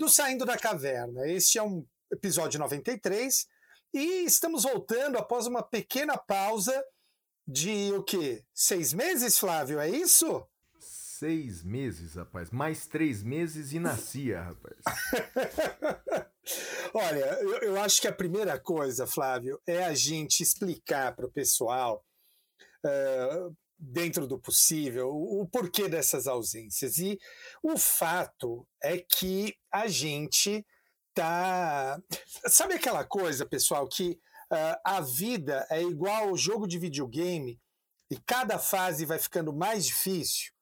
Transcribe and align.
do 0.00 0.08
Saindo 0.08 0.46
da 0.46 0.56
Caverna. 0.56 1.28
Este 1.28 1.58
é 1.58 1.62
um 1.62 1.86
episódio 2.10 2.58
93 2.58 3.46
e 3.92 4.24
estamos 4.24 4.62
voltando 4.62 5.18
após 5.18 5.46
uma 5.46 5.62
pequena 5.62 6.16
pausa 6.16 6.82
de 7.46 7.92
o 7.92 8.02
quê? 8.02 8.42
Seis 8.54 8.94
meses, 8.94 9.38
Flávio? 9.38 9.78
É 9.78 9.90
isso? 9.90 10.42
Seis 10.78 11.62
meses, 11.62 12.14
rapaz. 12.14 12.50
Mais 12.50 12.86
três 12.86 13.22
meses 13.22 13.74
e 13.74 13.78
nascia, 13.78 14.40
rapaz. 14.40 14.78
Olha, 16.94 17.26
eu, 17.42 17.58
eu 17.58 17.80
acho 17.82 18.00
que 18.00 18.08
a 18.08 18.12
primeira 18.12 18.58
coisa, 18.58 19.06
Flávio, 19.06 19.60
é 19.66 19.84
a 19.84 19.92
gente 19.92 20.42
explicar 20.42 21.14
para 21.14 21.26
o 21.26 21.30
pessoal, 21.30 22.02
eh, 22.86 23.50
dentro 23.80 24.26
do 24.26 24.38
possível, 24.38 25.08
o, 25.08 25.48
porquê 25.48 25.88
dessas 25.88 26.26
ausências. 26.26 26.98
E 26.98 27.18
o 27.62 27.78
fato 27.78 28.66
é 28.82 28.98
que 28.98 29.56
a 29.72 29.88
gente 29.88 30.64
tá. 31.14 31.98
Sabe 32.46 32.74
aquela 32.74 33.04
coisa, 33.04 33.46
pessoal, 33.46 33.88
que 33.88 34.20
ah, 34.50 34.80
a 34.84 35.00
vida 35.00 35.66
é 35.70 35.82
igual 35.82 36.28
ao 36.28 36.36
jogo 36.36 36.66
de 36.66 36.78
videogame 36.78 37.58
e 38.10 38.18
cada 38.26 38.58
fase 38.58 39.06
vai 39.06 39.18
ficando 39.18 39.52
mais 39.52 39.86
difícil? 39.86 40.52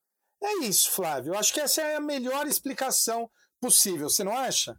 É 0.43 0.65
isso, 0.65 0.93
Flávio. 0.93 1.35
Eu 1.35 1.39
acho 1.39 1.53
que 1.53 1.61
essa 1.61 1.83
é 1.83 1.97
a 1.97 2.01
melhor 2.01 2.47
explicação 2.47 3.29
possível, 3.61 4.09
você 4.09 4.23
não 4.23 4.37
acha? 4.37 4.79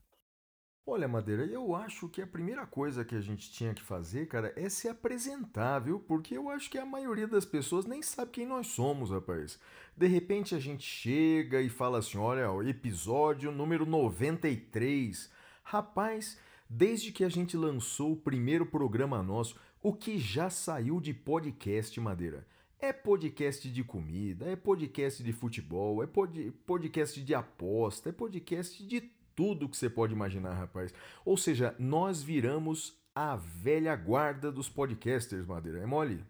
Olha, 0.86 1.08
Madeira, 1.08 1.46
eu 1.46 1.76
acho 1.76 2.10
que 2.10 2.20
a 2.22 2.26
primeira 2.26 2.66
coisa 2.66 3.06
que 3.06 3.14
a 3.16 3.22
gente 3.22 3.52
tinha 3.52 3.76
que 3.76 3.82
fazer, 3.82 4.28
cara, 4.28 4.52
é 4.56 4.68
se 4.70 4.88
apresentar, 4.90 5.80
viu? 5.80 6.00
Porque 6.00 6.36
eu 6.36 6.50
acho 6.50 6.68
que 6.70 6.80
a 6.80 6.86
maioria 6.86 7.28
das 7.28 7.46
pessoas 7.46 7.86
nem 7.86 8.02
sabe 8.02 8.32
quem 8.32 8.46
nós 8.48 8.68
somos, 8.68 9.12
rapaz. 9.12 9.60
De 9.96 10.08
repente 10.08 10.56
a 10.56 10.60
gente 10.60 10.84
chega 10.84 11.62
e 11.62 11.70
fala 11.70 12.00
assim: 12.00 12.18
olha, 12.18 12.50
episódio 12.68 13.52
número 13.52 13.86
93. 13.86 15.32
Rapaz, 15.64 16.40
desde 16.68 17.12
que 17.12 17.24
a 17.24 17.30
gente 17.30 17.56
lançou 17.56 18.14
o 18.14 18.18
primeiro 18.18 18.66
programa 18.66 19.22
nosso, 19.22 19.56
o 19.84 19.94
que 19.94 20.18
já 20.18 20.50
saiu 20.50 21.00
de 21.00 21.14
podcast, 21.14 22.00
Madeira? 22.02 22.48
É 22.80 22.92
podcast 22.92 23.70
de 23.70 23.84
comida, 23.84 24.46
é 24.50 24.56
podcast 24.56 25.22
de 25.22 25.34
futebol, 25.34 26.02
é 26.02 26.08
pod- 26.08 26.52
podcast 26.66 27.22
de 27.22 27.36
aposta, 27.36 28.10
é 28.10 28.12
podcast 28.12 28.84
de 28.88 29.02
tudo 29.40 29.70
que 29.70 29.78
você 29.78 29.90
pode 29.90 30.12
imaginar, 30.12 30.54
rapaz. 30.54 30.94
Ou 31.24 31.38
seja, 31.38 31.74
nós 31.80 32.22
viramos 32.22 32.94
a 33.16 33.38
velha 33.38 33.96
guarda 33.96 34.52
dos 34.52 34.68
podcasters, 34.68 35.46
Madeira. 35.46 35.80
É 35.80 35.86
mole? 35.86 36.26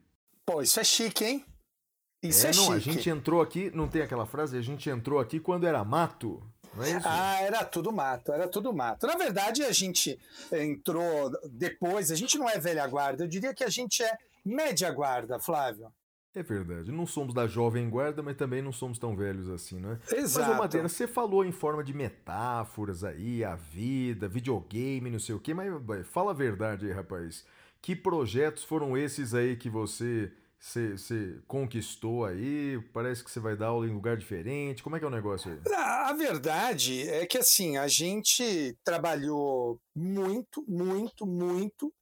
Pô, 0.46 0.62
isso 0.62 0.80
é 0.80 0.84
chique, 0.84 1.26
hein? 1.26 1.46
Isso 2.22 2.46
é, 2.46 2.52
não, 2.54 2.66
chique. 2.66 2.76
a 2.76 2.80
gente 2.80 3.10
entrou 3.10 3.42
aqui, 3.42 3.72
não 3.74 3.88
tem 3.88 4.04
aquela 4.04 4.28
frase? 4.28 4.56
A 4.56 4.62
gente 4.62 4.88
entrou 4.92 5.20
aqui 5.20 5.40
quando 5.40 5.66
era 5.66 5.84
mato, 5.84 6.40
não 6.76 6.84
é 6.84 6.92
isso? 6.92 7.08
Ah, 7.10 7.42
era 7.42 7.66
tudo 7.66 7.92
mato, 7.92 8.32
era 8.32 8.48
tudo 8.48 8.72
mato. 8.72 9.08
Na 9.08 9.16
verdade, 9.16 9.64
a 9.64 9.72
gente 9.72 10.20
entrou 10.52 11.32
depois, 11.50 12.12
a 12.12 12.16
gente 12.16 12.38
não 12.38 12.48
é 12.48 12.60
velha 12.60 12.86
guarda, 12.86 13.24
eu 13.24 13.28
diria 13.28 13.56
que 13.56 13.64
a 13.64 13.70
gente 13.70 14.04
é 14.04 14.16
média 14.46 14.92
guarda, 14.92 15.40
Flávio. 15.40 15.92
É 16.40 16.44
verdade, 16.44 16.92
não 16.92 17.06
somos 17.06 17.34
da 17.34 17.46
jovem 17.46 17.90
guarda, 17.90 18.24
mas 18.24 18.38
também 18.38 18.62
não 18.62 18.72
somos 18.72 18.98
tão 18.98 19.16
velhos 19.16 19.50
assim, 19.50 19.80
né? 19.80 20.00
Exato. 20.12 20.48
Mas, 20.48 20.58
ô 20.58 20.62
Madeira, 20.62 20.88
você 20.88 21.06
falou 21.06 21.44
em 21.44 21.52
forma 21.52 21.84
de 21.84 21.94
metáforas 21.94 23.04
aí, 23.04 23.44
a 23.44 23.56
vida, 23.56 24.28
videogame, 24.28 25.10
não 25.10 25.20
sei 25.20 25.36
o 25.36 25.40
quê, 25.40 25.54
mas 25.54 25.70
fala 26.08 26.32
a 26.32 26.34
verdade 26.34 26.86
aí, 26.86 26.94
rapaz. 26.94 27.46
Que 27.82 27.96
projetos 27.96 28.64
foram 28.64 28.98
esses 28.98 29.34
aí 29.34 29.58
que 29.58 29.70
você, 29.70 30.32
você, 30.58 30.92
você 30.92 31.40
conquistou 31.48 32.26
aí? 32.26 32.82
Parece 32.94 33.24
que 33.24 33.32
você 33.32 33.40
vai 33.40 33.56
dar 33.56 33.68
aula 33.68 33.86
em 33.86 33.94
lugar 33.94 34.18
diferente. 34.18 34.84
Como 34.84 34.96
é 34.96 35.00
que 35.00 35.06
é 35.06 35.08
o 35.08 35.12
negócio 35.12 35.52
aí? 35.52 35.74
A 35.74 36.00
a 36.10 36.14
verdade 36.14 37.08
é 37.08 37.24
que 37.28 37.38
assim, 37.38 37.78
a 37.78 37.88
gente 37.88 38.76
trabalhou 38.84 39.80
muito, 39.96 40.66
muito, 40.68 41.24
muito. 41.24 41.94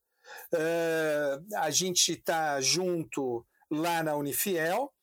Eh, 0.54 1.40
a 1.58 1.70
gente 1.70 2.14
está 2.14 2.62
junto 2.62 3.46
lá 3.70 4.04
na 4.04 4.16
Unifiel. 4.16 4.94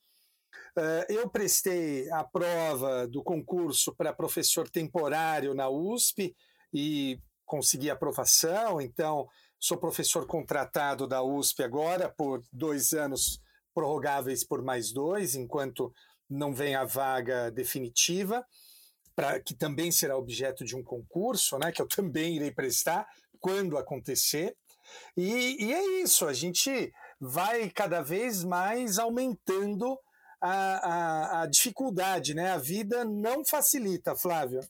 Eh, 0.77 1.07
eu 1.09 1.29
prestei 1.29 2.11
a 2.11 2.25
prova 2.25 3.07
do 3.07 3.23
concurso 3.23 3.95
para 3.95 4.13
professor 4.13 4.69
temporário 4.69 5.55
na 5.55 5.69
USP 5.69 6.35
e 6.73 7.19
consegui 7.45 7.91
aprovação, 7.91 8.81
então 8.81 9.29
sou 9.61 9.77
professor 9.79 10.27
contratado 10.27 11.07
da 11.07 11.23
USP 11.23 11.63
agora 11.63 12.09
por 12.09 12.43
dois 12.53 12.93
anos 12.93 13.41
prorrogáveis 13.73 14.45
por 14.45 14.63
mais 14.63 14.93
dois, 14.93 15.35
enquanto 15.35 15.93
não 16.29 16.53
vem 16.53 16.75
a 16.75 16.85
vaga 16.85 17.51
definitiva, 17.51 18.45
pra, 19.15 19.41
que 19.41 19.55
também 19.55 19.93
será 19.93 20.17
objeto 20.17 20.65
de 20.65 20.75
um 20.77 20.83
concurso, 20.83 21.59
né, 21.59 21.71
que 21.71 21.83
eu 21.83 21.87
também 21.89 22.37
irei 22.37 22.51
prestar 22.51 23.07
quando 23.39 23.77
acontecer. 23.77 24.57
E, 25.17 25.65
e 25.65 25.73
é 25.73 26.03
isso, 26.03 26.27
a 26.27 26.33
gente 26.33 26.93
vai 27.21 27.71
cada 27.71 28.03
vez 28.03 28.45
mais 28.45 28.99
aumentando 28.99 29.99
a, 30.41 30.51
a, 30.51 31.43
a 31.43 31.47
dificuldade, 31.47 32.35
né? 32.35 32.51
A 32.51 32.59
vida 32.59 33.05
não 33.05 33.45
facilita, 33.45 34.15
Flávio. 34.15 34.61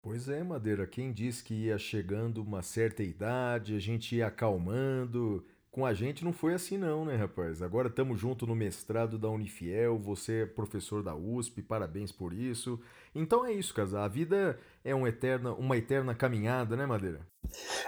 Pois 0.00 0.28
é, 0.28 0.42
Madeira, 0.42 0.86
quem 0.86 1.12
disse 1.12 1.42
que 1.44 1.54
ia 1.54 1.76
chegando 1.76 2.42
uma 2.42 2.62
certa 2.62 3.02
idade, 3.02 3.74
a 3.74 3.78
gente 3.78 4.16
ia 4.16 4.28
acalmando. 4.28 5.44
Com 5.78 5.86
a 5.86 5.94
gente 5.94 6.24
não 6.24 6.32
foi 6.32 6.54
assim 6.54 6.76
não, 6.76 7.04
né, 7.04 7.14
rapaz? 7.14 7.62
Agora 7.62 7.86
estamos 7.86 8.18
junto 8.18 8.44
no 8.44 8.56
mestrado 8.56 9.16
da 9.16 9.28
Unifiel, 9.28 9.96
você 9.96 10.42
é 10.42 10.46
professor 10.46 11.04
da 11.04 11.14
USP, 11.14 11.62
parabéns 11.62 12.10
por 12.10 12.32
isso. 12.32 12.80
Então 13.14 13.46
é 13.46 13.52
isso, 13.52 13.72
cara, 13.72 14.04
a 14.04 14.08
vida 14.08 14.58
é 14.82 14.92
uma 14.92 15.08
eterna, 15.08 15.54
uma 15.54 15.76
eterna 15.76 16.16
caminhada, 16.16 16.76
né, 16.76 16.84
Madeira? 16.84 17.24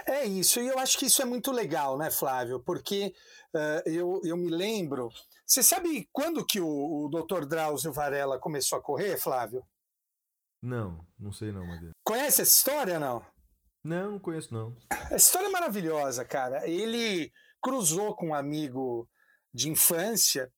É 0.05 0.23
isso, 0.23 0.61
e 0.61 0.69
eu 0.69 0.79
acho 0.79 0.97
que 0.97 1.07
isso 1.07 1.21
é 1.21 1.25
muito 1.25 1.51
legal, 1.51 1.97
né, 1.97 2.09
Flávio? 2.09 2.61
Porque 2.61 3.13
eh, 3.53 3.83
eu, 3.85 4.21
eu 4.23 4.37
me 4.37 4.49
lembro. 4.49 5.09
Você 5.45 5.61
sabe 5.61 6.07
quando 6.13 6.45
que 6.45 6.61
o, 6.61 6.65
o 6.65 7.09
Dr. 7.09 7.45
Drauzio 7.45 7.91
Varela 7.91 8.39
começou 8.39 8.79
a 8.79 8.81
correr, 8.81 9.17
Flávio? 9.17 9.65
Não, 10.63 11.05
não 11.19 11.33
sei 11.33 11.51
não, 11.51 11.67
Madeira. 11.67 11.91
Conhece 12.05 12.41
essa 12.41 12.57
história 12.57 12.97
não? 12.97 13.21
Não, 13.83 14.11
não 14.11 14.19
conheço 14.19 14.53
não. 14.53 14.77
A 15.11 15.15
história 15.17 15.47
é 15.47 15.51
maravilhosa, 15.51 16.23
cara. 16.23 16.65
Ele 16.69 17.29
cruzou 17.61 18.15
com 18.15 18.29
um 18.29 18.35
amigo 18.35 19.07
de 19.53 19.69
infância 19.69 20.51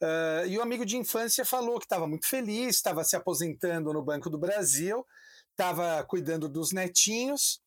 eh, 0.00 0.44
e 0.48 0.58
o 0.58 0.62
amigo 0.62 0.86
de 0.86 0.96
infância 0.96 1.44
falou 1.44 1.78
que 1.78 1.84
estava 1.84 2.06
muito 2.06 2.26
feliz, 2.28 2.76
estava 2.76 3.02
se 3.04 3.16
aposentando 3.16 3.92
no 3.92 4.02
Banco 4.02 4.30
do 4.30 4.38
Brasil, 4.38 5.04
estava 5.50 6.04
cuidando 6.04 6.48
dos 6.48 6.72
netinhos. 6.72 7.60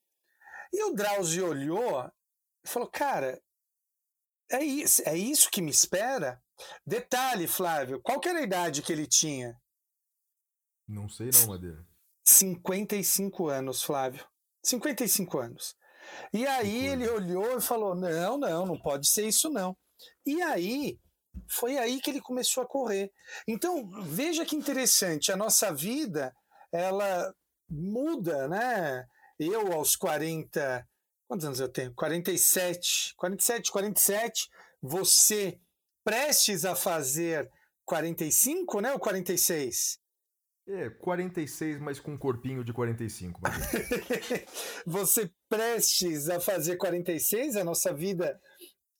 E 0.71 0.83
o 0.83 0.93
Drauzio 0.93 1.49
olhou 1.49 2.09
e 2.63 2.69
falou: 2.69 2.89
Cara, 2.89 3.41
é 4.49 4.63
isso, 4.63 5.01
é 5.05 5.17
isso 5.17 5.51
que 5.51 5.61
me 5.61 5.71
espera? 5.71 6.41
Detalhe, 6.85 7.47
Flávio, 7.47 8.01
qual 8.01 8.21
era 8.25 8.39
a 8.39 8.43
idade 8.43 8.81
que 8.81 8.93
ele 8.93 9.07
tinha? 9.07 9.59
Não 10.87 11.09
sei 11.09 11.29
não, 11.33 11.47
Madeira. 11.47 11.85
55 12.23 13.47
anos, 13.47 13.81
Flávio. 13.81 14.25
55 14.63 15.39
anos. 15.39 15.75
E 16.33 16.45
aí 16.45 16.87
ele 16.87 17.09
olhou 17.09 17.57
e 17.57 17.61
falou: 17.61 17.95
não, 17.95 18.37
não, 18.37 18.65
não 18.65 18.77
pode 18.79 19.07
ser 19.07 19.27
isso, 19.27 19.49
não. 19.49 19.75
E 20.25 20.41
aí 20.41 20.99
foi 21.47 21.77
aí 21.77 21.99
que 21.99 22.09
ele 22.09 22.21
começou 22.21 22.63
a 22.63 22.67
correr. 22.67 23.11
Então, 23.47 23.89
veja 24.03 24.45
que 24.45 24.55
interessante, 24.55 25.31
a 25.31 25.37
nossa 25.37 25.73
vida 25.73 26.33
ela 26.71 27.33
muda, 27.69 28.47
né? 28.47 29.05
Eu 29.39 29.73
aos 29.73 29.95
40. 29.95 30.87
Quantos 31.27 31.45
anos 31.45 31.59
eu 31.59 31.69
tenho? 31.69 31.93
47. 31.93 33.13
47, 33.15 33.71
47. 33.71 34.49
Você 34.81 35.59
prestes 36.03 36.65
a 36.65 36.75
fazer 36.75 37.49
45, 37.85 38.81
né? 38.81 38.93
Ou 38.93 38.99
46? 38.99 40.00
É, 40.73 40.89
46, 40.89 41.79
mas 41.79 41.99
com 41.99 42.11
um 42.11 42.17
corpinho 42.17 42.63
de 42.63 42.71
45, 42.71 43.41
Madeira. 43.41 43.65
você 44.87 45.29
prestes 45.49 46.29
a 46.29 46.39
fazer 46.39 46.77
46, 46.77 47.57
a 47.57 47.63
nossa 47.63 47.93
vida 47.93 48.39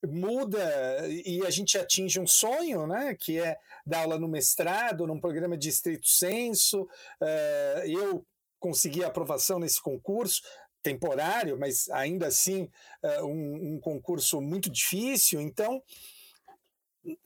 muda 0.06 0.60
e 1.08 1.46
a 1.46 1.50
gente 1.50 1.78
atinge 1.78 2.20
um 2.20 2.28
sonho, 2.28 2.86
né? 2.86 3.16
Que 3.16 3.40
é 3.40 3.58
dar 3.86 4.02
aula 4.02 4.20
no 4.20 4.28
mestrado, 4.28 5.08
num 5.08 5.20
programa 5.20 5.58
de 5.58 5.70
estrito 5.70 6.08
senso. 6.08 6.90
Eh, 7.22 7.84
eu 7.88 8.26
consegui 8.60 9.04
a 9.04 9.08
aprovação 9.08 9.58
nesse 9.58 9.82
concurso. 9.82 10.42
temporário, 10.84 11.60
mas 11.60 11.88
ainda 11.92 12.26
assim 12.26 12.68
uh, 13.04 13.24
um, 13.24 13.76
um 13.76 13.80
concurso 13.80 14.42
muito 14.42 14.68
difícil. 14.68 15.40
Então, 15.40 15.80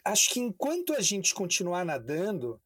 acho 0.04 0.30
que 0.30 0.42
enquanto 0.42 0.94
a 0.94 1.00
gente 1.00 1.34
continuar 1.34 1.86
nadando, 1.86 2.62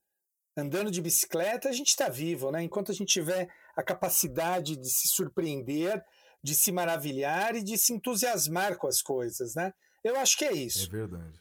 andando 0.59 0.91
de 0.91 1.01
bicicleta, 1.01 1.69
a 1.69 1.71
gente 1.71 1.89
está 1.89 2.09
vivo, 2.09 2.51
né? 2.51 2.63
Enquanto 2.63 2.91
a 2.91 2.95
gente 2.95 3.13
tiver 3.13 3.47
a 3.75 3.83
capacidade 3.83 4.75
de 4.75 4.89
se 4.89 5.07
surpreender, 5.09 6.03
de 6.43 6.55
se 6.55 6.71
maravilhar 6.71 7.55
e 7.55 7.63
de 7.63 7.77
se 7.77 7.93
entusiasmar 7.93 8.77
com 8.77 8.87
as 8.87 9.01
coisas, 9.01 9.55
né? 9.55 9.73
Eu 10.03 10.17
acho 10.17 10.37
que 10.37 10.45
é 10.45 10.53
isso. 10.53 10.85
É 10.85 10.89
verdade. 10.89 11.39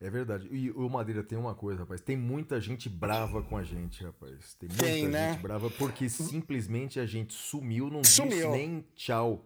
É 0.00 0.08
verdade. 0.08 0.48
E 0.50 0.70
o 0.70 0.88
Madeira 0.88 1.24
tem 1.24 1.36
uma 1.36 1.54
coisa, 1.54 1.80
rapaz. 1.80 2.00
Tem 2.00 2.16
muita 2.16 2.60
gente 2.60 2.88
brava 2.88 3.42
com 3.42 3.56
a 3.56 3.64
gente, 3.64 4.04
rapaz. 4.04 4.54
Tem 4.54 4.68
muita 4.68 4.84
tem, 4.84 5.08
né? 5.08 5.32
gente 5.32 5.42
brava 5.42 5.68
porque 5.70 6.08
simplesmente 6.08 7.00
a 7.00 7.06
gente 7.06 7.34
sumiu, 7.34 7.90
não 7.90 8.04
sumiu. 8.04 8.36
disse 8.36 8.48
nem 8.48 8.86
tchau. 8.94 9.44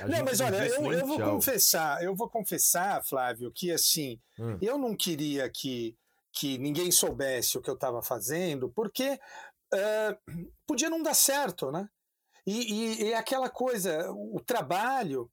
A 0.00 0.06
não, 0.06 0.24
mas 0.24 0.40
olha, 0.40 0.66
eu, 0.66 0.92
eu 0.92 1.06
vou 1.06 1.18
confessar, 1.18 2.02
eu 2.04 2.14
vou 2.14 2.28
confessar, 2.28 3.02
Flávio, 3.04 3.50
que 3.50 3.72
assim, 3.72 4.20
hum. 4.38 4.58
eu 4.60 4.76
não 4.76 4.94
queria 4.94 5.48
que, 5.48 5.96
que 6.38 6.56
ninguém 6.56 6.92
soubesse 6.92 7.58
o 7.58 7.60
que 7.60 7.68
eu 7.68 7.74
estava 7.74 8.00
fazendo, 8.00 8.70
porque 8.70 9.18
uh, 9.74 10.42
podia 10.64 10.88
não 10.88 11.02
dar 11.02 11.14
certo, 11.14 11.72
né? 11.72 11.90
E, 12.46 12.72
e, 12.72 13.02
e 13.06 13.14
aquela 13.14 13.50
coisa, 13.50 14.08
o 14.12 14.40
trabalho 14.40 15.28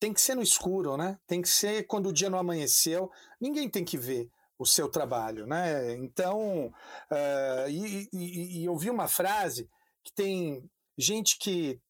tem 0.00 0.12
que 0.12 0.20
ser 0.20 0.34
no 0.34 0.42
escuro, 0.42 0.96
né? 0.96 1.16
Tem 1.28 1.40
que 1.40 1.48
ser 1.48 1.86
quando 1.86 2.08
o 2.08 2.12
dia 2.12 2.28
não 2.28 2.40
amanheceu. 2.40 3.08
Ninguém 3.40 3.70
tem 3.70 3.84
que 3.84 3.96
ver 3.96 4.28
o 4.58 4.66
seu 4.66 4.88
trabalho, 4.88 5.46
né? 5.46 5.94
Então, 5.94 6.66
uh, 6.66 7.68
e, 7.70 8.08
e, 8.12 8.62
e 8.62 8.64
eu 8.64 8.76
vi 8.76 8.90
uma 8.90 9.06
frase 9.06 9.70
que 10.02 10.12
tem 10.12 10.68
gente 10.98 11.38
que 11.38 11.80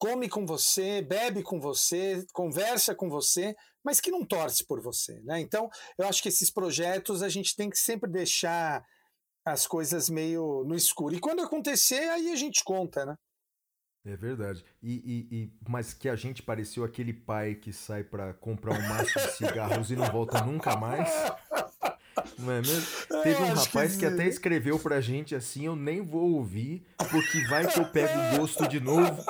come 0.00 0.28
com 0.28 0.44
você, 0.44 1.00
bebe 1.00 1.44
com 1.44 1.60
você, 1.60 2.26
conversa 2.32 2.92
com 2.92 3.08
você, 3.08 3.54
mas 3.84 4.00
que 4.00 4.10
não 4.10 4.24
torce 4.24 4.64
por 4.66 4.80
você, 4.80 5.20
né? 5.20 5.40
Então, 5.40 5.68
eu 5.98 6.06
acho 6.06 6.22
que 6.22 6.28
esses 6.28 6.50
projetos 6.50 7.22
a 7.22 7.28
gente 7.28 7.56
tem 7.56 7.68
que 7.68 7.78
sempre 7.78 8.10
deixar 8.10 8.84
as 9.44 9.66
coisas 9.66 10.08
meio 10.08 10.64
no 10.64 10.74
escuro. 10.74 11.14
E 11.14 11.20
quando 11.20 11.42
acontecer, 11.42 12.08
aí 12.10 12.32
a 12.32 12.36
gente 12.36 12.62
conta, 12.64 13.04
né? 13.04 13.16
É 14.04 14.16
verdade. 14.16 14.64
E, 14.82 14.94
e, 14.94 15.36
e, 15.36 15.52
mas 15.68 15.94
que 15.94 16.08
a 16.08 16.16
gente 16.16 16.42
pareceu 16.42 16.82
aquele 16.82 17.12
pai 17.12 17.54
que 17.54 17.72
sai 17.72 18.02
para 18.02 18.34
comprar 18.34 18.74
um 18.74 18.88
maço 18.88 19.16
de 19.16 19.32
cigarros 19.32 19.90
e 19.92 19.96
não 19.96 20.10
volta 20.10 20.44
nunca 20.44 20.76
mais. 20.76 21.08
Não 22.36 22.52
é 22.52 22.60
mesmo? 22.60 22.86
Teve 23.22 23.42
um 23.42 23.52
rapaz 23.52 23.92
que, 23.92 24.00
que, 24.00 24.06
até 24.06 24.26
escreveu 24.26 24.78
pra 24.78 25.00
gente 25.00 25.36
assim: 25.36 25.66
eu 25.66 25.76
nem 25.76 26.00
vou 26.00 26.32
ouvir, 26.32 26.84
porque 27.10 27.46
vai 27.46 27.66
que 27.66 27.78
eu 27.78 27.84
pego 27.86 28.12
o 28.18 28.38
gosto 28.38 28.66
de 28.66 28.80
novo. 28.80 29.24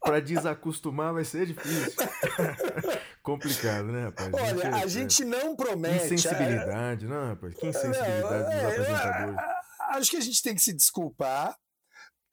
Pra 0.00 0.20
desacostumar 0.20 1.12
vai 1.12 1.24
ser 1.24 1.46
difícil. 1.46 1.92
Complicado, 3.24 3.86
né, 3.86 4.04
rapaz? 4.04 4.32
Olha, 4.32 4.44
a 4.44 4.54
gente, 4.54 4.64
é, 4.64 4.82
a 4.82 4.86
gente 4.86 5.24
não 5.24 5.56
promete. 5.56 6.14
Insensibilidade, 6.14 7.06
é... 7.06 7.08
não, 7.08 7.28
rapaz? 7.28 7.54
Que 7.54 7.66
insensibilidade 7.66 8.44
dos 8.44 8.54
é, 8.54 8.66
apresentadores. 8.66 9.40
Acho 9.80 10.10
que 10.10 10.16
a 10.16 10.20
gente 10.20 10.42
tem 10.42 10.54
que 10.54 10.60
se 10.60 10.72
desculpar 10.72 11.58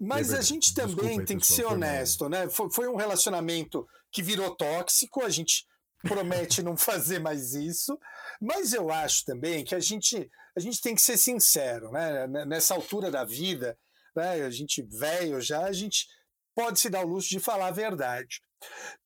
mas 0.04 0.34
é 0.34 0.40
a 0.40 0.42
gente 0.42 0.74
também 0.74 1.20
aí, 1.20 1.26
tem 1.26 1.38
que 1.38 1.46
ser 1.46 1.64
honesto, 1.64 2.28
né? 2.28 2.50
Foi, 2.50 2.72
foi 2.72 2.88
um 2.88 2.96
relacionamento 2.96 3.88
que 4.12 4.24
virou 4.24 4.56
tóxico, 4.56 5.24
a 5.24 5.30
gente 5.30 5.68
promete 6.02 6.64
não 6.64 6.76
fazer 6.76 7.20
mais 7.20 7.54
isso, 7.54 8.00
mas 8.42 8.74
eu 8.74 8.90
acho 8.90 9.24
também 9.26 9.64
que 9.64 9.76
a 9.76 9.80
gente, 9.80 10.28
a 10.58 10.60
gente 10.60 10.82
tem 10.82 10.96
que 10.96 11.02
ser 11.04 11.18
sincero, 11.20 11.92
né? 11.92 12.26
Nessa 12.48 12.74
altura 12.74 13.12
da 13.12 13.24
vida, 13.24 13.78
né? 14.16 14.44
a 14.44 14.50
gente 14.50 14.82
velho 14.82 15.40
já, 15.40 15.66
a 15.66 15.72
gente 15.72 16.08
pode 16.56 16.80
se 16.80 16.90
dar 16.90 17.06
o 17.06 17.08
luxo 17.08 17.30
de 17.30 17.40
falar 17.40 17.68
a 17.68 17.72
verdade. 17.72 18.42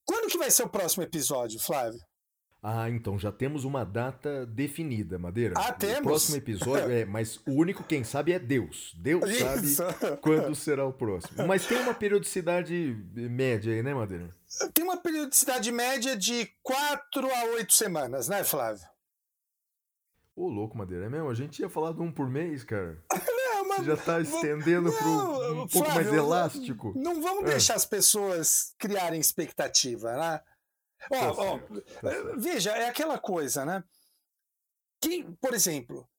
Quando 0.05 0.29
que 0.29 0.37
vai 0.37 0.51
ser 0.51 0.63
o 0.63 0.69
próximo 0.69 1.03
episódio, 1.03 1.59
Flávio? 1.59 1.99
Ah, 2.67 2.89
então 2.89 3.19
já 3.19 3.31
temos 3.31 3.63
uma 3.63 3.83
data 3.85 4.43
definida, 4.43 5.19
Madeira. 5.19 5.53
Ah, 5.55 5.71
temos? 5.71 5.99
O 5.99 6.03
próximo 6.03 6.37
episódio, 6.37 6.91
é, 6.91 7.05
mas 7.05 7.39
o 7.45 7.51
único 7.51 7.83
quem 7.83 8.03
sabe 8.03 8.33
é 8.33 8.39
Deus. 8.39 8.91
Deus 8.97 9.23
Isso. 9.29 9.75
sabe 9.75 10.17
quando 10.17 10.55
será 10.55 10.83
o 10.83 10.91
próximo. 10.91 11.45
Mas 11.45 11.67
tem 11.67 11.77
uma 11.77 11.93
periodicidade 11.93 12.97
média 13.13 13.71
aí, 13.71 13.83
né, 13.83 13.93
Madeira? 13.93 14.35
Tem 14.73 14.83
uma 14.83 14.97
periodicidade 14.97 15.71
média 15.71 16.17
de 16.17 16.49
quatro 16.63 17.29
a 17.29 17.43
oito 17.53 17.71
semanas, 17.71 18.27
né, 18.27 18.43
Flávio? 18.43 18.87
Ô, 20.35 20.49
louco, 20.49 20.75
Madeira, 20.75 21.05
é 21.05 21.09
mesmo? 21.09 21.29
A 21.29 21.35
gente 21.35 21.59
ia 21.59 21.69
falar 21.69 21.93
de 21.93 22.01
um 22.01 22.11
por 22.11 22.27
mês, 22.27 22.63
cara. 22.63 22.97
Não. 23.77 23.83
Você 23.83 23.83
já 23.83 23.97
tá 23.97 24.21
estendendo 24.21 24.91
para 24.91 25.07
um 25.07 25.67
pouco 25.67 25.89
mais 25.89 26.07
elástico. 26.07 26.93
Não 26.95 27.21
vamos 27.21 27.43
é. 27.45 27.51
deixar 27.51 27.75
as 27.75 27.85
pessoas 27.85 28.73
criarem 28.77 29.19
expectativa, 29.19 30.13
né? 30.13 30.41
Ó, 31.11 31.59
tá 31.59 31.65
tá 32.01 32.09
veja, 32.37 32.71
é 32.71 32.87
aquela 32.87 33.19
coisa, 33.19 33.65
né? 33.65 33.83
Quem, 35.01 35.35
por 35.35 35.53
exemplo, 35.53 36.09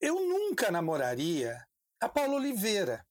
eu 0.00 0.14
nunca 0.14 0.70
namoraria 0.70 1.62
a 2.00 2.08
Paula 2.08 2.34
Oliveira. 2.34 3.06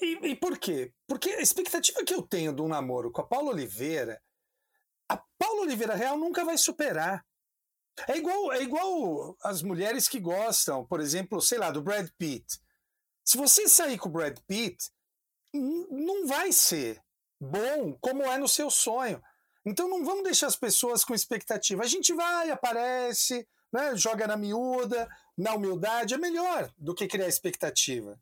E, 0.00 0.30
e, 0.30 0.36
por 0.36 0.58
quê? 0.58 0.92
Porque 1.06 1.30
a 1.30 1.42
expectativa 1.42 2.04
que 2.04 2.14
eu 2.14 2.22
tenho 2.22 2.54
de 2.54 2.62
um 2.62 2.68
namoro 2.68 3.10
com 3.10 3.20
a 3.20 3.26
Paula 3.26 3.50
Oliveira, 3.50 4.22
a 5.08 5.16
Paula 5.38 5.62
Oliveira 5.62 5.94
real 5.94 6.16
nunca 6.16 6.44
vai 6.44 6.56
superar. 6.56 7.24
É 8.08 8.16
igual, 8.16 8.52
é 8.52 8.62
igual 8.62 9.36
as 9.42 9.62
mulheres 9.62 10.08
que 10.08 10.20
gostam, 10.20 10.84
por 10.84 11.00
exemplo, 11.00 11.40
sei 11.40 11.58
lá, 11.58 11.70
do 11.70 11.82
Brad 11.82 12.08
Pitt. 12.18 12.60
Se 13.24 13.36
você 13.36 13.68
sair 13.68 13.98
com 13.98 14.08
o 14.08 14.12
Brad 14.12 14.38
Pitt, 14.46 14.90
não 15.52 16.26
vai 16.26 16.52
ser 16.52 17.02
bom 17.40 17.96
como 18.00 18.22
é 18.22 18.38
no 18.38 18.48
seu 18.48 18.70
sonho. 18.70 19.22
Então 19.64 19.88
não 19.88 20.04
vamos 20.04 20.24
deixar 20.24 20.46
as 20.46 20.56
pessoas 20.56 21.04
com 21.04 21.14
expectativa. 21.14 21.82
A 21.82 21.86
gente 21.86 22.12
vai, 22.12 22.50
aparece, 22.50 23.46
né, 23.72 23.94
joga 23.96 24.26
na 24.26 24.36
miúda, 24.36 25.08
na 25.36 25.54
humildade, 25.54 26.14
é 26.14 26.18
melhor 26.18 26.72
do 26.76 26.94
que 26.94 27.06
criar 27.06 27.28
expectativa. 27.28 28.20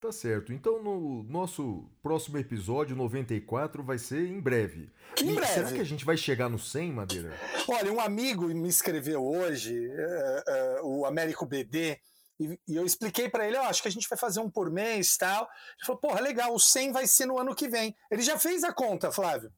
Tá 0.00 0.12
certo. 0.12 0.52
Então 0.52 0.80
no 0.80 1.24
nosso 1.24 1.84
próximo 2.00 2.38
episódio 2.38 2.94
94 2.94 3.82
vai 3.82 3.98
ser 3.98 4.28
em 4.28 4.40
breve. 4.40 4.88
em 5.20 5.34
breve. 5.34 5.52
Será 5.52 5.72
que 5.72 5.80
a 5.80 5.84
gente 5.84 6.04
vai 6.04 6.16
chegar 6.16 6.48
no 6.48 6.58
100, 6.58 6.92
Madeira? 6.92 7.32
Olha, 7.68 7.92
um 7.92 8.00
amigo 8.00 8.46
me 8.46 8.68
escreveu 8.68 9.24
hoje, 9.24 9.88
uh, 9.88 10.84
uh, 10.84 11.00
o 11.00 11.04
Américo 11.04 11.44
BD, 11.44 11.98
e, 12.38 12.58
e 12.68 12.76
eu 12.76 12.86
expliquei 12.86 13.28
para 13.28 13.46
ele, 13.46 13.56
eu 13.56 13.62
oh, 13.62 13.64
acho 13.64 13.82
que 13.82 13.88
a 13.88 13.90
gente 13.90 14.08
vai 14.08 14.16
fazer 14.16 14.38
um 14.38 14.48
por 14.48 14.70
mês 14.70 15.16
tal. 15.16 15.42
Ele 15.42 15.86
falou, 15.86 16.00
porra, 16.00 16.20
legal, 16.20 16.54
o 16.54 16.60
100 16.60 16.92
vai 16.92 17.06
ser 17.06 17.26
no 17.26 17.38
ano 17.38 17.54
que 17.54 17.68
vem. 17.68 17.96
Ele 18.10 18.22
já 18.22 18.38
fez 18.38 18.62
a 18.62 18.72
conta, 18.72 19.10
Flávio. 19.10 19.52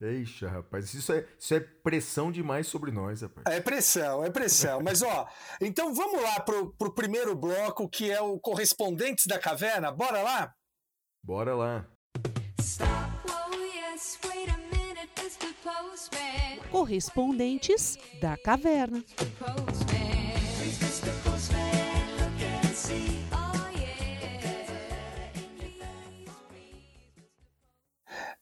Eixa, 0.00 0.48
rapaz, 0.48 0.92
isso 0.92 1.12
é, 1.12 1.26
isso 1.38 1.54
é 1.54 1.60
pressão 1.60 2.30
demais 2.30 2.66
sobre 2.66 2.90
nós, 2.90 3.22
rapaz. 3.22 3.44
É 3.46 3.60
pressão, 3.60 4.24
é 4.24 4.30
pressão. 4.30 4.80
Mas, 4.82 5.02
ó, 5.02 5.28
então 5.60 5.94
vamos 5.94 6.20
lá 6.20 6.40
pro, 6.40 6.72
pro 6.74 6.92
primeiro 6.92 7.34
bloco, 7.34 7.88
que 7.88 8.10
é 8.10 8.20
o 8.20 8.38
Correspondentes 8.38 9.26
da 9.26 9.38
Caverna. 9.38 9.92
Bora 9.92 10.20
lá? 10.22 10.52
Bora 11.22 11.54
lá. 11.54 11.86
Correspondentes 16.70 17.96
da 18.20 18.36
Caverna. 18.36 19.02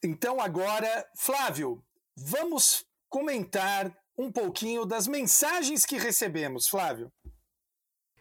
Então, 0.05 0.41
agora, 0.41 1.07
Flávio, 1.15 1.81
vamos 2.13 2.85
comentar 3.07 3.97
um 4.17 4.29
pouquinho 4.29 4.85
das 4.85 5.07
mensagens 5.07 5.85
que 5.85 5.97
recebemos, 5.97 6.67
Flávio. 6.67 7.09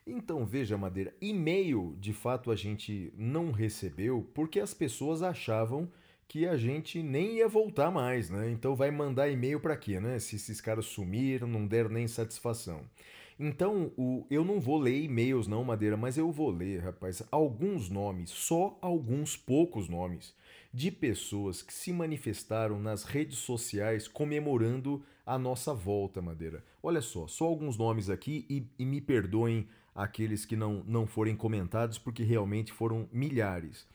Então, 0.06 0.46
veja, 0.46 0.78
Madeira, 0.78 1.12
e-mail 1.20 1.96
de 1.98 2.12
fato 2.12 2.52
a 2.52 2.56
gente 2.56 3.12
não 3.16 3.50
recebeu 3.50 4.30
porque 4.32 4.60
as 4.60 4.72
pessoas 4.72 5.22
achavam 5.22 5.90
que 6.28 6.46
a 6.46 6.56
gente 6.56 7.02
nem 7.02 7.38
ia 7.38 7.48
voltar 7.48 7.90
mais, 7.90 8.30
né? 8.30 8.48
Então 8.48 8.76
vai 8.76 8.92
mandar 8.92 9.28
e-mail 9.28 9.58
para 9.58 9.76
quê, 9.76 9.98
né? 9.98 10.20
Se 10.20 10.36
esses 10.36 10.60
caras 10.60 10.86
sumiram, 10.86 11.48
não 11.48 11.66
deram 11.66 11.90
nem 11.90 12.06
satisfação. 12.06 12.88
Então, 13.40 13.92
o, 13.96 14.24
eu 14.30 14.44
não 14.44 14.60
vou 14.60 14.78
ler 14.78 15.02
e-mails 15.02 15.48
não, 15.48 15.64
Madeira, 15.64 15.96
mas 15.96 16.16
eu 16.16 16.30
vou 16.30 16.50
ler, 16.50 16.80
rapaz, 16.80 17.24
alguns 17.30 17.90
nomes, 17.90 18.30
só 18.30 18.78
alguns 18.80 19.36
poucos 19.36 19.88
nomes 19.88 20.32
de 20.72 20.90
pessoas 20.90 21.60
que 21.62 21.72
se 21.72 21.92
manifestaram 21.92 22.80
nas 22.80 23.04
redes 23.04 23.38
sociais 23.38 24.08
comemorando 24.08 25.02
a 25.26 25.38
nossa 25.38 25.74
volta, 25.74 26.22
Madeira. 26.22 26.64
Olha 26.82 27.02
só, 27.02 27.26
só 27.26 27.44
alguns 27.44 27.76
nomes 27.76 28.08
aqui 28.08 28.46
e, 28.48 28.66
e 28.78 28.84
me 28.84 29.00
perdoem 29.00 29.68
aqueles 29.94 30.46
que 30.46 30.56
não, 30.56 30.82
não 30.86 31.06
forem 31.06 31.36
comentados, 31.36 31.98
porque 31.98 32.22
realmente 32.22 32.72
foram 32.72 33.08
milhares. 33.12 33.86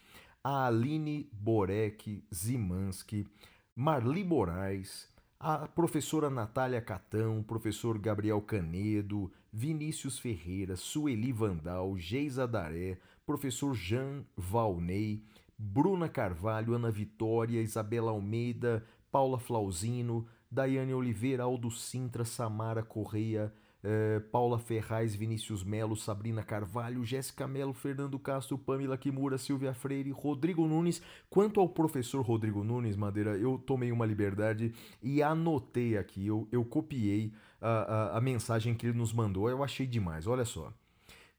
A 0.44 0.68
Aline 0.68 1.28
Borek 1.34 2.24
Zimanski, 2.34 3.28
Marli 3.76 4.24
Moraes, 4.24 5.10
a 5.40 5.68
professora 5.68 6.30
Natália 6.30 6.82
Catão, 6.82 7.44
professor 7.44 7.98
Gabriel 7.98 8.42
Canedo, 8.42 9.32
Vinícius 9.52 10.20
Ferreira, 10.20 10.76
Sueli 10.76 11.32
Vandal, 11.32 11.98
Geisa 11.98 12.48
Daré, 12.48 12.98
professor 13.26 13.74
Jean 13.74 14.24
Valnei, 14.36 15.24
Bruna 15.58 16.08
Carvalho, 16.08 16.74
Ana 16.74 16.92
Vitória, 16.92 17.62
Isabela 17.62 18.12
Almeida, 18.12 18.84
Paula 19.12 19.40
Flauzino, 19.40 20.28
Daiane 20.52 20.94
Oliveira, 20.94 21.44
Aldo 21.44 21.72
Sintra, 21.72 22.24
Samara 22.24 22.84
Correia, 22.84 23.52
eh, 23.84 24.20
Paula 24.32 24.60
Ferraz, 24.60 25.16
Vinícius 25.16 25.64
Melo, 25.64 25.96
Sabrina 25.96 26.44
Carvalho, 26.44 27.04
Jéssica 27.04 27.48
Melo, 27.48 27.74
Fernando 27.74 28.20
Castro, 28.20 28.58
Pamela 28.58 28.98
Kimura, 28.98 29.38
Silvia 29.38 29.74
Freire, 29.74 30.12
Rodrigo 30.12 30.68
Nunes. 30.68 31.02
Quanto 31.30 31.60
ao 31.60 31.70
professor 31.70 32.22
Rodrigo 32.22 32.64
Nunes, 32.64 32.96
Madeira, 32.96 33.38
eu 33.38 33.58
tomei 33.58 33.92
uma 33.92 34.06
liberdade 34.06 34.74
e 35.02 35.24
anotei 35.24 35.98
aqui, 35.98 36.28
eu, 36.28 36.48
eu 36.52 36.64
copiei 36.66 37.34
a, 37.62 37.70
a, 37.70 38.18
a 38.18 38.22
mensagem 38.22 38.76
que 38.76 38.88
ele 38.88 38.98
nos 38.98 39.14
mandou, 39.14 39.50
eu 39.50 39.64
achei 39.64 39.88
demais, 39.88 40.28
olha 40.28 40.46
só. 40.46 40.74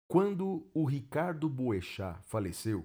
Quando 0.06 0.66
o 0.72 0.84
Ricardo 0.84 1.48
Boechat 1.50 2.18
faleceu, 2.22 2.84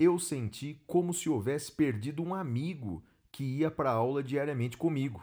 eu 0.00 0.18
senti 0.18 0.80
como 0.86 1.12
se 1.12 1.28
houvesse 1.28 1.70
perdido 1.70 2.22
um 2.22 2.34
amigo 2.34 3.04
que 3.30 3.44
ia 3.44 3.70
para 3.70 3.90
a 3.90 3.94
aula 3.94 4.22
diariamente 4.22 4.78
comigo. 4.78 5.22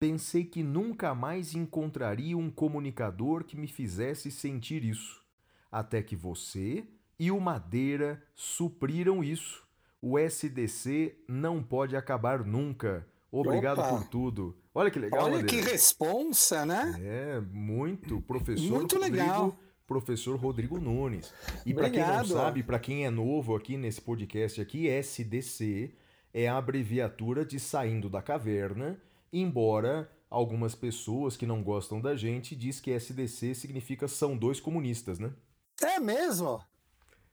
Pensei 0.00 0.44
que 0.44 0.64
nunca 0.64 1.14
mais 1.14 1.54
encontraria 1.54 2.36
um 2.36 2.50
comunicador 2.50 3.44
que 3.44 3.56
me 3.56 3.68
fizesse 3.68 4.28
sentir 4.28 4.84
isso. 4.84 5.22
Até 5.70 6.02
que 6.02 6.16
você 6.16 6.84
e 7.16 7.30
o 7.30 7.38
Madeira 7.38 8.20
supriram 8.34 9.22
isso. 9.22 9.62
O 10.00 10.18
SDC 10.18 11.16
não 11.28 11.62
pode 11.62 11.94
acabar 11.94 12.44
nunca. 12.44 13.06
Obrigado 13.30 13.78
Opa. 13.78 13.88
por 13.90 14.08
tudo. 14.08 14.56
Olha 14.74 14.90
que 14.90 14.98
legal, 14.98 15.26
Olha 15.26 15.36
Madeira. 15.36 15.64
que 15.64 15.70
responsa, 15.70 16.66
né? 16.66 16.96
É, 17.00 17.40
muito. 17.40 18.20
Professor 18.22 18.68
muito 18.68 18.96
Rodrigo, 18.96 19.16
legal. 19.16 19.56
Professor 19.92 20.36
Rodrigo 20.36 20.78
Nunes. 20.78 21.32
E 21.66 21.74
para 21.74 21.90
quem 21.90 22.00
não 22.00 22.24
sabe, 22.24 22.62
para 22.62 22.78
quem 22.78 23.04
é 23.04 23.10
novo 23.10 23.54
aqui 23.54 23.76
nesse 23.76 24.00
podcast 24.00 24.60
aqui, 24.60 24.88
SDC 24.88 25.94
é 26.32 26.48
a 26.48 26.56
abreviatura 26.56 27.44
de 27.44 27.60
Saindo 27.60 28.08
da 28.08 28.22
Caverna 28.22 28.98
embora 29.32 30.10
algumas 30.28 30.74
pessoas 30.74 31.36
que 31.36 31.46
não 31.46 31.62
gostam 31.62 32.00
da 32.00 32.14
gente 32.14 32.54
diz 32.54 32.80
que 32.80 32.90
SDC 32.90 33.54
significa 33.54 34.06
são 34.06 34.36
dois 34.36 34.60
comunistas, 34.60 35.18
né? 35.18 35.32
É 35.80 35.98
mesmo? 35.98 36.62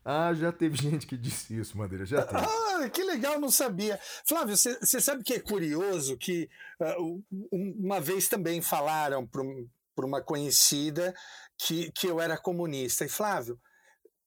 Ah, 0.04 0.34
já 0.34 0.52
teve 0.52 0.78
gente 0.82 1.06
que 1.06 1.18
disse 1.18 1.58
isso, 1.60 1.78
Madeira, 1.78 2.06
já 2.06 2.26
teve. 2.26 2.42
Ah, 2.42 2.90
que 2.90 3.04
legal, 3.04 3.40
não 3.40 3.52
sabia. 3.52 4.00
Flávio, 4.26 4.56
você 4.56 5.02
sabe 5.02 5.24
que 5.24 5.34
é 5.34 5.40
curioso 5.40 6.18
que 6.18 6.50
uh, 6.80 7.24
uma 7.52 8.00
vez 8.00 8.30
também 8.30 8.62
falaram 8.62 9.28
para 9.28 10.06
uma 10.06 10.22
conhecida 10.22 11.14
que, 11.60 11.92
que 11.92 12.08
eu 12.08 12.20
era 12.20 12.38
comunista. 12.38 13.06
E 13.06 13.10
Flávio, 13.10 13.60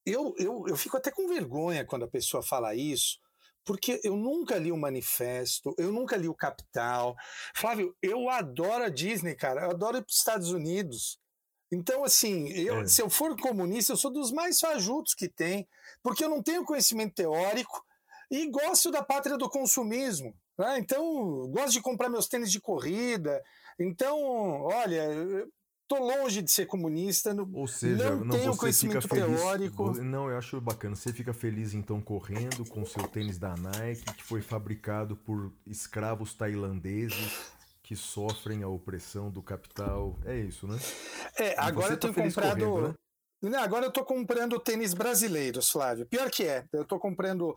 eu, 0.05 0.33
eu, 0.37 0.65
eu 0.67 0.77
fico 0.77 0.97
até 0.97 1.11
com 1.11 1.27
vergonha 1.27 1.85
quando 1.85 2.05
a 2.05 2.09
pessoa 2.09 2.43
fala 2.43 2.75
isso, 2.75 3.17
porque 3.65 3.99
eu 4.03 4.15
nunca 4.15 4.57
li 4.57 4.71
o 4.71 4.77
Manifesto, 4.77 5.73
eu 5.77 5.91
nunca 5.91 6.15
li 6.15 6.27
o 6.27 6.35
Capital. 6.35 7.15
Flávio, 7.55 7.95
eu 8.01 8.29
adoro 8.29 8.83
a 8.83 8.89
Disney, 8.89 9.35
cara, 9.35 9.63
eu 9.63 9.71
adoro 9.71 9.97
ir 9.97 10.01
para 10.01 10.11
os 10.11 10.17
Estados 10.17 10.51
Unidos. 10.51 11.17
Então, 11.71 12.03
assim, 12.03 12.49
eu, 12.49 12.81
é. 12.81 12.87
se 12.87 13.01
eu 13.01 13.09
for 13.09 13.35
comunista, 13.39 13.93
eu 13.93 13.97
sou 13.97 14.11
dos 14.11 14.31
mais 14.31 14.59
fajutos 14.59 15.15
que 15.15 15.27
tem, 15.27 15.67
porque 16.03 16.23
eu 16.23 16.29
não 16.29 16.43
tenho 16.43 16.65
conhecimento 16.65 17.15
teórico 17.15 17.83
e 18.29 18.47
gosto 18.49 18.91
da 18.91 19.01
pátria 19.01 19.37
do 19.37 19.49
consumismo. 19.49 20.35
Né? 20.57 20.77
Então, 20.77 21.49
gosto 21.49 21.71
de 21.71 21.81
comprar 21.81 22.09
meus 22.09 22.27
tênis 22.27 22.51
de 22.51 22.61
corrida. 22.61 23.41
Então, 23.79 24.21
olha, 24.63 25.47
Tô 25.93 25.99
longe 25.99 26.41
de 26.41 26.51
ser 26.51 26.65
comunista, 26.65 27.35
não, 27.35 27.47
Ou 27.53 27.67
seja, 27.67 28.15
não, 28.15 28.25
não 28.25 28.35
tenho 28.35 28.57
conhecimento 28.57 29.07
feliz, 29.07 29.39
teórico. 29.39 29.93
Não, 30.01 30.27
eu 30.27 30.39
acho 30.39 30.59
bacana. 30.59 30.95
Você 30.95 31.13
fica 31.13 31.33
feliz 31.33 31.75
então 31.75 32.01
correndo 32.01 32.65
com 32.65 32.83
seu 32.83 33.07
tênis 33.07 33.37
da 33.37 33.55
Nike, 33.55 34.11
que 34.15 34.23
foi 34.23 34.41
fabricado 34.41 35.15
por 35.15 35.53
escravos 35.67 36.33
tailandeses 36.33 37.43
que 37.83 37.95
sofrem 37.95 38.63
a 38.63 38.67
opressão 38.67 39.29
do 39.29 39.43
capital. 39.43 40.17
É 40.25 40.35
isso, 40.35 40.65
né? 40.65 40.79
É, 41.37 41.53
agora 41.59 41.93
eu 41.93 41.97
tá 41.99 42.11
tenho 42.11 42.27
comprado. 42.27 42.65
Correndo, 42.65 42.99
né? 43.43 43.57
Agora 43.57 43.85
eu 43.85 43.91
tô 43.91 44.03
comprando 44.03 44.59
tênis 44.59 44.95
brasileiros, 44.95 45.69
Flávio. 45.69 46.07
Pior 46.07 46.31
que 46.31 46.43
é, 46.43 46.65
eu 46.73 46.85
tô 46.85 46.97
comprando 46.97 47.55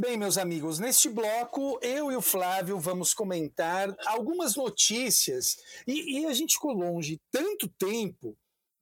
Bem, 0.00 0.16
meus 0.16 0.38
amigos, 0.38 0.78
neste 0.78 1.10
bloco 1.10 1.78
eu 1.82 2.10
e 2.10 2.16
o 2.16 2.22
Flávio 2.22 2.78
vamos 2.78 3.12
comentar 3.12 3.94
algumas 4.06 4.56
notícias 4.56 5.58
e, 5.86 6.20
e 6.20 6.24
a 6.24 6.32
gente 6.32 6.54
ficou 6.54 6.72
longe 6.72 7.20
tanto 7.30 7.68
tempo 7.68 8.34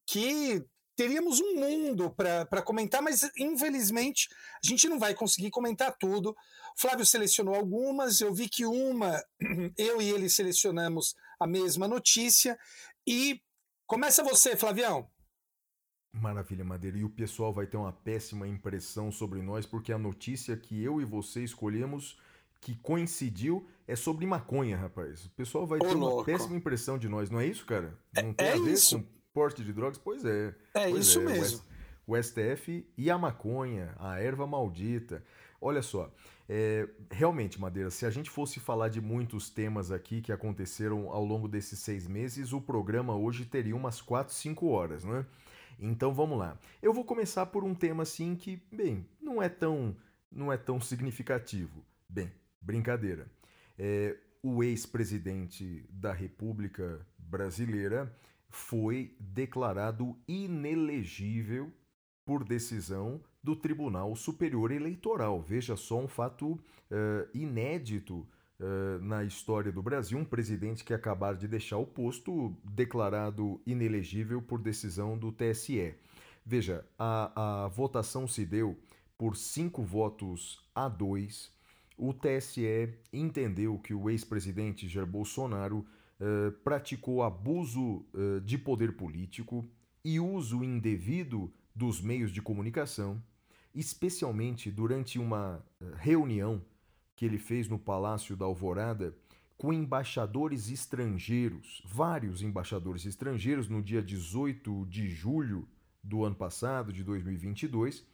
que 0.07 0.65
teríamos 0.95 1.41
um 1.41 1.57
mundo 1.57 2.15
para 2.15 2.63
comentar, 2.63 3.03
mas 3.03 3.29
infelizmente 3.37 4.29
a 4.65 4.69
gente 4.69 4.89
não 4.89 5.01
vai 5.01 5.13
conseguir 5.13 5.51
comentar 5.51 5.97
tudo. 5.99 6.31
O 6.31 6.81
Flávio 6.81 7.05
selecionou 7.05 7.57
algumas, 7.57 8.21
eu 8.21 8.33
vi 8.33 8.49
que 8.49 8.65
uma, 8.65 9.21
eu 9.77 10.01
e 10.01 10.09
ele 10.11 10.31
selecionamos 10.31 11.17
a 11.41 11.47
mesma 11.47 11.89
notícia. 11.89 12.57
E 13.05 13.43
começa 13.85 14.23
você, 14.23 14.57
Flavião. 14.57 15.11
Maravilha, 16.13 16.65
Madeira. 16.65 16.99
E 16.99 17.05
o 17.05 17.09
pessoal 17.11 17.53
vai 17.53 17.67
ter 17.67 17.77
uma 17.77 17.93
péssima 17.93 18.47
impressão 18.47 19.13
sobre 19.13 19.41
nós, 19.43 19.65
porque 19.67 19.93
a 19.93 19.99
notícia 19.99 20.57
que 20.57 20.83
eu 20.83 21.01
e 21.01 21.05
você 21.05 21.43
escolhemos, 21.43 22.19
que 22.61 22.75
coincidiu, 22.77 23.67
é 23.87 23.97
sobre 23.97 24.27
maconha, 24.27 24.77
rapaz. 24.77 25.27
O 25.27 25.31
pessoal 25.31 25.67
vai 25.67 25.79
Ô, 25.79 25.83
ter 25.83 25.95
louco. 25.95 26.17
uma 26.17 26.25
péssima 26.25 26.57
impressão 26.57 26.99
de 26.99 27.09
nós, 27.09 27.31
não 27.31 27.41
é 27.41 27.47
isso, 27.47 27.65
cara? 27.65 27.97
Não 28.15 28.33
tem 28.33 28.47
é, 28.47 28.53
a 28.53 28.57
ver 28.57 28.73
isso. 28.73 28.99
com 28.99 29.07
porte 29.33 29.65
de 29.65 29.73
drogas? 29.73 29.99
Pois 29.99 30.25
é. 30.25 30.55
É 30.75 30.91
pois 30.91 31.07
isso 31.07 31.21
é. 31.21 31.25
mesmo. 31.25 31.63
O 32.07 32.21
STF 32.21 32.87
e 32.99 33.11
a 33.11 33.17
maconha, 33.17 33.95
a 33.99 34.19
erva 34.19 34.47
maldita. 34.47 35.23
Olha 35.61 35.83
só, 35.83 36.13
é, 36.49 36.89
realmente, 37.11 37.61
Madeira, 37.61 37.91
se 37.91 38.05
a 38.05 38.11
gente 38.11 38.29
fosse 38.29 38.59
falar 38.59 38.89
de 38.89 39.01
muitos 39.01 39.49
temas 39.49 39.93
aqui 39.93 40.21
que 40.21 40.33
aconteceram 40.33 41.09
ao 41.11 41.25
longo 41.25 41.47
desses 41.47 41.79
seis 41.79 42.09
meses, 42.09 42.53
o 42.53 42.61
programa 42.61 43.15
hoje 43.15 43.45
teria 43.45 43.77
umas 43.77 44.03
4, 44.03 44.35
5 44.35 44.67
horas, 44.67 45.05
não 45.05 45.17
é? 45.17 45.27
Então 45.81 46.13
vamos 46.13 46.39
lá. 46.39 46.59
Eu 46.83 46.93
vou 46.93 47.05
começar 47.05 47.47
por 47.47 47.65
um 47.65 47.75
tema 47.75 48.03
assim 48.03 48.37
que, 48.37 48.63
bem, 48.71 49.07
não 49.21 49.43
é 49.43 49.49
tão, 49.49 49.97
não 50.31 50.53
é 50.53 50.57
tão 50.57 50.81
significativo. 50.81 51.83
Bem, 52.09 52.31
brincadeira. 52.61 53.27
É, 53.79 54.17
o 54.43 54.63
ex-presidente 54.63 55.87
da 55.91 56.13
República 56.13 57.07
Brasileira 57.19 58.15
foi 58.49 59.17
declarado 59.19 60.17
inelegível 60.29 61.73
por 62.25 62.45
decisão 62.45 63.21
do 63.43 63.57
Tribunal 63.57 64.15
Superior 64.15 64.71
Eleitoral. 64.71 65.41
Veja 65.41 65.77
só 65.77 65.99
um 65.99 66.09
fato 66.09 66.53
uh, 66.53 67.29
inédito 67.33 68.27
uh, 68.61 69.03
na 69.03 69.25
história 69.25 69.73
do 69.73 69.83
Brasil: 69.83 70.19
um 70.19 70.25
presidente 70.25 70.85
que 70.85 70.95
acabar 70.95 71.35
de 71.35 71.49
deixar 71.49 71.79
o 71.79 71.87
posto 71.87 72.55
declarado 72.65 73.61
inelegível 73.67 74.41
por 74.41 74.61
decisão 74.61 75.19
do 75.19 75.33
TSE. 75.33 75.95
Veja, 76.45 76.85
a, 76.99 77.65
a 77.65 77.69
votação 77.69 78.29
se 78.29 78.45
deu 78.47 78.79
por 79.19 79.37
cinco 79.37 79.83
votos 79.83 80.65
a 80.75 80.89
dois. 80.89 81.53
O 81.97 82.15
TSE 82.15 82.95
entendeu 83.13 83.79
que 83.79 83.93
o 83.93 84.09
ex-presidente 84.09 84.89
Jair 84.89 85.07
Bolsonaro 85.07 85.87
uh, 86.19 86.53
praticou 86.65 87.23
abuso 87.23 88.07
de 88.43 88.57
poder 88.57 88.97
político 88.97 89.69
e 90.05 90.19
uso 90.19 90.65
indevido 90.65 91.53
dos 91.75 92.01
meios 92.01 92.33
de 92.33 92.43
comunicação, 92.43 93.23
especialmente 93.75 94.71
durante 94.71 95.19
uma 95.19 95.65
eh, 95.81 95.85
reunião 95.97 96.63
que 97.21 97.27
ele 97.27 97.37
fez 97.37 97.69
no 97.69 97.79
Palácio 97.79 98.35
da 98.35 98.47
Alvorada 98.47 99.15
com 99.59 99.75
embaixadores 99.75 100.71
estrangeiros, 100.71 101.83
vários 101.85 102.41
embaixadores 102.41 103.05
estrangeiros, 103.05 103.69
no 103.69 103.83
dia 103.83 104.01
18 104.01 104.87
de 104.87 105.07
julho 105.11 105.69
do 106.03 106.25
ano 106.25 106.35
passado, 106.35 106.91
de 106.91 107.05
2022. 107.05 108.07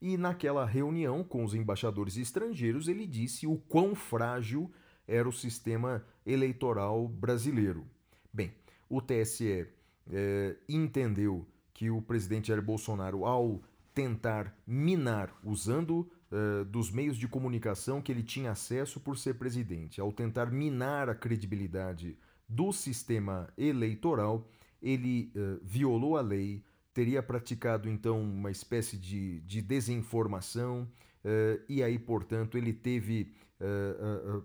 E 0.00 0.16
naquela 0.16 0.64
reunião 0.64 1.22
com 1.22 1.44
os 1.44 1.52
embaixadores 1.52 2.16
estrangeiros, 2.16 2.88
ele 2.88 3.06
disse 3.06 3.46
o 3.46 3.58
quão 3.58 3.94
frágil 3.94 4.72
era 5.06 5.28
o 5.28 5.32
sistema 5.32 6.02
eleitoral 6.24 7.06
brasileiro. 7.06 7.86
Bem, 8.32 8.54
o 8.88 9.02
TSE 9.02 9.66
é, 10.10 10.56
entendeu 10.66 11.46
que 11.74 11.90
o 11.90 12.00
presidente 12.00 12.48
Jair 12.48 12.62
Bolsonaro, 12.62 13.26
ao 13.26 13.60
tentar 13.92 14.58
minar, 14.66 15.38
usando 15.44 16.10
uh, 16.36 16.64
dos 16.66 16.90
meios 16.90 17.16
de 17.16 17.26
comunicação 17.26 18.02
que 18.02 18.12
ele 18.12 18.22
tinha 18.22 18.50
acesso 18.50 19.00
por 19.00 19.16
ser 19.16 19.34
presidente, 19.34 20.00
ao 20.00 20.12
tentar 20.12 20.50
minar 20.50 21.08
a 21.08 21.14
credibilidade 21.14 22.18
do 22.46 22.72
sistema 22.72 23.48
eleitoral, 23.56 24.46
ele 24.82 25.32
uh, 25.34 25.58
violou 25.64 26.16
a 26.16 26.20
lei, 26.20 26.62
teria 26.92 27.22
praticado 27.22 27.88
então 27.88 28.20
uma 28.20 28.50
espécie 28.50 28.98
de, 28.98 29.40
de 29.40 29.62
desinformação, 29.62 30.82
uh, 31.24 31.62
e 31.68 31.82
aí, 31.82 31.98
portanto, 31.98 32.58
ele 32.58 32.72
teve 32.72 33.34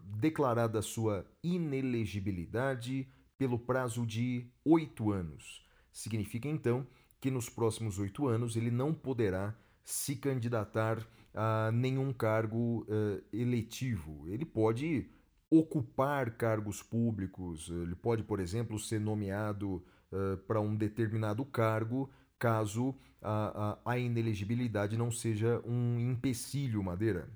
declarada 0.06 0.80
a 0.80 0.82
sua 0.82 1.26
inelegibilidade 1.44 3.06
pelo 3.38 3.60
prazo 3.60 4.06
de 4.06 4.50
oito 4.64 5.12
anos. 5.12 5.68
Significa 5.92 6.48
então 6.48 6.88
que 7.20 7.30
nos 7.30 7.50
próximos 7.50 8.00
oito 8.00 8.26
anos 8.26 8.56
ele 8.56 8.72
não 8.72 8.94
poderá 8.94 9.54
se 9.84 10.16
candidatar 10.16 11.06
a 11.34 11.72
nenhum 11.72 12.12
cargo 12.14 12.86
uh, 12.90 13.24
eletivo. 13.32 14.28
Ele 14.28 14.46
pode 14.46 15.10
ocupar 15.50 16.38
cargos 16.38 16.82
públicos, 16.82 17.70
ele 17.70 17.96
pode, 17.96 18.24
por 18.24 18.40
exemplo, 18.40 18.80
ser 18.80 19.00
nomeado 19.00 19.84
uh, 20.12 20.38
para 20.48 20.62
um 20.62 20.76
determinado 20.76 21.44
cargo 21.46 22.10
caso 22.40 22.96
a, 23.22 23.80
a, 23.86 23.92
a, 23.92 24.00
inelegibilidade 24.00 24.98
não 24.98 25.12
seja 25.12 25.62
um 25.64 26.00
empecilho, 26.00 26.82
Madeira. 26.82 27.30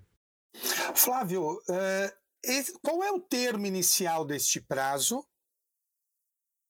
Flávio, 0.95 1.53
uh, 1.53 2.79
qual 2.81 3.03
é 3.03 3.11
o 3.11 3.19
termo 3.19 3.65
inicial 3.65 4.25
deste 4.25 4.59
prazo? 4.61 5.23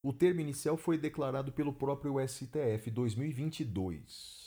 O 0.04 0.14
termo 0.14 0.42
inicial 0.42 0.78
foi 0.78 0.98
declarado 0.98 1.52
pelo 1.52 1.74
próprio 1.74 2.16
STF 2.28 2.92
2022. 2.92 4.45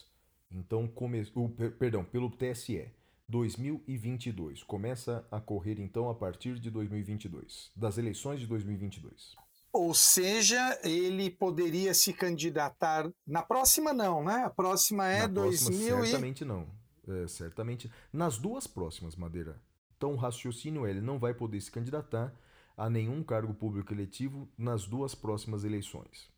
Então, 0.50 0.86
come... 0.88 1.26
o, 1.34 1.48
perdão, 1.48 2.04
pelo 2.04 2.30
TSE 2.30 2.90
2022. 3.28 4.62
Começa 4.62 5.26
a 5.30 5.40
correr 5.40 5.78
então 5.78 6.08
a 6.08 6.14
partir 6.14 6.58
de 6.58 6.70
2022, 6.70 7.70
das 7.76 7.98
eleições 7.98 8.40
de 8.40 8.46
2022. 8.46 9.36
Ou 9.70 9.92
seja, 9.92 10.80
ele 10.82 11.30
poderia 11.30 11.92
se 11.92 12.12
candidatar 12.12 13.10
na 13.26 13.42
próxima 13.42 13.92
não, 13.92 14.24
né? 14.24 14.44
A 14.44 14.50
próxima 14.50 15.06
é 15.06 15.20
na 15.20 15.26
2000 15.26 15.88
próxima, 15.88 16.06
certamente 16.06 16.44
não. 16.44 16.66
É, 17.06 17.28
certamente 17.28 17.90
nas 18.12 18.38
duas 18.38 18.66
próximas, 18.66 19.14
Madeira. 19.14 19.60
Então 19.96 20.14
o 20.14 20.16
raciocínio 20.16 20.86
é, 20.86 20.90
ele 20.90 21.00
não 21.00 21.18
vai 21.18 21.34
poder 21.34 21.60
se 21.60 21.70
candidatar 21.70 22.34
a 22.76 22.88
nenhum 22.88 23.22
cargo 23.22 23.52
público 23.52 23.92
eletivo 23.92 24.48
nas 24.56 24.86
duas 24.86 25.14
próximas 25.14 25.64
eleições. 25.64 26.30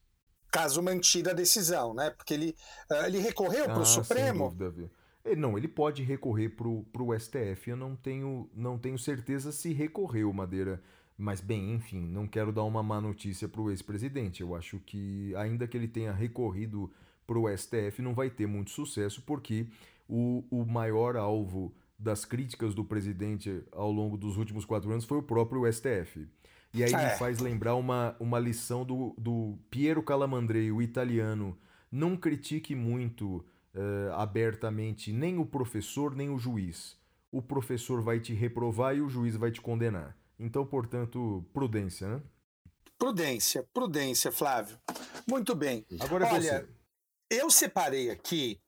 Caso 0.50 0.82
mantida 0.82 1.30
a 1.30 1.34
decisão, 1.34 1.94
né? 1.94 2.10
Porque 2.10 2.34
ele, 2.34 2.56
uh, 2.90 3.06
ele 3.06 3.18
recorreu 3.18 3.64
para 3.66 3.78
o 3.78 3.82
ah, 3.82 3.86
Supremo. 3.86 4.48
Sem 4.48 4.58
dúvida, 4.58 4.90
ele, 5.24 5.40
não, 5.40 5.56
ele 5.56 5.68
pode 5.68 6.02
recorrer 6.02 6.48
para 6.48 6.68
o 6.68 7.18
STF. 7.18 7.70
Eu 7.70 7.76
não 7.76 7.94
tenho, 7.94 8.48
não 8.54 8.78
tenho 8.78 8.98
certeza 8.98 9.52
se 9.52 9.72
recorreu, 9.72 10.32
Madeira. 10.32 10.82
Mas, 11.16 11.40
bem, 11.40 11.74
enfim, 11.74 12.06
não 12.06 12.26
quero 12.26 12.50
dar 12.50 12.64
uma 12.64 12.82
má 12.82 13.00
notícia 13.00 13.46
para 13.46 13.60
o 13.60 13.70
ex-presidente. 13.70 14.40
Eu 14.40 14.54
acho 14.54 14.78
que, 14.80 15.34
ainda 15.36 15.68
que 15.68 15.76
ele 15.76 15.86
tenha 15.86 16.12
recorrido 16.12 16.90
para 17.26 17.38
o 17.38 17.46
STF, 17.56 18.00
não 18.00 18.14
vai 18.14 18.30
ter 18.30 18.46
muito 18.46 18.70
sucesso, 18.70 19.22
porque 19.26 19.66
o, 20.08 20.42
o 20.50 20.64
maior 20.64 21.16
alvo 21.16 21.72
das 21.98 22.24
críticas 22.24 22.74
do 22.74 22.82
presidente 22.82 23.62
ao 23.72 23.92
longo 23.92 24.16
dos 24.16 24.38
últimos 24.38 24.64
quatro 24.64 24.90
anos 24.90 25.04
foi 25.04 25.18
o 25.18 25.22
próprio 25.22 25.70
STF. 25.70 26.26
E 26.72 26.84
aí 26.84 26.92
é. 26.92 27.10
me 27.12 27.18
faz 27.18 27.38
lembrar 27.38 27.74
uma, 27.74 28.16
uma 28.20 28.38
lição 28.38 28.84
do, 28.84 29.14
do 29.18 29.58
Piero 29.70 30.02
Calamandrei, 30.02 30.70
o 30.70 30.80
italiano. 30.80 31.58
Não 31.90 32.16
critique 32.16 32.74
muito 32.74 33.44
uh, 33.74 34.12
abertamente 34.14 35.12
nem 35.12 35.38
o 35.38 35.44
professor 35.44 36.14
nem 36.14 36.30
o 36.30 36.38
juiz. 36.38 36.96
O 37.32 37.42
professor 37.42 38.00
vai 38.02 38.20
te 38.20 38.32
reprovar 38.32 38.96
e 38.96 39.00
o 39.00 39.08
juiz 39.08 39.36
vai 39.36 39.50
te 39.50 39.60
condenar. 39.60 40.16
Então, 40.38 40.64
portanto, 40.64 41.44
prudência, 41.52 42.08
né? 42.08 42.22
Prudência, 42.98 43.66
prudência, 43.72 44.30
Flávio. 44.30 44.78
Muito 45.28 45.54
bem. 45.54 45.84
Agora 46.00 46.26
é 46.26 46.32
Olha, 46.32 46.60
você. 46.60 46.68
eu 47.30 47.50
separei 47.50 48.10
aqui 48.10 48.60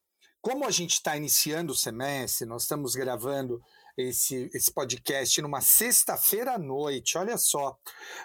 como 0.43 0.67
a 0.67 0.71
gente 0.73 0.95
está 0.95 1.17
iniciando 1.17 1.73
o 1.73 1.77
semestre, 1.77 2.45
nós 2.47 2.63
estamos 2.63 2.97
gravando 2.97 3.63
esse, 3.97 4.51
esse 4.55 4.73
podcast 4.73 5.41
numa 5.43 5.61
sexta-feira 5.61 6.55
à 6.55 6.59
noite, 6.59 7.19
olha 7.19 7.37
só. 7.37 7.79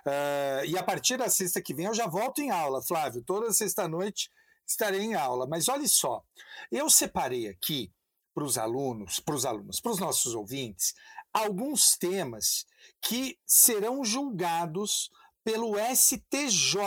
Uh, 0.05 0.65
e 0.65 0.77
a 0.77 0.83
partir 0.83 1.17
da 1.17 1.29
sexta 1.29 1.61
que 1.61 1.73
vem 1.73 1.85
eu 1.85 1.93
já 1.93 2.07
volto 2.07 2.39
em 2.41 2.51
aula, 2.51 2.81
Flávio. 2.81 3.23
Toda 3.23 3.53
sexta-noite 3.53 4.31
estarei 4.65 5.01
em 5.01 5.15
aula. 5.15 5.47
Mas 5.47 5.67
olha 5.67 5.87
só, 5.87 6.23
eu 6.71 6.89
separei 6.89 7.47
aqui 7.47 7.91
para 8.33 8.43
os 8.43 8.57
alunos, 8.57 9.19
para 9.19 9.35
os 9.35 9.45
alunos, 9.45 9.79
para 9.79 9.91
os 9.91 9.99
nossos 9.99 10.35
ouvintes, 10.35 10.93
alguns 11.33 11.97
temas 11.97 12.65
que 13.01 13.37
serão 13.45 14.03
julgados 14.03 15.09
pelo 15.43 15.75
STJ 15.95 16.77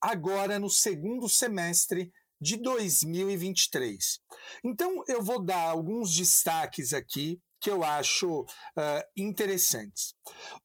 agora 0.00 0.58
no 0.58 0.70
segundo 0.70 1.28
semestre 1.28 2.12
de 2.40 2.56
2023. 2.56 4.20
Então, 4.64 5.02
eu 5.06 5.22
vou 5.22 5.44
dar 5.44 5.68
alguns 5.68 6.14
destaques 6.14 6.92
aqui 6.92 7.40
que 7.60 7.70
eu 7.70 7.84
acho 7.84 8.40
uh, 8.42 9.02
interessantes. 9.16 10.14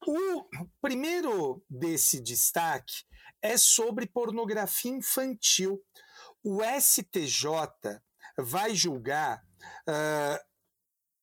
O 0.06 0.44
primeiro 0.80 1.62
desse 1.68 2.20
destaque 2.20 3.04
é 3.42 3.56
sobre 3.58 4.06
pornografia 4.06 4.92
infantil. 4.92 5.80
O 6.42 6.60
STJ 6.62 8.00
vai 8.38 8.74
julgar 8.74 9.42
uh, 9.88 10.38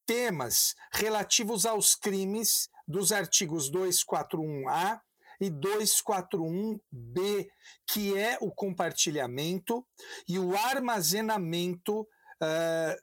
temas 0.06 0.76
relativos 0.92 1.66
aos 1.66 1.96
crimes 1.96 2.70
dos 2.88 3.12
artigos 3.12 3.72
241A 3.72 5.02
e 5.40 5.50
241B, 5.50 7.48
que 7.88 8.18
é 8.18 8.38
o 8.42 8.52
compartilhamento 8.52 9.86
e 10.28 10.38
o 10.38 10.56
armazenamento 10.56 12.02
uh, 12.02 12.08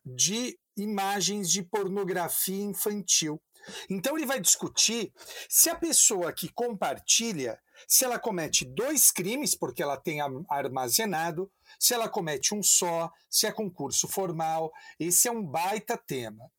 de 0.04 0.58
imagens 0.82 1.50
de 1.50 1.62
pornografia 1.62 2.62
infantil. 2.62 3.40
Então 3.88 4.16
ele 4.16 4.26
vai 4.26 4.40
discutir 4.40 5.12
se 5.48 5.68
a 5.68 5.74
pessoa 5.74 6.32
que 6.32 6.48
compartilha, 6.52 7.60
se 7.86 8.04
ela 8.04 8.18
comete 8.18 8.64
dois 8.64 9.10
crimes, 9.10 9.54
porque 9.54 9.82
ela 9.82 9.96
tem 9.96 10.20
armazenado, 10.48 11.50
se 11.78 11.94
ela 11.94 12.08
comete 12.08 12.54
um 12.54 12.62
só, 12.62 13.10
se 13.28 13.46
é 13.46 13.52
concurso 13.52 14.08
formal. 14.08 14.72
Esse 14.98 15.28
é 15.28 15.30
um 15.30 15.42
baita 15.42 15.96
tema. 15.96 16.50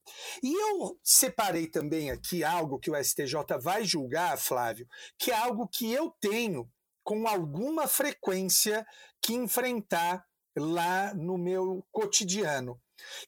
E 0.42 0.54
eu 0.54 1.00
separei 1.04 1.68
também 1.68 2.12
aqui 2.12 2.44
algo 2.44 2.80
que 2.80 2.92
o 2.92 3.04
STJ 3.04 3.36
vai 3.60 3.84
julgar, 3.84 4.38
Flávio, 4.38 4.88
que 5.18 5.32
é 5.32 5.36
algo 5.36 5.68
que 5.68 5.92
eu 5.92 6.16
tenho 6.20 6.70
com 7.04 7.28
alguma 7.28 7.88
frequência 7.88 8.86
que 9.22 9.34
enfrentar 9.34 10.26
lá 10.56 11.14
no 11.14 11.38
meu 11.38 11.86
cotidiano, 11.92 12.80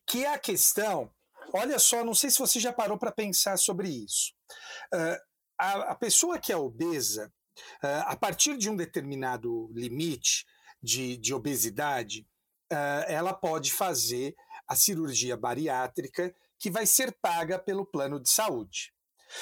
que 0.06 0.24
é 0.24 0.32
a 0.32 0.38
questão. 0.38 1.10
Olha 1.52 1.78
só, 1.78 2.04
não 2.04 2.14
sei 2.14 2.30
se 2.30 2.38
você 2.38 2.58
já 2.58 2.72
parou 2.72 2.98
para 2.98 3.12
pensar 3.12 3.56
sobre 3.56 3.88
isso. 3.88 4.32
Uh, 4.92 5.18
a, 5.58 5.72
a 5.92 5.94
pessoa 5.94 6.38
que 6.38 6.52
é 6.52 6.56
obesa, 6.56 7.32
uh, 7.82 8.04
a 8.06 8.16
partir 8.16 8.56
de 8.56 8.68
um 8.68 8.76
determinado 8.76 9.70
limite 9.72 10.46
de, 10.82 11.16
de 11.16 11.34
obesidade, 11.34 12.26
uh, 12.72 13.04
ela 13.06 13.32
pode 13.32 13.72
fazer 13.72 14.34
a 14.66 14.74
cirurgia 14.74 15.36
bariátrica 15.36 16.34
que 16.58 16.70
vai 16.70 16.86
ser 16.86 17.12
paga 17.20 17.58
pelo 17.58 17.84
plano 17.84 18.18
de 18.18 18.30
saúde. 18.30 18.92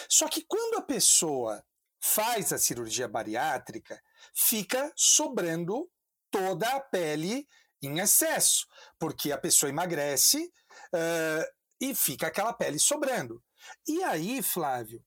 Só 0.08 0.28
que 0.28 0.42
quando 0.42 0.78
a 0.78 0.82
pessoa 0.82 1.64
faz 2.00 2.52
a 2.52 2.58
cirurgia 2.58 3.06
bariátrica, 3.06 4.02
fica 4.34 4.92
sobrando 4.96 5.88
toda 6.30 6.68
a 6.68 6.80
pele 6.80 7.46
em 7.82 7.98
excesso, 7.98 8.66
porque 8.98 9.32
a 9.32 9.38
pessoa 9.38 9.70
emagrece 9.70 10.52
uh, 10.94 11.44
e 11.80 11.94
fica 11.94 12.28
aquela 12.28 12.52
pele 12.52 12.78
sobrando. 12.78 13.42
E 13.86 14.02
aí, 14.04 14.42
Flávio, 14.42 15.04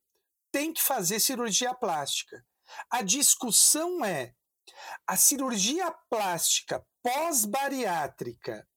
tem 0.52 0.74
que 0.74 0.82
fazer 0.82 1.20
cirurgia 1.20 1.74
plástica. 1.74 2.46
A 2.90 3.02
discussão 3.02 4.04
é: 4.04 4.34
a 5.08 5.16
cirurgia 5.16 5.92
plástica 6.10 6.86
pós-bariátrica, 7.02 8.68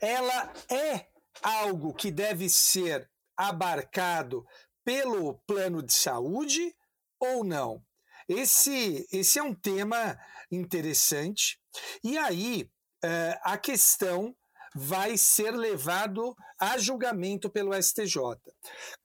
ela 0.00 0.52
é 0.70 1.06
algo 1.42 1.94
que 1.94 2.10
deve 2.10 2.48
ser 2.48 3.08
abarcado 3.36 4.44
pelo 4.84 5.38
plano 5.46 5.82
de 5.82 5.92
saúde 5.92 6.74
ou 7.20 7.44
não? 7.44 7.84
Esse, 8.28 9.06
esse 9.12 9.38
é 9.38 9.42
um 9.42 9.54
tema 9.54 10.18
interessante. 10.50 11.60
E 12.02 12.18
aí, 12.18 12.70
uh, 13.04 13.38
a 13.42 13.56
questão 13.56 14.34
vai 14.74 15.16
ser 15.16 15.52
levado 15.52 16.34
a 16.60 16.78
julgamento 16.78 17.50
pelo 17.50 17.74
STJ. 17.74 18.20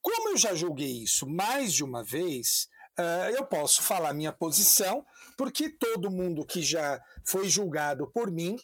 Como 0.01 0.29
eu 0.29 0.37
já 0.37 0.53
julguei 0.53 1.03
isso 1.03 1.27
mais 1.27 1.73
de 1.73 1.83
uma 1.83 2.03
vez, 2.03 2.67
uh, 2.99 3.29
eu 3.35 3.45
posso 3.45 3.81
falar 3.81 4.13
minha 4.13 4.31
posição, 4.31 5.05
porque 5.37 5.69
todo 5.69 6.11
mundo 6.11 6.45
que 6.45 6.61
já 6.61 7.01
foi 7.25 7.47
julgado 7.49 8.11
por 8.11 8.31
mim 8.31 8.57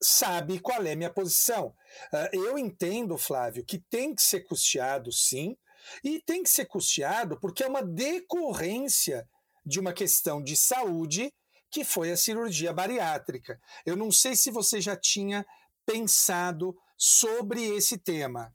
sabe 0.00 0.60
qual 0.60 0.84
é 0.84 0.94
minha 0.94 1.12
posição. 1.12 1.74
Uh, 2.12 2.36
eu 2.36 2.58
entendo, 2.58 3.18
Flávio, 3.18 3.64
que 3.64 3.78
tem 3.90 4.14
que 4.14 4.22
ser 4.22 4.40
custeado, 4.40 5.12
sim, 5.12 5.56
e 6.02 6.20
tem 6.22 6.42
que 6.42 6.50
ser 6.50 6.66
custeado 6.66 7.38
porque 7.40 7.62
é 7.62 7.68
uma 7.68 7.82
decorrência 7.82 9.26
de 9.64 9.78
uma 9.78 9.92
questão 9.92 10.42
de 10.42 10.56
saúde 10.56 11.32
que 11.70 11.84
foi 11.84 12.10
a 12.10 12.16
cirurgia 12.16 12.72
bariátrica. 12.72 13.60
Eu 13.84 13.96
não 13.96 14.10
sei 14.10 14.36
se 14.36 14.50
você 14.50 14.80
já 14.80 14.96
tinha 14.96 15.46
pensado 15.84 16.76
sobre 16.96 17.62
esse 17.62 17.96
tema. 17.96 18.54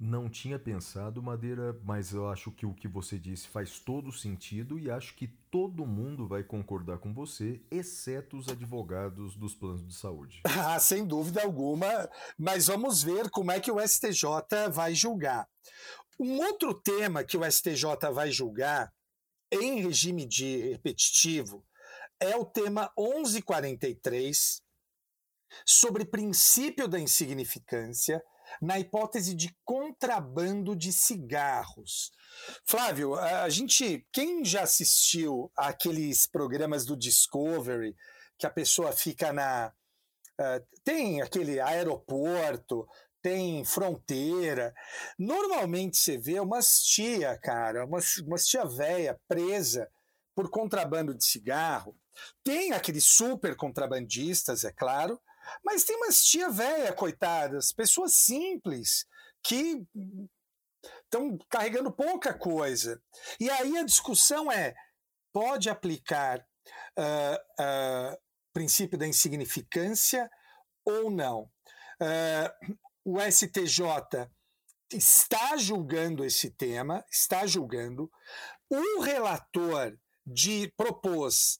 Não 0.00 0.28
tinha 0.28 0.60
pensado, 0.60 1.20
Madeira, 1.20 1.76
mas 1.82 2.12
eu 2.12 2.28
acho 2.28 2.52
que 2.52 2.64
o 2.64 2.72
que 2.72 2.86
você 2.86 3.18
disse 3.18 3.48
faz 3.48 3.80
todo 3.80 4.12
sentido 4.12 4.78
e 4.78 4.88
acho 4.88 5.12
que 5.16 5.26
todo 5.50 5.84
mundo 5.84 6.28
vai 6.28 6.44
concordar 6.44 6.98
com 6.98 7.12
você, 7.12 7.60
exceto 7.68 8.36
os 8.36 8.48
advogados 8.48 9.36
dos 9.36 9.56
planos 9.56 9.84
de 9.84 9.92
saúde. 9.92 10.40
Ah, 10.70 10.78
sem 10.78 11.04
dúvida 11.04 11.42
alguma, 11.42 12.08
mas 12.36 12.66
vamos 12.66 13.02
ver 13.02 13.28
como 13.30 13.50
é 13.50 13.58
que 13.58 13.72
o 13.72 13.80
STJ 13.80 14.68
vai 14.70 14.94
julgar. 14.94 15.48
Um 16.18 16.38
outro 16.38 16.74
tema 16.74 17.24
que 17.24 17.36
o 17.36 17.50
STJ 17.50 18.12
vai 18.12 18.30
julgar 18.30 18.92
em 19.50 19.82
regime 19.82 20.26
de 20.26 20.58
repetitivo 20.70 21.64
é 22.20 22.36
o 22.36 22.44
tema 22.44 22.92
1143 22.98 24.60
sobre 25.64 26.04
princípio 26.04 26.88
da 26.88 26.98
insignificância 26.98 28.22
na 28.60 28.78
hipótese 28.78 29.34
de 29.34 29.54
contrabando 29.64 30.74
de 30.74 30.92
cigarros. 30.92 32.10
Flávio, 32.66 33.14
a 33.14 33.48
gente, 33.48 34.06
quem 34.12 34.44
já 34.44 34.62
assistiu 34.62 35.50
aqueles 35.56 36.26
programas 36.26 36.84
do 36.84 36.96
Discovery 36.96 37.94
que 38.38 38.46
a 38.46 38.50
pessoa 38.50 38.92
fica 38.92 39.32
na 39.32 39.72
uh, 40.40 40.66
tem 40.84 41.20
aquele 41.20 41.60
aeroporto, 41.60 42.86
tem 43.20 43.64
fronteira. 43.64 44.72
Normalmente 45.18 45.98
você 45.98 46.16
vê 46.16 46.40
umas 46.40 46.80
tia, 46.80 47.38
cara, 47.38 47.84
umas, 47.84 48.16
umas 48.18 48.46
tia 48.46 48.64
velha 48.64 49.18
presa 49.28 49.88
por 50.38 50.48
contrabando 50.50 51.12
de 51.12 51.24
cigarro. 51.24 51.98
Tem 52.44 52.70
aqueles 52.70 53.02
super 53.02 53.56
contrabandistas, 53.56 54.62
é 54.62 54.70
claro, 54.70 55.20
mas 55.64 55.82
tem 55.82 55.96
umas 55.96 56.22
tia 56.22 56.48
velha, 56.48 56.92
coitadas, 56.92 57.72
pessoas 57.72 58.14
simples 58.14 59.04
que 59.42 59.84
estão 61.02 61.36
carregando 61.50 61.90
pouca 61.90 62.32
coisa. 62.32 63.02
E 63.40 63.50
aí 63.50 63.76
a 63.78 63.82
discussão 63.82 64.52
é: 64.52 64.76
pode 65.32 65.68
aplicar 65.68 66.38
uh, 66.96 67.60
uh, 67.60 68.16
princípio 68.52 68.96
da 68.96 69.08
insignificância 69.08 70.30
ou 70.84 71.10
não? 71.10 71.50
Uh, 72.00 72.76
o 73.04 73.20
STJ 73.20 74.30
está 74.92 75.56
julgando 75.56 76.24
esse 76.24 76.48
tema, 76.48 77.04
está 77.10 77.44
julgando. 77.44 78.08
O 78.70 79.00
relator 79.00 79.98
de 80.28 80.72
propôs 80.76 81.58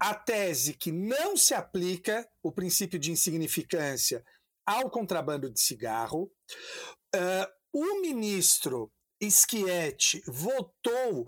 a 0.00 0.14
tese 0.14 0.74
que 0.74 0.92
não 0.92 1.36
se 1.36 1.54
aplica 1.54 2.28
o 2.42 2.52
princípio 2.52 2.98
de 2.98 3.10
insignificância 3.10 4.24
ao 4.64 4.90
contrabando 4.90 5.50
de 5.50 5.60
cigarro. 5.60 6.30
Uh, 7.14 7.46
o 7.72 8.00
ministro 8.00 8.92
Schietti 9.20 10.22
votou 10.26 11.26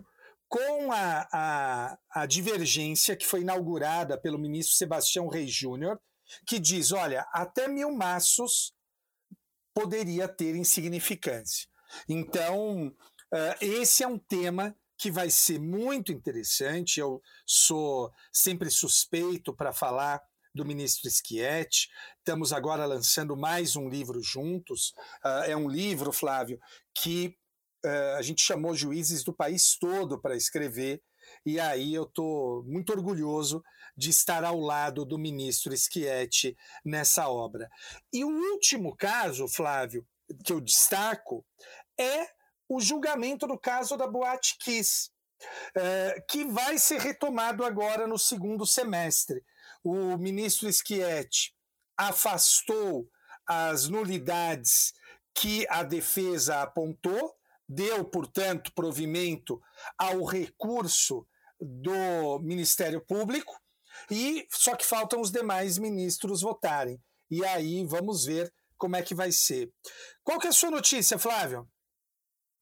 com 0.48 0.92
a, 0.92 1.28
a, 1.32 1.98
a, 2.10 2.26
divergência 2.26 3.16
que 3.16 3.26
foi 3.26 3.40
inaugurada 3.40 4.20
pelo 4.20 4.38
ministro 4.38 4.76
Sebastião 4.76 5.28
Reis 5.28 5.52
Júnior, 5.52 6.00
que 6.46 6.58
diz: 6.58 6.92
olha, 6.92 7.26
até 7.32 7.66
mil 7.66 7.90
maços 7.92 8.72
poderia 9.74 10.28
ter 10.28 10.54
insignificância. 10.54 11.68
Então, 12.08 12.88
uh, 12.88 13.56
esse 13.60 14.02
é 14.04 14.06
um 14.06 14.18
tema 14.18 14.76
que 15.00 15.10
vai 15.10 15.30
ser 15.30 15.58
muito 15.58 16.12
interessante. 16.12 17.00
Eu 17.00 17.22
sou 17.46 18.12
sempre 18.30 18.70
suspeito 18.70 19.54
para 19.54 19.72
falar 19.72 20.20
do 20.54 20.62
ministro 20.62 21.10
Schietti. 21.10 21.88
Estamos 22.18 22.52
agora 22.52 22.84
lançando 22.84 23.34
mais 23.34 23.76
um 23.76 23.88
livro 23.88 24.20
juntos. 24.22 24.92
Uh, 25.24 25.44
é 25.46 25.56
um 25.56 25.70
livro, 25.70 26.12
Flávio, 26.12 26.60
que 26.94 27.34
uh, 27.82 28.16
a 28.18 28.22
gente 28.22 28.42
chamou 28.42 28.74
juízes 28.74 29.24
do 29.24 29.32
país 29.32 29.74
todo 29.78 30.20
para 30.20 30.36
escrever. 30.36 31.02
E 31.46 31.58
aí 31.58 31.94
eu 31.94 32.02
estou 32.02 32.62
muito 32.64 32.92
orgulhoso 32.92 33.62
de 33.96 34.10
estar 34.10 34.44
ao 34.44 34.60
lado 34.60 35.06
do 35.06 35.18
ministro 35.18 35.74
Schietti 35.74 36.54
nessa 36.84 37.26
obra. 37.26 37.70
E 38.12 38.22
o 38.22 38.28
último 38.28 38.94
caso, 38.94 39.48
Flávio, 39.48 40.06
que 40.44 40.52
eu 40.52 40.60
destaco 40.60 41.42
é 41.98 42.28
o 42.70 42.80
julgamento 42.80 43.48
do 43.48 43.58
caso 43.58 43.96
da 43.96 44.06
Boate 44.06 44.56
Kiss, 44.56 45.10
é, 45.74 46.24
que 46.28 46.44
vai 46.44 46.78
ser 46.78 47.00
retomado 47.00 47.64
agora 47.64 48.06
no 48.06 48.16
segundo 48.16 48.64
semestre. 48.64 49.44
O 49.82 50.16
ministro 50.16 50.72
Schietti 50.72 51.52
afastou 51.96 53.08
as 53.44 53.88
nulidades 53.88 54.92
que 55.34 55.66
a 55.68 55.82
defesa 55.82 56.62
apontou, 56.62 57.34
deu, 57.68 58.04
portanto, 58.04 58.72
provimento 58.72 59.60
ao 59.98 60.22
recurso 60.24 61.26
do 61.60 62.38
Ministério 62.38 63.00
Público, 63.00 63.60
e 64.08 64.46
só 64.48 64.76
que 64.76 64.86
faltam 64.86 65.20
os 65.20 65.32
demais 65.32 65.76
ministros 65.76 66.42
votarem. 66.42 67.02
E 67.28 67.44
aí 67.44 67.84
vamos 67.84 68.26
ver 68.26 68.52
como 68.78 68.94
é 68.94 69.02
que 69.02 69.14
vai 69.14 69.32
ser. 69.32 69.72
Qual 70.22 70.38
que 70.38 70.46
é 70.46 70.50
a 70.50 70.52
sua 70.52 70.70
notícia, 70.70 71.18
Flávio? 71.18 71.68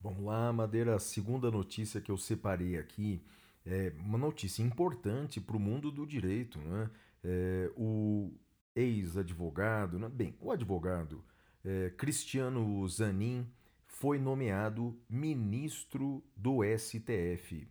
Vamos 0.01 0.23
lá, 0.23 0.53
Madeira. 0.53 0.95
A 0.95 0.99
segunda 0.99 1.51
notícia 1.51 1.99
que 1.99 2.09
eu 2.09 2.17
separei 2.17 2.77
aqui 2.77 3.21
é 3.65 3.91
uma 3.99 4.17
notícia 4.17 4.63
importante 4.63 5.41
para 5.41 5.57
o 5.57 5.59
mundo 5.59 5.91
do 5.91 6.05
direito. 6.05 6.57
Né? 6.57 6.89
É, 7.21 7.71
o 7.75 8.31
ex-advogado, 8.73 9.99
né? 9.99 10.07
bem, 10.07 10.33
o 10.39 10.51
advogado 10.51 11.21
é, 11.65 11.89
Cristiano 11.97 12.87
Zanin 12.87 13.45
foi 13.85 14.17
nomeado 14.17 14.97
ministro 15.09 16.23
do 16.33 16.61
STF. 16.63 17.67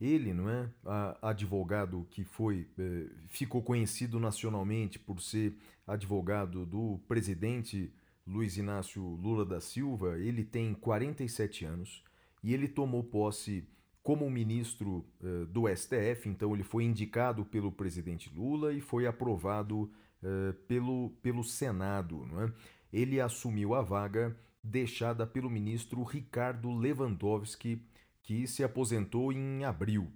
Ele, 0.00 0.32
não 0.32 0.48
é, 0.48 0.70
a, 0.82 1.28
advogado 1.30 2.06
que 2.10 2.24
foi 2.24 2.70
é, 2.78 3.06
ficou 3.28 3.62
conhecido 3.62 4.18
nacionalmente 4.18 4.98
por 4.98 5.20
ser 5.20 5.54
advogado 5.86 6.64
do 6.64 6.98
presidente 7.06 7.92
Luiz 8.26 8.56
Inácio 8.56 9.02
Lula 9.02 9.44
da 9.44 9.60
Silva, 9.60 10.18
ele 10.18 10.44
tem 10.44 10.74
47 10.74 11.64
anos 11.64 12.02
e 12.42 12.52
ele 12.52 12.66
tomou 12.66 13.04
posse 13.04 13.68
como 14.02 14.30
ministro 14.30 15.04
uh, 15.20 15.46
do 15.46 15.64
STF, 15.68 16.28
então 16.28 16.54
ele 16.54 16.62
foi 16.62 16.84
indicado 16.84 17.44
pelo 17.44 17.72
presidente 17.72 18.32
Lula 18.32 18.72
e 18.72 18.80
foi 18.80 19.04
aprovado 19.04 19.82
uh, 20.22 20.52
pelo, 20.68 21.10
pelo 21.22 21.42
Senado. 21.42 22.24
É? 22.40 22.52
Ele 22.92 23.20
assumiu 23.20 23.74
a 23.74 23.82
vaga 23.82 24.36
deixada 24.62 25.26
pelo 25.26 25.50
ministro 25.50 26.04
Ricardo 26.04 26.72
Lewandowski, 26.72 27.82
que 28.22 28.46
se 28.46 28.62
aposentou 28.62 29.32
em 29.32 29.64
abril. 29.64 30.08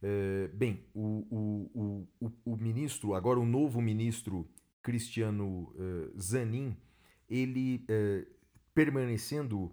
É, 0.00 0.48
bem, 0.54 0.84
o, 0.94 1.26
o, 1.28 2.08
o, 2.20 2.32
o, 2.44 2.56
ministro, 2.56 3.14
agora 3.14 3.40
o 3.40 3.46
novo 3.46 3.80
ministro 3.80 4.48
Cristiano 4.80 5.74
Zanin, 6.16 6.76
ele 7.28 7.84
uh, 7.90 8.24
permanecendo 8.74 9.64
uh, 9.64 9.72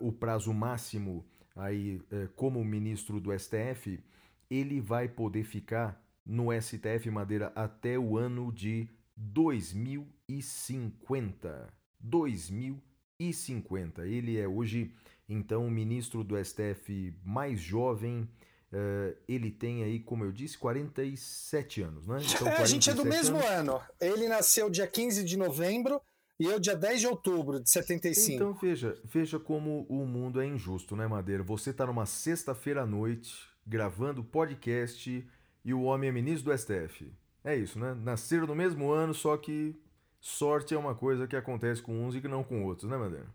o 0.00 0.10
prazo 0.12 0.52
máximo 0.52 1.24
aí 1.56 2.00
como 2.36 2.62
ministro 2.64 3.20
do 3.20 3.36
STF, 3.38 4.02
ele 4.48 4.80
vai 4.80 5.08
poder 5.08 5.44
ficar 5.44 6.02
no 6.24 6.48
STF 6.60 7.10
Madeira 7.10 7.52
até 7.54 7.98
o 7.98 8.16
ano 8.16 8.50
de 8.52 8.88
2050. 9.16 11.68
2050. 12.00 14.06
Ele 14.06 14.38
é 14.38 14.48
hoje, 14.48 14.94
então, 15.28 15.66
o 15.66 15.70
ministro 15.70 16.24
do 16.24 16.42
STF 16.42 17.14
mais 17.24 17.60
jovem. 17.60 18.26
Uh, 18.72 19.12
ele 19.26 19.50
tem 19.50 19.82
aí, 19.82 19.98
como 19.98 20.24
eu 20.24 20.30
disse, 20.30 20.56
47 20.56 21.82
anos, 21.82 22.06
né? 22.06 22.18
Então, 22.22 22.46
é, 22.54 22.58
a 22.58 22.66
gente 22.66 22.88
é 22.88 22.94
do 22.94 23.04
mesmo 23.04 23.36
anos. 23.36 23.74
ano. 23.74 23.82
Ele 24.00 24.28
nasceu 24.28 24.70
dia 24.70 24.86
15 24.86 25.24
de 25.24 25.36
novembro 25.36 26.00
e 26.40 26.46
eu 26.46 26.58
dia 26.58 26.74
10 26.74 27.00
de 27.00 27.06
outubro 27.06 27.60
de 27.60 27.68
75. 27.68 28.32
Então 28.32 28.54
veja, 28.54 28.98
veja 29.04 29.38
como 29.38 29.86
o 29.90 30.06
mundo 30.06 30.40
é 30.40 30.46
injusto, 30.46 30.96
né, 30.96 31.06
Madeira? 31.06 31.42
Você 31.42 31.70
tá 31.70 31.86
numa 31.86 32.06
sexta-feira 32.06 32.82
à 32.82 32.86
noite 32.86 33.46
gravando 33.66 34.24
podcast 34.24 35.28
e 35.62 35.74
o 35.74 35.82
homem 35.82 36.08
é 36.08 36.12
ministro 36.12 36.50
do 36.50 36.58
STF. 36.58 37.12
É 37.44 37.54
isso, 37.54 37.78
né? 37.78 37.94
Nasceram 37.94 38.46
no 38.46 38.54
mesmo 38.54 38.90
ano, 38.90 39.12
só 39.12 39.36
que 39.36 39.78
sorte 40.18 40.74
é 40.74 40.78
uma 40.78 40.94
coisa 40.94 41.26
que 41.26 41.36
acontece 41.36 41.82
com 41.82 42.06
uns 42.06 42.14
e 42.14 42.22
que 42.22 42.28
não 42.28 42.42
com 42.42 42.64
outros, 42.64 42.90
né, 42.90 42.96
Madeira? 42.96 43.28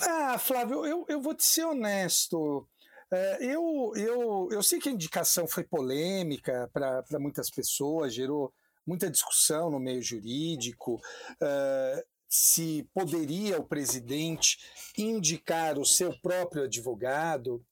Ah, 0.00 0.38
Flávio, 0.38 0.86
eu, 0.86 1.04
eu 1.10 1.20
vou 1.20 1.34
te 1.34 1.44
ser 1.44 1.64
honesto. 1.64 2.66
É, 3.12 3.44
eu, 3.44 3.92
eu, 3.96 4.48
eu 4.50 4.62
sei 4.62 4.78
que 4.78 4.88
a 4.88 4.92
indicação 4.92 5.46
foi 5.46 5.62
polêmica 5.62 6.70
para 6.72 7.18
muitas 7.20 7.50
pessoas, 7.50 8.14
gerou 8.14 8.50
muita 8.86 9.10
discussão 9.10 9.70
no 9.70 9.78
meio 9.78 10.00
jurídico. 10.02 10.98
É, 11.40 12.04
se 12.36 12.86
poderia 12.92 13.58
o 13.58 13.66
presidente 13.66 14.58
indicar 14.96 15.78
o 15.78 15.86
seu 15.86 16.12
próprio 16.20 16.64
advogado. 16.64 17.64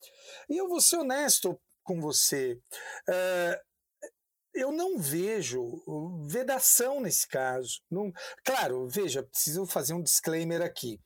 E 0.49 0.57
eu 0.57 0.69
vou 0.69 0.81
ser 0.81 0.97
honesto 0.97 1.61
com 1.83 2.01
você. 2.01 2.59
É, 3.09 3.61
eu 4.55 4.73
não 4.73 4.99
vejo 4.99 5.83
vedação 6.27 7.01
nesse 7.01 7.29
caso. 7.29 7.83
Não, 7.91 8.11
claro, 8.43 8.89
veja, 8.89 9.23
preciso 9.23 9.67
fazer 9.67 9.93
um 9.93 10.03
disclaimer 10.03 10.63
aqui, 10.63 10.99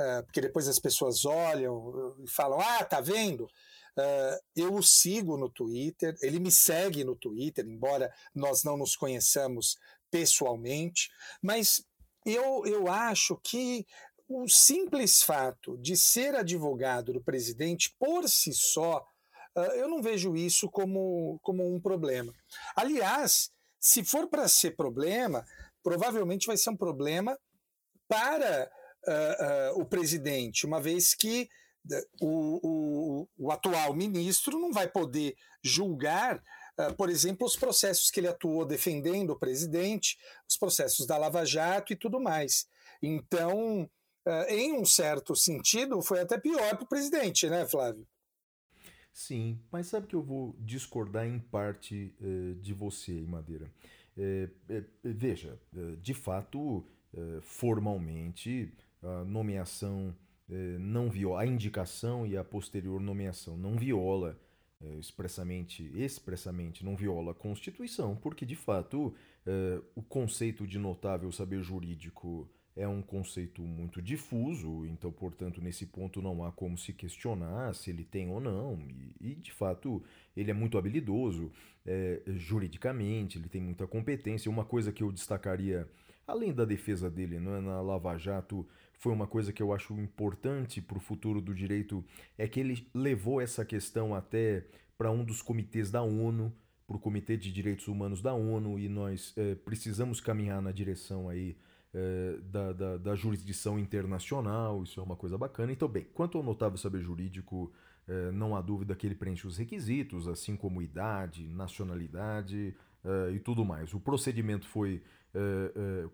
uh, 0.00 0.24
porque 0.24 0.40
depois 0.40 0.66
as 0.66 0.78
pessoas 0.78 1.26
olham 1.26 2.16
e 2.24 2.30
falam: 2.30 2.60
ah, 2.60 2.84
tá 2.84 3.00
vendo? 3.00 3.44
Uh, 3.44 4.40
eu 4.56 4.74
o 4.74 4.82
sigo 4.82 5.36
no 5.36 5.50
Twitter, 5.50 6.16
ele 6.22 6.38
me 6.38 6.50
segue 6.50 7.04
no 7.04 7.14
Twitter, 7.14 7.66
embora 7.66 8.10
nós 8.34 8.64
não 8.64 8.78
nos 8.78 8.96
conheçamos 8.96 9.76
pessoalmente, 10.10 11.10
mas 11.42 11.84
eu, 12.24 12.64
eu 12.66 12.88
acho 12.88 13.38
que 13.42 13.86
o 14.28 14.48
simples 14.48 15.22
fato 15.22 15.76
de 15.78 15.96
ser 15.96 16.34
advogado 16.34 17.12
do 17.12 17.22
presidente 17.22 17.94
por 17.98 18.28
si 18.28 18.52
só 18.52 19.04
eu 19.54 19.88
não 19.88 20.00
vejo 20.00 20.34
isso 20.34 20.70
como, 20.70 21.38
como 21.42 21.74
um 21.74 21.78
problema. 21.78 22.32
Aliás, 22.74 23.50
se 23.78 24.02
for 24.04 24.28
para 24.28 24.48
ser 24.48 24.76
problema, 24.76 25.44
provavelmente 25.82 26.46
vai 26.46 26.56
ser 26.56 26.70
um 26.70 26.76
problema 26.76 27.38
para 28.08 28.70
uh, 29.06 29.76
uh, 29.76 29.80
o 29.80 29.84
presidente, 29.84 30.66
uma 30.66 30.80
vez 30.80 31.14
que 31.14 31.48
o, 32.20 32.60
o, 32.62 33.28
o, 33.36 33.50
atual 33.50 33.92
ministro 33.92 34.58
não 34.58 34.70
vai 34.70 34.88
poder 34.88 35.34
julgar, 35.62 36.40
por 36.96 37.10
exemplo, 37.10 37.46
os 37.46 37.56
processos 37.56 38.10
que 38.10 38.20
ele 38.20 38.28
atuou 38.28 38.64
defendendo 38.64 39.30
o 39.30 39.38
presidente, 39.38 40.16
os 40.48 40.56
processos 40.56 41.06
da 41.06 41.16
Lava 41.18 41.44
Jato 41.44 41.92
e 41.92 41.96
tudo 41.96 42.20
mais. 42.20 42.66
Então, 43.02 43.88
em 44.48 44.72
um 44.72 44.84
certo 44.84 45.34
sentido, 45.36 46.00
foi 46.02 46.20
até 46.20 46.38
pior 46.38 46.76
para 46.76 46.84
o 46.84 46.88
presidente, 46.88 47.48
né, 47.48 47.66
Flávio? 47.66 48.06
Sim, 49.12 49.60
mas 49.70 49.88
sabe 49.88 50.06
que 50.06 50.16
eu 50.16 50.22
vou 50.22 50.56
discordar 50.58 51.26
em 51.26 51.38
parte 51.38 52.14
eh, 52.20 52.54
de 52.60 52.72
você, 52.72 53.20
Madeira. 53.22 53.70
Eh, 54.16 54.48
eh, 54.70 54.84
veja, 55.04 55.58
de 56.00 56.14
fato, 56.14 56.84
formalmente, 57.42 58.72
a 59.02 59.22
nomeação 59.24 60.16
não 60.80 61.10
viola, 61.10 61.42
a 61.42 61.46
indicação 61.46 62.26
e 62.26 62.38
a 62.38 62.42
posterior 62.42 63.00
nomeação 63.00 63.54
não 63.54 63.76
viola 63.76 64.38
expressamente, 64.98 65.90
expressamente 65.94 66.84
não 66.84 66.96
viola 66.96 67.32
a 67.32 67.34
Constituição, 67.34 68.16
porque 68.16 68.44
de 68.46 68.56
fato 68.56 69.14
o 69.94 70.02
conceito 70.02 70.66
de 70.66 70.78
notável 70.78 71.30
saber 71.32 71.62
jurídico 71.62 72.48
é 72.74 72.88
um 72.88 73.02
conceito 73.02 73.60
muito 73.62 74.00
difuso, 74.00 74.86
então, 74.86 75.12
portanto, 75.12 75.60
nesse 75.60 75.86
ponto 75.86 76.22
não 76.22 76.44
há 76.44 76.50
como 76.50 76.78
se 76.78 76.92
questionar 76.92 77.74
se 77.74 77.90
ele 77.90 78.04
tem 78.04 78.30
ou 78.30 78.40
não, 78.40 78.78
e, 78.88 79.14
e 79.20 79.34
de 79.34 79.52
fato 79.52 80.02
ele 80.36 80.50
é 80.50 80.54
muito 80.54 80.78
habilidoso 80.78 81.52
é, 81.84 82.22
juridicamente, 82.26 83.38
ele 83.38 83.48
tem 83.48 83.60
muita 83.60 83.86
competência. 83.86 84.50
Uma 84.50 84.64
coisa 84.64 84.92
que 84.92 85.02
eu 85.02 85.12
destacaria, 85.12 85.86
além 86.26 86.52
da 86.52 86.64
defesa 86.64 87.10
dele 87.10 87.36
é 87.36 87.40
na 87.40 87.80
Lava 87.82 88.16
Jato, 88.16 88.66
foi 89.02 89.12
uma 89.12 89.26
coisa 89.26 89.52
que 89.52 89.60
eu 89.60 89.72
acho 89.72 89.92
importante 89.98 90.80
para 90.80 90.96
o 90.96 91.00
futuro 91.00 91.40
do 91.40 91.52
direito, 91.52 92.04
é 92.38 92.46
que 92.46 92.60
ele 92.60 92.86
levou 92.94 93.40
essa 93.40 93.64
questão 93.64 94.14
até 94.14 94.64
para 94.96 95.10
um 95.10 95.24
dos 95.24 95.42
comitês 95.42 95.90
da 95.90 96.02
ONU, 96.02 96.52
para 96.86 96.96
o 96.96 97.00
Comitê 97.00 97.36
de 97.36 97.50
Direitos 97.50 97.88
Humanos 97.88 98.22
da 98.22 98.32
ONU, 98.32 98.78
e 98.78 98.88
nós 98.88 99.34
é, 99.36 99.56
precisamos 99.56 100.20
caminhar 100.20 100.62
na 100.62 100.70
direção 100.70 101.28
aí 101.28 101.56
é, 101.92 102.38
da, 102.44 102.72
da, 102.72 102.96
da, 102.96 103.16
jurisdição 103.16 103.76
internacional, 103.76 104.84
isso 104.84 105.00
é 105.00 105.02
uma 105.02 105.16
coisa 105.16 105.36
bacana. 105.36 105.72
Então, 105.72 105.88
bem, 105.88 106.06
quanto 106.14 106.38
ao 106.38 106.44
notável 106.44 106.78
saber 106.78 107.00
jurídico, 107.00 107.72
é, 108.06 108.30
não 108.30 108.54
há 108.54 108.60
dúvida 108.60 108.94
que 108.94 109.04
ele 109.04 109.16
preenche 109.16 109.48
os 109.48 109.56
requisitos, 109.56 110.28
assim 110.28 110.54
como 110.54 110.80
idade, 110.80 111.48
nacionalidade 111.48 112.72
e 113.34 113.40
tudo 113.40 113.64
mais. 113.64 113.92
O 113.92 113.98
procedimento 113.98 114.64
foi 114.68 115.02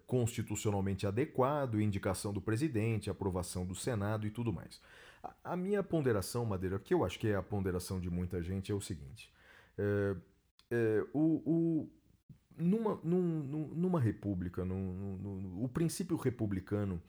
constitucionalmente 0.07 1.07
adequado, 1.07 1.81
indicação 1.81 2.33
do 2.33 2.41
presidente, 2.41 3.11
aprovação 3.11 3.67
do 3.67 3.75
Senado 3.75 4.27
e 4.27 4.31
tudo 4.31 4.53
mais. 4.53 4.81
A, 5.23 5.53
a, 5.53 5.57
minha 5.57 5.83
ponderação, 5.83 6.45
Madeira, 6.45 6.79
que 6.79 6.95
eu 6.95 7.05
acho 7.05 7.19
que 7.19 7.29
é 7.29 7.35
a 7.35 7.43
ponderação 7.43 8.01
de 8.01 8.09
muita 8.09 8.43
gente, 8.43 8.71
é 8.71 8.75
o 8.75 8.81
seguinte. 8.81 9.33
o, 11.13 11.43
o 11.45 11.91
numa, 12.57 13.01
num, 13.05 13.69
numa 13.75 14.01
república, 14.01 14.65
o 14.65 15.69
princípio 15.69 16.17
republicano, 16.17 17.01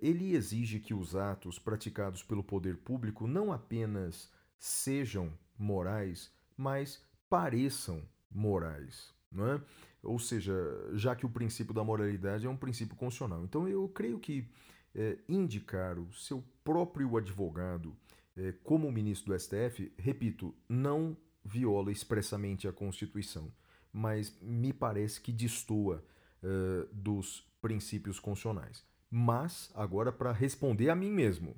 ele 0.00 0.34
exige 0.34 0.80
que 0.80 0.94
os 0.94 1.14
atos 1.14 1.58
praticados 1.58 2.22
pelo 2.22 2.42
poder 2.42 2.78
público 2.78 3.26
não 3.26 3.52
apenas 3.52 4.30
sejam 4.58 5.32
morais, 5.58 6.32
mas 6.56 7.02
pareçam 7.28 8.02
morais. 8.30 9.12
Não 9.30 9.46
é? 9.46 9.60
Ou 10.04 10.18
seja, 10.18 10.54
já 10.92 11.16
que 11.16 11.26
o 11.26 11.30
princípio 11.30 11.74
da 11.74 11.82
moralidade 11.82 12.46
é 12.46 12.50
um 12.50 12.56
princípio 12.56 12.96
constitucional. 12.96 13.44
Então 13.44 13.66
eu 13.68 13.88
creio 13.88 14.18
que 14.18 14.48
eh, 14.94 15.18
indicar 15.28 15.98
o 15.98 16.12
seu 16.12 16.44
próprio 16.62 17.16
advogado 17.16 17.96
eh, 18.36 18.54
como 18.62 18.90
ministro 18.92 19.32
do 19.32 19.38
STF, 19.40 19.92
repito, 19.98 20.54
não 20.68 21.16
viola 21.44 21.90
expressamente 21.90 22.68
a 22.68 22.72
Constituição 22.72 23.50
mas 23.94 24.36
me 24.42 24.72
parece 24.72 25.20
que 25.20 25.30
destoa 25.30 26.04
uh, 26.42 26.92
dos 26.92 27.48
princípios 27.62 28.18
constitucionais. 28.18 28.84
Mas, 29.08 29.70
agora, 29.72 30.10
para 30.10 30.32
responder 30.32 30.90
a 30.90 30.96
mim 30.96 31.12
mesmo, 31.12 31.54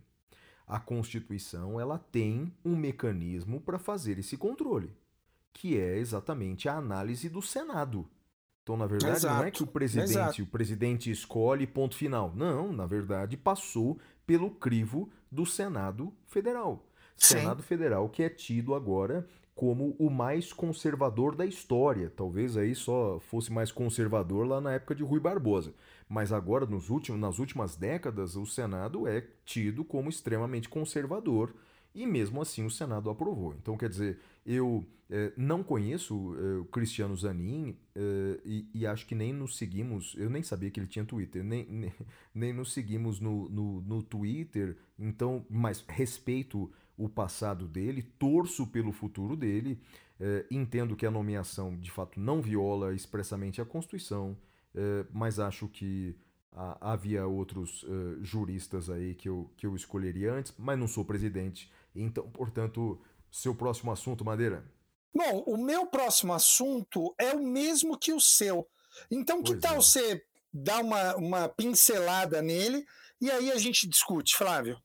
a 0.66 0.78
Constituição 0.78 1.80
ela 1.80 1.98
tem 1.98 2.52
um 2.62 2.76
mecanismo 2.76 3.58
para 3.58 3.78
fazer 3.78 4.18
esse 4.18 4.36
controle, 4.36 4.94
que 5.54 5.78
é 5.78 5.96
exatamente 5.96 6.68
a 6.68 6.76
análise 6.76 7.30
do 7.30 7.40
Senado. 7.40 8.06
Então, 8.66 8.76
na 8.76 8.88
verdade, 8.88 9.18
Exato. 9.18 9.36
não 9.36 9.44
é 9.44 9.50
que 9.52 9.62
o 9.62 9.66
presidente, 9.66 10.10
Exato. 10.10 10.42
o 10.42 10.46
presidente 10.46 11.08
escolhe 11.08 11.68
ponto 11.68 11.94
final. 11.94 12.32
Não, 12.34 12.72
na 12.72 12.84
verdade, 12.84 13.36
passou 13.36 13.96
pelo 14.26 14.50
crivo 14.50 15.08
do 15.30 15.46
Senado 15.46 16.12
Federal. 16.26 16.84
Sim. 17.16 17.36
Senado 17.38 17.62
Federal 17.62 18.08
que 18.08 18.24
é 18.24 18.28
tido 18.28 18.74
agora 18.74 19.24
como 19.54 19.94
o 20.00 20.10
mais 20.10 20.52
conservador 20.52 21.36
da 21.36 21.46
história. 21.46 22.12
Talvez 22.16 22.56
aí 22.56 22.74
só 22.74 23.20
fosse 23.20 23.52
mais 23.52 23.70
conservador 23.70 24.44
lá 24.44 24.60
na 24.60 24.72
época 24.72 24.96
de 24.96 25.04
Rui 25.04 25.20
Barbosa. 25.20 25.72
Mas 26.08 26.32
agora, 26.32 26.66
nos 26.66 26.90
últimos, 26.90 27.20
nas 27.20 27.38
últimas 27.38 27.76
décadas, 27.76 28.34
o 28.34 28.44
Senado 28.44 29.06
é 29.06 29.24
tido 29.44 29.84
como 29.84 30.08
extremamente 30.08 30.68
conservador 30.68 31.54
e 31.96 32.06
mesmo 32.06 32.40
assim 32.42 32.64
o 32.64 32.70
Senado 32.70 33.10
aprovou. 33.10 33.54
Então, 33.54 33.76
quer 33.76 33.88
dizer, 33.88 34.18
eu 34.44 34.86
é, 35.08 35.32
não 35.36 35.62
conheço 35.62 36.36
é, 36.38 36.58
o 36.58 36.64
Cristiano 36.66 37.16
Zanin 37.16 37.76
é, 37.94 38.40
e, 38.44 38.68
e, 38.74 38.86
acho 38.86 39.06
que 39.06 39.14
nem 39.14 39.32
nos 39.32 39.56
seguimos. 39.56 40.14
Eu 40.18 40.28
nem 40.28 40.42
sabia 40.42 40.70
que 40.70 40.78
ele 40.78 40.86
tinha 40.86 41.04
Twitter, 41.04 41.42
nem, 41.42 41.64
nem, 41.70 41.92
nem 42.34 42.52
nos 42.52 42.72
seguimos 42.72 43.18
no, 43.18 43.48
no, 43.48 43.80
no 43.80 44.02
Twitter. 44.02 44.76
Então, 44.98 45.44
mas 45.48 45.84
respeito 45.88 46.70
o 46.98 47.08
passado 47.08 47.66
dele, 47.66 48.02
torço 48.02 48.66
pelo 48.66 48.92
futuro 48.92 49.36
dele, 49.36 49.78
eh, 50.18 50.46
entendo 50.50 50.96
que 50.96 51.04
a 51.04 51.10
nomeação 51.10 51.76
de 51.76 51.90
fato 51.90 52.18
não 52.18 52.40
viola 52.40 52.94
expressamente 52.94 53.60
a 53.60 53.64
Constituição, 53.66 54.36
eh, 54.74 55.04
mas 55.12 55.38
acho 55.38 55.68
que 55.68 56.16
havia 56.80 57.26
outros 57.26 57.84
eh, 57.86 58.18
juristas 58.22 58.88
aí 58.88 59.14
que 59.14 59.28
eu, 59.28 59.50
que 59.58 59.66
eu 59.66 59.76
escolheria 59.76 60.32
antes, 60.32 60.54
mas 60.58 60.78
não 60.78 60.88
sou 60.88 61.04
presidente, 61.04 61.70
então, 61.96 62.28
portanto, 62.30 63.00
seu 63.30 63.54
próximo 63.54 63.90
assunto, 63.92 64.24
Madeira. 64.24 64.64
Bom, 65.14 65.44
o 65.46 65.56
meu 65.56 65.86
próximo 65.86 66.32
assunto 66.34 67.14
é 67.18 67.32
o 67.32 67.42
mesmo 67.42 67.98
que 67.98 68.12
o 68.12 68.20
seu. 68.20 68.68
Então, 69.10 69.42
que 69.42 69.52
Pois 69.52 69.62
tal 69.62 69.74
é. 69.74 69.76
você 69.76 70.22
dar 70.52 70.82
uma, 70.82 71.16
uma 71.16 71.48
pincelada 71.48 72.40
nele 72.42 72.84
e 73.20 73.30
aí 73.30 73.50
a 73.50 73.56
gente 73.58 73.88
discute, 73.88 74.36
Flávio? 74.36 74.78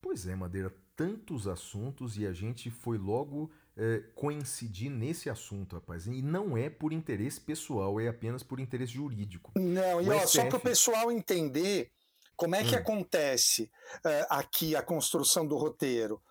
Pois 0.00 0.26
é, 0.26 0.34
Madeira, 0.34 0.74
tantos 0.94 1.46
assuntos 1.48 2.16
e 2.18 2.26
a 2.26 2.32
gente 2.32 2.70
foi 2.70 2.98
logo 2.98 3.50
eh, 3.76 4.02
coincidir 4.14 4.90
nesse 4.90 5.28
assunto, 5.30 5.76
rapaz. 5.76 6.06
E 6.06 6.22
não 6.22 6.56
é 6.56 6.68
por 6.68 6.92
interesse 6.92 7.40
pessoal, 7.40 7.98
é 7.98 8.08
apenas 8.08 8.42
por 8.42 8.60
interesse 8.60 8.92
jurídico. 8.92 9.52
Não, 9.56 10.00
e 10.02 10.08
O 10.08 10.16
ó, 10.16 10.26
só 10.26 10.46
para 10.46 10.58
o 10.58 10.60
pessoal 10.60 11.10
entender 11.10 11.90
como 12.36 12.54
é 12.54 12.62
que 12.62 12.74
Hum. 12.74 12.78
acontece 12.78 13.70
eh, 14.04 14.26
aqui 14.28 14.76
a 14.76 14.82
construção 14.82 15.46
do 15.46 15.56
roteiro. 15.56 16.22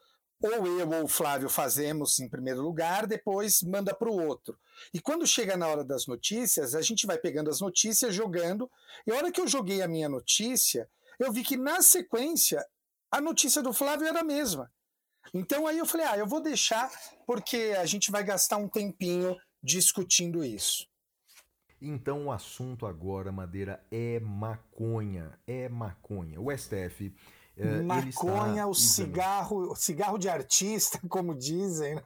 Ou 0.44 0.68
eu 0.68 0.90
ou 0.90 1.04
o 1.06 1.08
Flávio 1.08 1.48
fazemos 1.48 2.20
em 2.20 2.28
primeiro 2.28 2.62
lugar, 2.62 3.08
depois 3.08 3.64
manda 3.64 3.96
para 3.96 4.10
o 4.10 4.28
outro. 4.28 4.60
E 4.94 5.00
quando 5.00 5.26
chega 5.26 5.56
na 5.56 5.68
hora 5.68 5.86
das 5.86 6.06
notícias, 6.06 6.76
a 6.76 6.82
gente 6.82 7.08
vai 7.08 7.18
pegando 7.18 7.50
as 7.50 7.62
notícias, 7.62 8.14
jogando. 8.14 8.70
E 9.08 9.12
a 9.12 9.16
hora 9.16 9.32
que 9.32 9.40
eu 9.40 9.48
joguei 9.48 9.82
a 9.82 9.88
minha 9.88 10.10
notícia, 10.10 10.90
eu 11.18 11.32
vi 11.32 11.44
que 11.44 11.56
na 11.56 11.82
sequência 11.82 12.62
a 13.10 13.22
notícia 13.22 13.62
do 13.62 13.72
Flávio 13.72 14.06
era 14.06 14.20
a 14.20 14.24
mesma. 14.24 14.70
Então 15.34 15.66
aí 15.66 15.78
eu 15.78 15.86
falei, 15.86 16.06
ah, 16.08 16.18
eu 16.18 16.28
vou 16.28 16.42
deixar 16.42 16.92
porque 17.26 17.74
a 17.80 17.86
gente 17.86 18.12
vai 18.12 18.24
gastar 18.24 18.58
um 18.58 18.68
tempinho 18.68 19.38
discutindo 19.62 20.44
isso. 20.44 20.86
Então 21.82 22.26
o 22.26 22.32
assunto 22.32 22.86
agora, 22.86 23.32
Madeira, 23.32 23.82
é 23.90 24.20
maconha. 24.20 25.40
É 25.48 25.70
maconha. 25.70 26.42
O 26.42 26.52
STF. 26.52 27.16
Ele 27.56 27.84
Maconha, 27.84 28.66
o 28.68 28.74
cigarro, 28.74 29.76
cigarro 29.76 30.18
de 30.18 30.28
artista, 30.30 31.00
como 31.08 31.36
dizem. 31.36 31.96
né? 31.96 32.04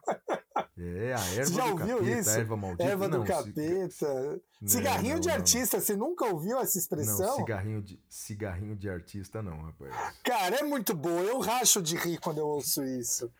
É, 0.79 1.13
a 1.13 1.19
erva 1.19 1.45
Você 1.45 1.53
já 1.53 1.63
do 1.65 1.71
ouviu 1.71 1.97
capeta, 1.97 2.19
isso? 2.19 2.29
erva 2.29 2.57
maldita. 2.57 2.83
Erva 2.83 3.09
do 3.09 3.17
Não, 3.19 3.25
ci- 3.25 3.31
capeta. 3.31 4.41
Não, 4.61 4.67
Cigarrinho 4.67 5.13
não, 5.15 5.19
de 5.21 5.27
não. 5.27 5.35
artista, 5.35 5.79
você 5.79 5.95
nunca 5.95 6.25
ouviu 6.25 6.57
essa 6.59 6.77
Não, 6.77 6.81
expressão? 6.81 7.35
cigarrinho 7.37 7.81
de, 7.81 7.99
cigarrinho 8.09 8.75
de 8.75 8.89
artista 8.89 9.41
não, 9.41 9.61
rapaz. 9.63 9.95
Cara, 10.23 10.57
é 10.57 10.63
muito 10.63 10.93
boa. 10.95 11.21
Eu 11.21 11.39
racho 11.39 11.81
de 11.81 11.95
rir 11.95 12.19
quando 12.19 12.39
eu 12.39 12.47
ouço 12.47 12.83
isso. 12.83 13.31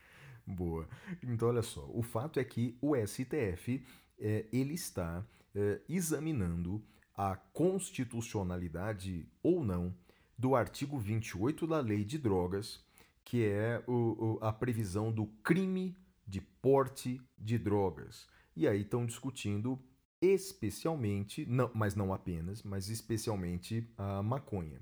Boa. 0.46 0.88
Então, 1.22 1.50
olha 1.50 1.62
só. 1.62 1.86
O 1.94 2.02
fato 2.02 2.40
é 2.40 2.44
que 2.44 2.78
o 2.82 2.96
STF 2.96 3.86
eh, 4.20 4.46
ele 4.52 4.74
está 4.74 5.24
eh, 5.54 5.82
examinando 5.90 6.84
a 7.16 7.36
constitucionalidade 7.36 9.28
ou 9.44 9.64
não 9.64 9.94
do 10.38 10.56
artigo 10.56 10.98
28 10.98 11.66
da 11.66 11.80
Lei 11.80 12.04
de 12.04 12.18
Drogas, 12.18 12.80
que 13.24 13.46
é 13.46 13.84
o- 13.88 14.36
o- 14.36 14.40
a 14.42 14.54
previsão 14.54 15.12
do 15.12 15.26
crime 15.44 15.96
de 16.26 16.42
porte 16.42 17.22
de 17.38 17.58
drogas. 17.58 18.28
E 18.56 18.68
aí 18.68 18.82
estão 18.82 19.06
discutindo 19.06 19.80
especialmente, 20.22 21.46
não, 21.46 21.70
mas 21.74 21.96
não 21.96 22.14
apenas, 22.14 22.64
mas 22.64 22.90
especialmente 22.90 23.88
a 23.98 24.22
maconha. 24.24 24.80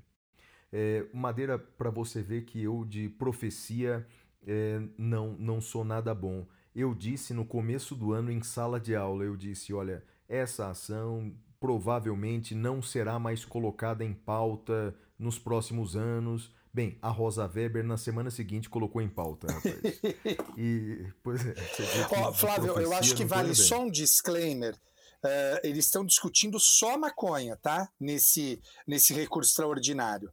É, 0.72 1.06
Madeira, 1.14 1.58
para 1.58 1.90
você 1.90 2.22
ver 2.22 2.46
que 2.46 2.62
eu 2.62 2.86
de 2.86 3.10
profecia 3.10 4.06
é, 4.46 4.82
não, 4.98 5.34
não 5.40 5.60
sou 5.62 5.84
nada 5.84 6.14
bom. 6.14 6.46
Eu 6.76 6.94
disse 6.94 7.34
no 7.34 7.46
começo 7.46 7.96
do 7.96 8.12
ano 8.14 8.32
em 8.32 8.42
sala 8.44 8.80
de 8.80 8.96
aula, 8.96 9.24
eu 9.24 9.36
disse, 9.36 9.74
olha, 9.74 10.04
essa 10.28 10.70
ação 10.70 11.34
provavelmente 11.60 12.54
não 12.54 12.82
será 12.82 13.18
mais 13.18 13.44
colocada 13.46 14.04
em 14.04 14.14
pauta 14.14 14.96
nos 15.18 15.40
próximos 15.40 15.96
anos. 15.96 16.52
Bem, 16.74 16.98
a 17.02 17.10
Rosa 17.10 17.46
Weber 17.48 17.84
na 17.84 17.98
semana 17.98 18.30
seguinte 18.30 18.70
colocou 18.70 19.02
em 19.02 19.10
pauta, 19.10 19.48
rapaz. 19.48 19.76
E, 20.58 21.08
pois 21.24 21.46
é, 21.46 21.54
de 21.54 22.38
Flávio, 22.38 22.78
eu 22.80 22.94
acho 22.94 23.16
que 23.16 23.26
vale 23.26 23.56
só 23.56 23.84
um 23.84 23.90
disclaimer. 23.90 24.76
Eh, 25.24 25.62
eles 25.64 25.86
estão 25.86 26.06
discutindo 26.06 26.60
só 26.60 26.98
maconha, 26.98 27.58
tá? 27.58 27.90
Nesse, 28.00 28.62
nesse 28.88 29.14
recurso 29.14 29.52
extraordinário. 29.52 30.32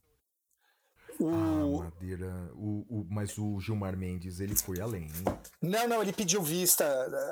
O... 1.21 1.29
Ah, 1.29 1.85
Madeira, 1.85 2.51
o, 2.55 2.85
o- 2.89 3.07
mas 3.09 3.37
o 3.39 3.61
Gilmar 3.61 3.97
Mendes, 3.97 4.41
ele 4.41 4.57
foi 4.57 4.81
além, 4.81 5.05
hein? 5.05 5.25
Não, 5.61 5.87
não, 5.89 6.03
ele 6.03 6.13
pediu 6.13 6.43
vista 6.43 6.85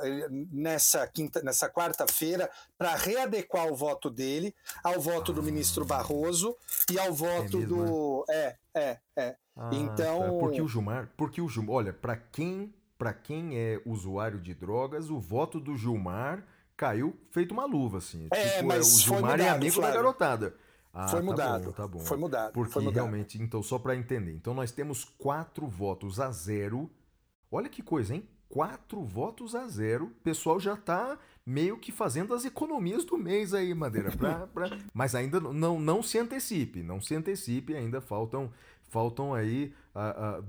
eh, 0.05 0.29
nessa 0.53 1.07
quinta, 1.07 1.43
nessa 1.43 1.69
quarta-feira 1.69 2.49
para 2.79 2.95
readequar 2.95 3.67
o 3.67 3.75
voto 3.75 4.09
dele 4.11 4.55
ao 4.85 5.01
voto 5.01 5.33
do 5.33 5.43
ministro 5.43 5.85
Barroso 5.85 6.57
e 6.91 6.99
ao 6.99 7.13
voto 7.13 7.59
mesmo, 7.59 7.77
do 7.77 8.25
é, 8.31 8.57
é, 8.75 8.99
é. 9.17 9.37
Ah, 9.57 9.71
Então- 9.73 10.21
tá. 10.21 10.39
porque 10.39 10.63
o 10.63 10.69
Gilmar, 10.69 11.11
porque 11.17 11.41
o 11.41 11.49
Gilmar, 11.49 11.77
olha, 11.77 11.93
para 11.93 12.17
quem, 12.17 12.73
para 12.97 13.13
quem 13.13 13.57
é 13.59 13.81
usuário 13.85 14.39
de 14.41 14.55
drogas, 14.55 15.11
o 15.11 15.19
voto 15.19 15.59
do 15.59 15.77
Gilmar 15.77 16.45
caiu 16.77 17.15
feito 17.31 17.53
uma 17.53 17.65
luva 17.67 17.99
assim. 17.99 18.29
É, 18.33 18.49
tipo, 18.57 18.69
mas 18.69 18.87
o 18.87 18.91
foi 19.07 19.17
Gilmar 19.17 19.33
é 19.41 19.43
mudado, 19.43 19.57
amigo 19.57 19.75
Flávio. 19.75 19.91
da 19.93 19.97
garotada. 20.03 20.55
Ah, 20.93 21.09
foi 21.09 21.21
tá 21.21 21.25
mudado. 21.25 21.65
bom, 21.65 21.73
tá 21.73 21.89
bom. 21.89 21.99
Foi 22.01 22.17
mudado. 22.17 22.53
Porque 22.53 22.73
foi 22.73 22.83
mudado. 22.83 23.03
realmente, 23.03 23.41
então 23.41 23.63
só 23.63 23.79
para 23.79 23.97
entender, 23.97 24.33
então 24.33 24.55
nós 24.55 24.73
temos 24.73 25.05
quatro 25.05 25.67
votos 25.67 26.19
a 26.19 26.31
zero. 26.31 26.91
Olha 27.51 27.69
que 27.69 27.83
coisa, 27.83 28.15
hein? 28.15 28.29
Quatro 28.49 29.03
votos 29.03 29.55
a 29.55 29.69
zero. 29.69 30.07
O 30.07 30.11
pessoal 30.11 30.59
já 30.59 30.77
tá 30.77 31.19
meio 31.47 31.79
que 31.79 31.93
fazendo 31.93 32.35
as 32.35 32.45
economias 32.45 33.05
do 33.05 33.17
mês 33.17 33.55
aí, 33.55 33.73
Madeira. 33.75 34.11
Pra, 34.17 34.47
pra... 34.53 34.79
Mas 34.93 35.15
ainda 35.15 35.41
não, 35.41 35.79
não 35.79 36.03
se 36.03 36.19
antecipe, 36.19 36.83
não 36.83 37.01
se 37.01 37.15
antecipe, 37.15 37.75
ainda 37.75 38.01
faltam 38.01 38.51
faltam 38.91 39.33
aí 39.33 39.73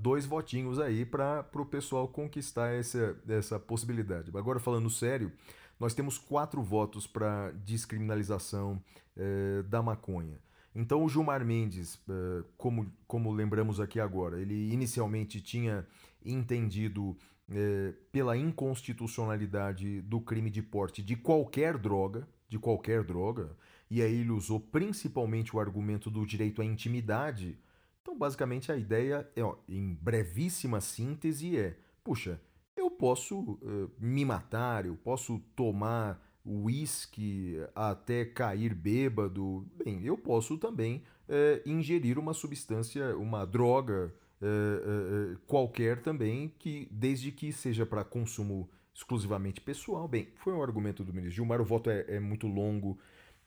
dois 0.00 0.26
votinhos 0.26 0.78
aí 0.78 1.04
para 1.06 1.46
o 1.54 1.64
pessoal 1.64 2.08
conquistar 2.08 2.72
essa, 2.72 3.16
essa 3.28 3.58
possibilidade. 3.58 4.30
Agora, 4.36 4.58
falando 4.58 4.90
sério, 4.90 5.32
nós 5.82 5.94
temos 5.94 6.16
quatro 6.16 6.62
votos 6.62 7.08
para 7.08 7.50
descriminalização 7.64 8.80
eh, 9.16 9.64
da 9.68 9.82
maconha. 9.82 10.38
Então, 10.72 11.02
o 11.02 11.08
Gilmar 11.08 11.44
Mendes, 11.44 12.00
eh, 12.08 12.44
como, 12.56 12.86
como 13.04 13.32
lembramos 13.32 13.80
aqui 13.80 13.98
agora, 13.98 14.40
ele 14.40 14.72
inicialmente 14.72 15.40
tinha 15.40 15.84
entendido 16.24 17.16
eh, 17.50 17.94
pela 18.12 18.36
inconstitucionalidade 18.36 20.02
do 20.02 20.20
crime 20.20 20.50
de 20.50 20.62
porte 20.62 21.02
de 21.02 21.16
qualquer 21.16 21.76
droga, 21.76 22.28
de 22.48 22.60
qualquer 22.60 23.02
droga, 23.02 23.50
e 23.90 24.00
aí 24.00 24.20
ele 24.20 24.30
usou 24.30 24.60
principalmente 24.60 25.56
o 25.56 25.58
argumento 25.58 26.08
do 26.08 26.24
direito 26.24 26.62
à 26.62 26.64
intimidade. 26.64 27.58
Então, 28.00 28.16
basicamente, 28.16 28.70
a 28.70 28.76
ideia, 28.76 29.28
é, 29.34 29.42
ó, 29.42 29.56
em 29.68 29.94
brevíssima 29.94 30.80
síntese, 30.80 31.58
é: 31.58 31.76
puxa, 32.04 32.40
eu 32.76 32.90
posso 32.90 33.58
eh, 33.62 33.88
me 33.98 34.24
matar, 34.24 34.86
eu 34.86 34.96
posso 34.96 35.38
tomar 35.54 36.20
uísque 36.44 37.56
até 37.74 38.24
cair 38.24 38.74
bêbado. 38.74 39.66
Bem, 39.76 40.04
eu 40.04 40.16
posso 40.18 40.58
também 40.58 41.02
eh, 41.28 41.62
ingerir 41.64 42.18
uma 42.18 42.34
substância, 42.34 43.16
uma 43.16 43.46
droga 43.46 44.12
eh, 44.40 45.36
qualquer 45.46 46.02
também, 46.02 46.52
que 46.58 46.88
desde 46.90 47.30
que 47.30 47.52
seja 47.52 47.86
para 47.86 48.04
consumo 48.04 48.68
exclusivamente 48.94 49.60
pessoal. 49.60 50.08
Bem, 50.08 50.28
foi 50.36 50.52
um 50.52 50.62
argumento 50.62 51.04
do 51.04 51.12
ministro 51.12 51.36
Gilmar, 51.36 51.60
o 51.60 51.64
voto 51.64 51.90
é, 51.90 52.04
é 52.08 52.20
muito 52.20 52.46
longo, 52.46 52.98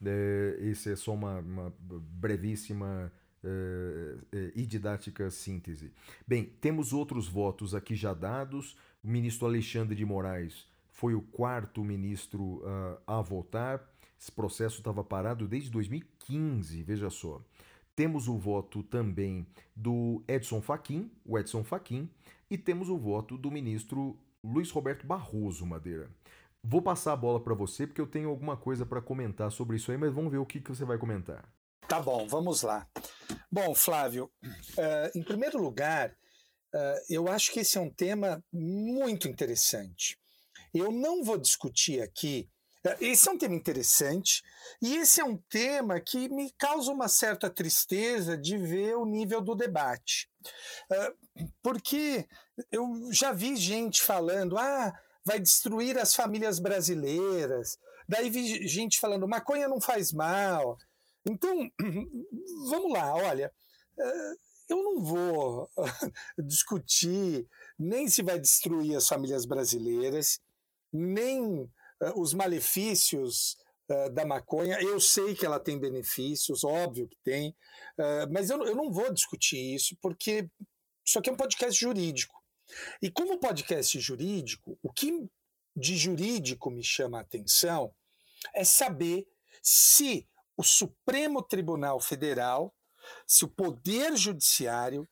eh, 0.04 0.56
esse 0.60 0.90
é 0.92 0.96
só 0.96 1.12
uma, 1.14 1.38
uma 1.40 1.74
brevíssima 1.80 3.12
e 4.56 4.66
didática 4.66 5.30
síntese. 5.30 5.92
Bem, 6.26 6.42
temos 6.60 6.92
outros 6.92 7.28
votos 7.28 7.76
aqui 7.76 7.94
já 7.94 8.12
dados. 8.12 8.76
O 9.06 9.08
ministro 9.08 9.46
Alexandre 9.46 9.94
de 9.94 10.04
Moraes 10.04 10.66
foi 10.90 11.14
o 11.14 11.22
quarto 11.22 11.84
ministro 11.84 12.60
ah, 12.66 13.18
a 13.18 13.22
votar. 13.22 13.80
Esse 14.20 14.32
processo 14.32 14.78
estava 14.78 15.04
parado 15.04 15.46
desde 15.46 15.70
2015, 15.70 16.82
veja 16.82 17.08
só. 17.08 17.40
Temos 17.94 18.26
o 18.26 18.36
voto 18.36 18.82
também 18.82 19.46
do 19.76 20.24
Edson 20.26 20.60
Fachin, 20.60 21.08
o 21.24 21.38
Edson 21.38 21.62
Fachin, 21.62 22.10
e 22.50 22.58
temos 22.58 22.88
o 22.88 22.98
voto 22.98 23.38
do 23.38 23.48
ministro 23.48 24.18
Luiz 24.42 24.72
Roberto 24.72 25.06
Barroso 25.06 25.64
Madeira. 25.64 26.10
Vou 26.60 26.82
passar 26.82 27.12
a 27.12 27.16
bola 27.16 27.38
para 27.38 27.54
você 27.54 27.86
porque 27.86 28.00
eu 28.00 28.08
tenho 28.08 28.28
alguma 28.28 28.56
coisa 28.56 28.84
para 28.84 29.00
comentar 29.00 29.52
sobre 29.52 29.76
isso 29.76 29.92
aí, 29.92 29.96
mas 29.96 30.12
vamos 30.12 30.32
ver 30.32 30.38
o 30.38 30.46
que, 30.46 30.60
que 30.60 30.70
você 30.70 30.84
vai 30.84 30.98
comentar. 30.98 31.48
Tá 31.86 32.00
bom, 32.00 32.26
vamos 32.26 32.62
lá. 32.62 32.88
Bom, 33.52 33.72
Flávio, 33.72 34.28
eh, 34.76 35.12
em 35.14 35.22
primeiro 35.22 35.62
lugar, 35.62 36.12
eh, 36.74 37.02
eu 37.10 37.28
acho 37.28 37.52
que 37.52 37.60
esse 37.60 37.78
é 37.78 37.80
um 37.80 37.90
tema 37.90 38.42
muito 38.52 39.28
interessante. 39.28 40.18
Eu 40.74 40.90
não 40.92 41.22
vou 41.24 41.38
discutir 41.38 42.02
aqui. 42.02 42.48
eh, 42.84 42.96
Esse 43.00 43.28
é 43.28 43.32
um 43.32 43.38
tema 43.38 43.54
interessante 43.54 44.42
e 44.82 44.96
esse 44.96 45.20
é 45.20 45.24
um 45.24 45.36
tema 45.48 46.00
que 46.00 46.28
me 46.28 46.52
causa 46.58 46.92
uma 46.92 47.08
certa 47.08 47.50
tristeza 47.50 48.36
de 48.36 48.56
ver 48.58 48.96
o 48.96 49.04
nível 49.06 49.40
do 49.40 49.54
debate. 49.54 50.28
Eh, 50.92 51.12
Porque 51.62 52.26
eu 52.70 53.10
já 53.12 53.32
vi 53.32 53.56
gente 53.56 54.02
falando, 54.02 54.56
ah, 54.58 54.92
vai 55.24 55.38
destruir 55.40 55.98
as 55.98 56.14
famílias 56.14 56.58
brasileiras. 56.58 57.78
Daí 58.08 58.30
vi 58.30 58.66
gente 58.68 59.00
falando, 59.00 59.28
maconha 59.28 59.68
não 59.68 59.80
faz 59.80 60.12
mal. 60.12 60.78
Então, 61.26 61.68
vamos 62.70 62.92
lá, 62.92 63.14
olha, 63.14 63.52
eu 64.68 64.82
não 64.82 65.02
vou 65.02 65.70
discutir 66.38 67.48
nem 67.78 68.08
se 68.08 68.22
vai 68.22 68.38
destruir 68.38 68.96
as 68.96 69.08
famílias 69.08 69.44
brasileiras, 69.44 70.40
nem 70.92 71.70
eh, 72.00 72.12
os 72.16 72.32
malefícios 72.34 73.56
eh, 73.88 74.10
da 74.10 74.24
maconha. 74.24 74.80
Eu 74.80 75.00
sei 75.00 75.34
que 75.34 75.44
ela 75.46 75.60
tem 75.60 75.78
benefícios, 75.78 76.64
óbvio 76.64 77.08
que 77.08 77.18
tem, 77.22 77.54
mas 78.30 78.50
eu, 78.50 78.62
eu 78.64 78.74
não 78.74 78.90
vou 78.90 79.12
discutir 79.12 79.74
isso, 79.74 79.96
porque 80.02 80.48
isso 81.04 81.18
aqui 81.18 81.30
é 81.30 81.32
um 81.32 81.36
podcast 81.36 81.78
jurídico. 81.80 82.34
E 83.00 83.10
como 83.10 83.38
podcast 83.38 83.98
jurídico, 84.00 84.78
o 84.82 84.92
que 84.92 85.28
de 85.74 85.96
jurídico 85.96 86.70
me 86.70 86.82
chama 86.82 87.18
a 87.18 87.20
atenção 87.20 87.94
é 88.54 88.64
saber 88.64 89.26
se 89.62 90.26
o 90.56 90.62
Supremo 90.62 91.42
Tribunal 91.42 92.00
Federal, 92.00 92.74
se 93.26 93.44
o 93.44 93.48
Poder 93.48 94.16
Judiciário 94.16 95.08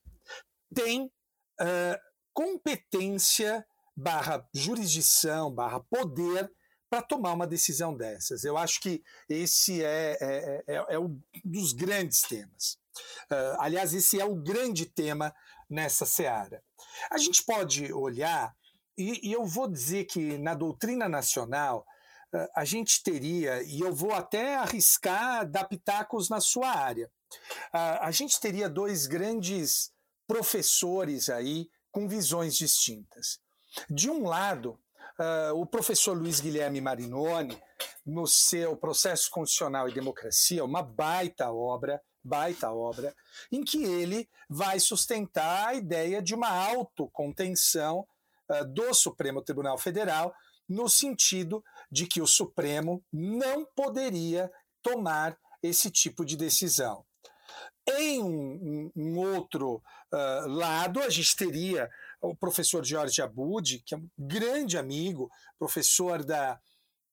tem 0.75 1.07
uh, 1.07 1.99
competência 2.33 3.65
barra 3.97 4.47
jurisdição, 4.53 5.53
barra 5.53 5.81
poder 5.81 6.51
para 6.91 7.03
tomar 7.03 7.33
uma 7.33 7.47
decisão 7.47 7.97
dessas. 7.97 8.45
Eu 8.45 8.57
acho 8.57 8.81
que 8.81 9.03
esse 9.29 9.83
é, 9.83 10.17
é, 10.21 10.65
é, 10.67 10.85
é 10.91 10.99
um 10.99 11.21
dos 11.45 11.73
grandes 11.73 12.23
temas. 12.23 12.79
Uh, 13.31 13.59
aliás, 13.59 13.93
esse 13.95 14.21
é 14.21 14.25
o 14.25 14.37
grande 14.37 14.87
tema 14.87 15.35
nessa 15.69 16.07
seara. 16.07 16.63
A 17.11 17.19
gente 17.19 17.43
pode 17.45 17.93
olhar, 17.93 18.55
e, 18.97 19.29
e 19.29 19.33
eu 19.33 19.45
vou 19.45 19.69
dizer 19.69 20.05
que 20.05 20.39
na 20.39 20.55
doutrina 20.55 21.09
nacional, 21.09 21.85
uh, 22.33 22.47
a 22.55 22.65
gente 22.65 23.03
teria, 23.03 23.63
e 23.63 23.81
eu 23.81 23.93
vou 23.93 24.13
até 24.13 24.57
arriscar 24.57 25.49
dar 25.49 25.65
pitacos 25.65 26.29
na 26.29 26.41
sua 26.41 26.69
área, 26.69 27.11
uh, 27.73 28.01
a 28.01 28.11
gente 28.11 28.41
teria 28.41 28.69
dois 28.69 29.07
grandes 29.07 29.93
professores 30.27 31.29
aí 31.29 31.69
com 31.91 32.09
visões 32.09 32.57
distintas. 32.57 33.39
De 33.89 34.11
um 34.11 34.27
lado, 34.27 34.79
uh, 35.19 35.55
o 35.55 35.67
professor 35.67 36.17
Luiz 36.17 36.41
Guilherme 36.41 36.81
Marinoni, 36.81 37.61
no 38.05 38.27
seu 38.27 38.77
Processo 38.77 39.31
Constitucional 39.31 39.89
e 39.89 39.95
Democracia, 39.95 40.65
uma 40.65 40.83
baita 40.83 41.51
obra, 41.51 42.01
baita 42.23 42.73
obra, 42.73 43.15
em 43.53 43.63
que 43.63 43.85
ele 43.85 44.29
vai 44.49 44.81
sustentar 44.81 45.69
a 45.69 45.75
ideia 45.75 46.23
de 46.23 46.35
uma 46.35 46.49
autocontenção 46.49 48.07
uh, 48.49 48.65
do 48.67 48.93
Supremo 48.95 49.43
Tribunal 49.43 49.79
Federal, 49.79 50.35
no 50.69 50.89
sentido 50.89 51.63
de 51.91 52.07
que 52.07 52.23
o 52.23 52.27
Supremo 52.27 53.05
não 53.13 53.67
poderia 53.77 54.51
tomar 54.83 55.37
esse 55.63 55.91
tipo 55.91 56.25
de 56.25 56.37
decisão. 56.37 57.05
Em 57.87 58.23
um, 58.23 58.91
um 58.97 59.19
outro 59.19 59.83
uh, 60.13 60.49
lado, 60.49 61.01
a 61.01 61.11
gente 61.11 61.37
teria 61.37 61.91
o 62.21 62.35
professor 62.35 62.85
Jorge 62.85 63.21
Abud, 63.21 63.83
que 63.85 63.95
é 63.95 63.99
um 63.99 64.09
grande 64.19 64.79
amigo, 64.79 65.31
professor 65.59 66.25
da, 66.25 66.59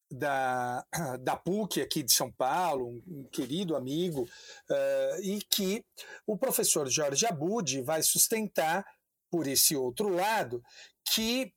da, 0.10 0.86
da 1.20 1.36
PUC 1.36 1.82
aqui 1.82 2.04
de 2.04 2.14
São 2.14 2.32
Paulo, 2.32 3.02
um, 3.08 3.28
querido 3.32 3.76
amigo, 3.76 4.24
uh, 4.24 5.22
e 5.24 5.42
que 5.50 5.86
o 6.26 6.38
professor 6.38 6.90
Jorge 6.90 7.26
Abud 7.26 7.82
vai 7.82 8.02
sustentar, 8.02 8.86
por 9.30 9.48
esse 9.48 9.78
outro 9.78 10.10
lado, 10.10 10.62
que 11.06 11.54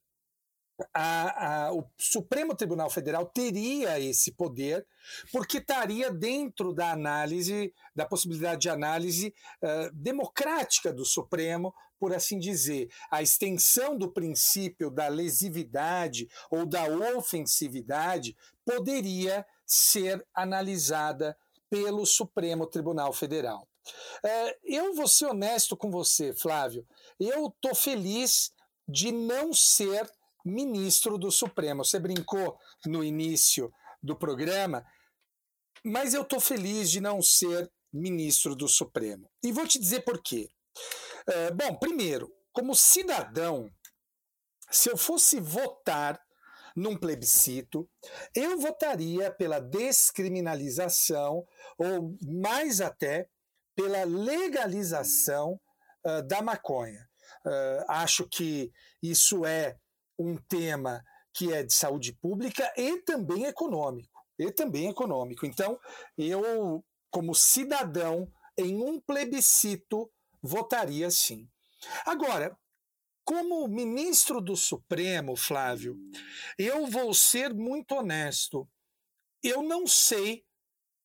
a, 0.92 1.66
a, 1.66 1.72
o 1.72 1.84
Supremo 1.96 2.54
Tribunal 2.54 2.90
Federal 2.90 3.26
teria 3.26 4.00
esse 4.00 4.32
poder, 4.32 4.86
porque 5.30 5.58
estaria 5.58 6.10
dentro 6.10 6.72
da 6.72 6.90
análise, 6.90 7.72
da 7.94 8.04
possibilidade 8.06 8.62
de 8.62 8.70
análise 8.70 9.34
uh, 9.62 9.94
democrática 9.94 10.92
do 10.92 11.04
Supremo, 11.04 11.74
por 11.98 12.12
assim 12.12 12.38
dizer. 12.38 12.90
A 13.10 13.22
extensão 13.22 13.96
do 13.96 14.10
princípio 14.10 14.90
da 14.90 15.08
lesividade 15.08 16.28
ou 16.50 16.66
da 16.66 16.84
ofensividade 17.16 18.36
poderia 18.64 19.46
ser 19.66 20.26
analisada 20.34 21.36
pelo 21.70 22.04
Supremo 22.04 22.66
Tribunal 22.66 23.12
Federal. 23.12 23.68
Uh, 24.24 24.54
eu 24.64 24.94
vou 24.94 25.06
ser 25.06 25.26
honesto 25.26 25.76
com 25.76 25.90
você, 25.90 26.32
Flávio. 26.32 26.86
Eu 27.20 27.46
estou 27.46 27.74
feliz 27.74 28.52
de 28.88 29.12
não 29.12 29.52
ser 29.52 30.10
ministro 30.44 31.16
do 31.18 31.30
Supremo. 31.30 31.84
Você 31.84 31.98
brincou 31.98 32.58
no 32.86 33.02
início 33.02 33.72
do 34.02 34.16
programa, 34.16 34.84
mas 35.84 36.14
eu 36.14 36.22
estou 36.22 36.40
feliz 36.40 36.90
de 36.90 37.00
não 37.00 37.22
ser 37.22 37.70
ministro 37.92 38.54
do 38.54 38.68
Supremo. 38.68 39.30
E 39.42 39.52
vou 39.52 39.66
te 39.66 39.78
dizer 39.78 40.04
por 40.04 40.22
quê. 40.22 40.48
É, 41.26 41.50
bom, 41.52 41.76
primeiro, 41.78 42.30
como 42.52 42.74
cidadão, 42.74 43.70
se 44.70 44.90
eu 44.90 44.96
fosse 44.96 45.40
votar 45.40 46.20
num 46.76 46.96
plebiscito, 46.96 47.88
eu 48.34 48.58
votaria 48.58 49.30
pela 49.30 49.60
descriminalização, 49.60 51.46
ou 51.78 52.16
mais 52.20 52.80
até 52.80 53.28
pela 53.76 54.04
legalização 54.04 55.60
uh, 56.04 56.22
da 56.26 56.42
maconha. 56.42 57.08
Uh, 57.46 57.84
acho 57.88 58.28
que 58.28 58.72
isso 59.02 59.44
é 59.44 59.76
um 60.18 60.36
tema 60.36 61.02
que 61.32 61.52
é 61.52 61.62
de 61.62 61.72
saúde 61.72 62.12
pública 62.12 62.72
e 62.76 63.02
também 63.02 63.44
econômico. 63.44 64.20
E 64.38 64.50
também 64.52 64.88
econômico. 64.88 65.46
Então, 65.46 65.78
eu, 66.16 66.84
como 67.10 67.34
cidadão, 67.34 68.30
em 68.56 68.76
um 68.82 69.00
plebiscito, 69.00 70.10
votaria 70.42 71.10
sim. 71.10 71.48
Agora, 72.04 72.56
como 73.24 73.66
ministro 73.66 74.40
do 74.40 74.56
Supremo, 74.56 75.36
Flávio, 75.36 75.96
eu 76.58 76.86
vou 76.86 77.14
ser 77.14 77.54
muito 77.54 77.94
honesto. 77.94 78.68
Eu 79.42 79.62
não 79.62 79.86
sei 79.86 80.44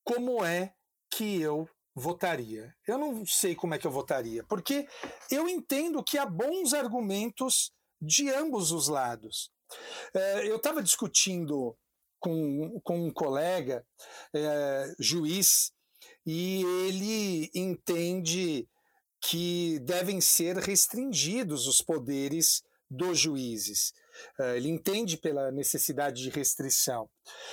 como 0.03 0.43
é 0.43 0.73
que 1.09 1.41
eu 1.41 1.67
votaria. 1.95 2.75
Eu 2.87 2.97
não 2.97 3.25
sei 3.25 3.55
como 3.55 3.73
é 3.73 3.77
que 3.77 3.87
eu 3.87 3.91
votaria, 3.91 4.43
porque 4.43 4.87
eu 5.31 5.47
entendo 5.47 6.03
que 6.03 6.17
há 6.17 6.25
bons 6.25 6.73
argumentos 6.73 7.71
de 8.01 8.29
ambos 8.29 8.71
os 8.71 8.87
lados. 8.87 9.51
É, 10.13 10.47
eu 10.47 10.57
estava 10.57 10.81
discutindo 10.81 11.77
com, 12.19 12.79
com 12.83 13.07
um 13.07 13.11
colega, 13.11 13.85
é, 14.33 14.93
juiz, 14.99 15.71
e 16.25 16.63
ele 16.87 17.49
entende 17.53 18.67
que 19.21 19.79
devem 19.79 20.21
ser 20.21 20.57
restringidos 20.57 21.67
os 21.67 21.81
poderes 21.81 22.63
dos 22.89 23.19
juízes. 23.19 23.93
É, 24.39 24.57
ele 24.57 24.69
entende 24.69 25.17
pela 25.17 25.51
necessidade 25.51 26.21
de 26.23 26.29
restrição. 26.29 27.09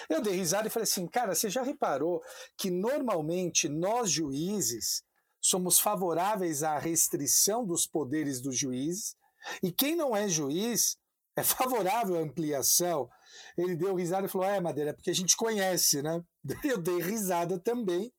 Eu 0.09 0.21
dei 0.21 0.35
risada 0.35 0.67
e 0.67 0.71
falei 0.71 0.85
assim, 0.85 1.07
cara, 1.07 1.35
você 1.35 1.51
já 1.51 1.63
reparou 1.63 2.23
que 2.57 2.71
normalmente 2.71 3.69
nós 3.69 4.11
juízes 4.11 5.03
somos 5.41 5.79
favoráveis 5.79 6.63
à 6.63 6.79
restrição 6.79 7.65
dos 7.65 7.87
poderes 7.87 8.41
dos 8.41 8.57
juízes 8.57 9.15
e 9.63 9.73
quem 9.73 9.97
não 9.97 10.17
é 10.17 10.29
juiz 10.29 10.97
é 11.37 11.43
favorável 11.43 12.17
à 12.17 12.21
ampliação. 12.21 13.09
Ele 13.57 13.77
deu 13.77 13.95
risada 13.95 14.27
e 14.27 14.31
falou: 14.31 14.47
É, 14.47 14.61
Madeira, 14.61 14.91
é 14.91 14.93
porque 14.93 15.11
a 15.11 15.15
gente 15.15 15.37
conhece, 15.37 16.03
né? 16.03 16.23
Eu 16.65 16.79
dei 16.79 17.01
risada 17.01 17.59
também. 17.59 18.13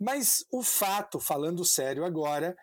Mas 0.00 0.44
o 0.50 0.62
fato, 0.62 1.20
falando 1.20 1.64
sério 1.64 2.04
agora, 2.04 2.56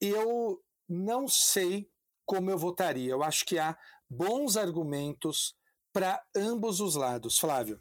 eu 0.00 0.62
não 0.88 1.26
sei 1.26 1.90
como 2.24 2.50
eu 2.50 2.58
votaria. 2.58 3.10
Eu 3.10 3.22
acho 3.22 3.44
que 3.44 3.58
há 3.58 3.76
bons 4.08 4.56
argumentos 4.56 5.54
para 5.92 6.22
ambos 6.36 6.80
os 6.80 6.94
lados, 6.94 7.38
Flávio. 7.38 7.80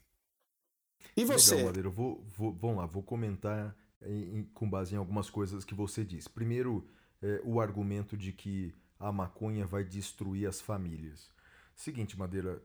E 1.15 1.23
você? 1.23 1.55
Legal, 1.55 1.67
Madeira. 1.67 1.87
Eu 1.87 1.93
vou, 1.93 2.23
vou, 2.35 2.53
vamos 2.55 2.77
lá, 2.77 2.85
vou 2.85 3.03
comentar 3.03 3.75
em, 4.01 4.43
com 4.53 4.69
base 4.69 4.95
em 4.95 4.97
algumas 4.97 5.29
coisas 5.29 5.63
que 5.63 5.75
você 5.75 6.03
disse. 6.03 6.29
Primeiro, 6.29 6.87
é, 7.21 7.41
o 7.43 7.59
argumento 7.61 8.17
de 8.17 8.33
que 8.33 8.73
a 8.99 9.11
maconha 9.11 9.65
vai 9.65 9.83
destruir 9.83 10.47
as 10.47 10.59
famílias. 10.59 11.31
Seguinte, 11.75 12.17
Madeira, 12.19 12.61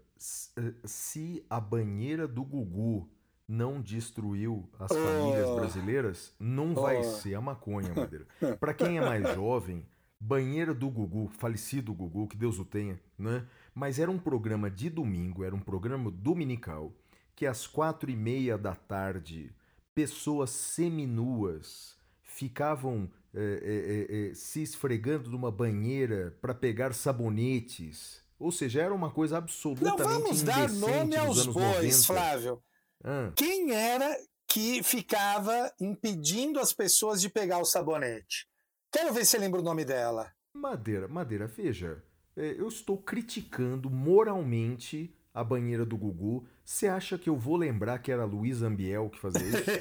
eh, 0.57 0.75
se 0.85 1.45
a 1.49 1.61
banheira 1.61 2.27
do 2.27 2.43
Gugu 2.43 3.09
não 3.47 3.81
destruiu 3.81 4.69
as 4.79 4.91
oh. 4.91 4.95
famílias 4.95 5.55
brasileiras, 5.55 6.35
não 6.41 6.75
vai 6.75 6.99
oh. 6.99 7.05
ser 7.05 7.35
a 7.35 7.41
maconha, 7.41 7.95
Madeira. 7.95 8.27
Para 8.59 8.75
quem 8.75 8.99
é 8.99 9.01
mais 9.01 9.35
jovem, 9.35 9.87
banheira 10.19 10.75
do 10.75 10.91
Gugu, 10.91 11.29
falecido 11.29 11.95
Gugu, 11.95 12.27
que 12.27 12.37
Deus 12.37 12.59
o 12.59 12.65
tenha, 12.65 12.99
né? 13.19 13.47
Mas 13.75 13.99
era 13.99 14.11
um 14.11 14.19
programa 14.19 14.71
de 14.71 14.91
domingo, 14.91 15.45
era 15.45 15.55
um 15.55 15.61
programa 15.61 16.11
dominical, 16.11 16.93
que 17.37 17.47
às 17.47 17.67
quatro 17.67 18.11
e 18.11 18.17
meia 18.17 18.57
da 18.57 18.75
tarde, 18.75 19.55
pessoas 19.95 20.51
seminuas 20.51 21.97
ficavam 22.23 23.09
é, 23.35 23.41
é, 23.41 24.31
é, 24.31 24.35
se 24.35 24.63
esfregando 24.63 25.31
numa 25.31 25.51
banheira 25.51 26.37
para 26.41 26.55
pegar 26.55 26.95
sabonetes. 26.95 28.23
Ou 28.39 28.53
seja, 28.53 28.83
era 28.83 28.95
uma 28.95 29.11
coisa 29.11 29.39
absolutamente 29.39 29.99
Não 29.99 30.21
vamos 30.21 30.43
dar 30.43 30.69
nome 30.71 31.17
aos 31.17 31.47
bois, 31.47 32.03
90. 32.03 32.03
Flávio. 32.07 32.63
Ah, 33.03 33.33
Quem 33.35 33.73
era 33.73 34.17
que 34.47 34.83
ficava 34.83 35.73
impedindo 35.81 36.61
as 36.61 36.73
pessoas 36.73 37.21
de 37.21 37.29
pegar 37.29 37.59
o 37.59 37.65
sabonete? 37.65 38.47
Quero 38.93 39.13
ver 39.13 39.25
se 39.25 39.33
você 39.33 39.39
lembra 39.39 39.61
o 39.61 39.65
nome 39.65 39.85
dela. 39.85 40.33
Madeira, 40.53 41.09
Madeira, 41.09 41.47
veja, 41.47 42.03
é, 42.37 42.55
eu 42.59 42.69
estou 42.69 42.97
criticando 42.99 43.91
moralmente 43.91 45.13
a 45.33 45.43
banheira 45.43 45.85
do 45.85 45.97
Gugu. 45.97 46.47
Você 46.65 46.89
acha 46.89 47.19
que 47.19 47.29
eu 47.29 47.37
vou 47.37 47.57
lembrar 47.57 47.99
que 47.99 48.11
era 48.11 48.25
Luísa 48.25 48.67
Ambiel 48.67 49.11
que 49.11 49.19
fazia 49.19 49.43
isso? 49.43 49.65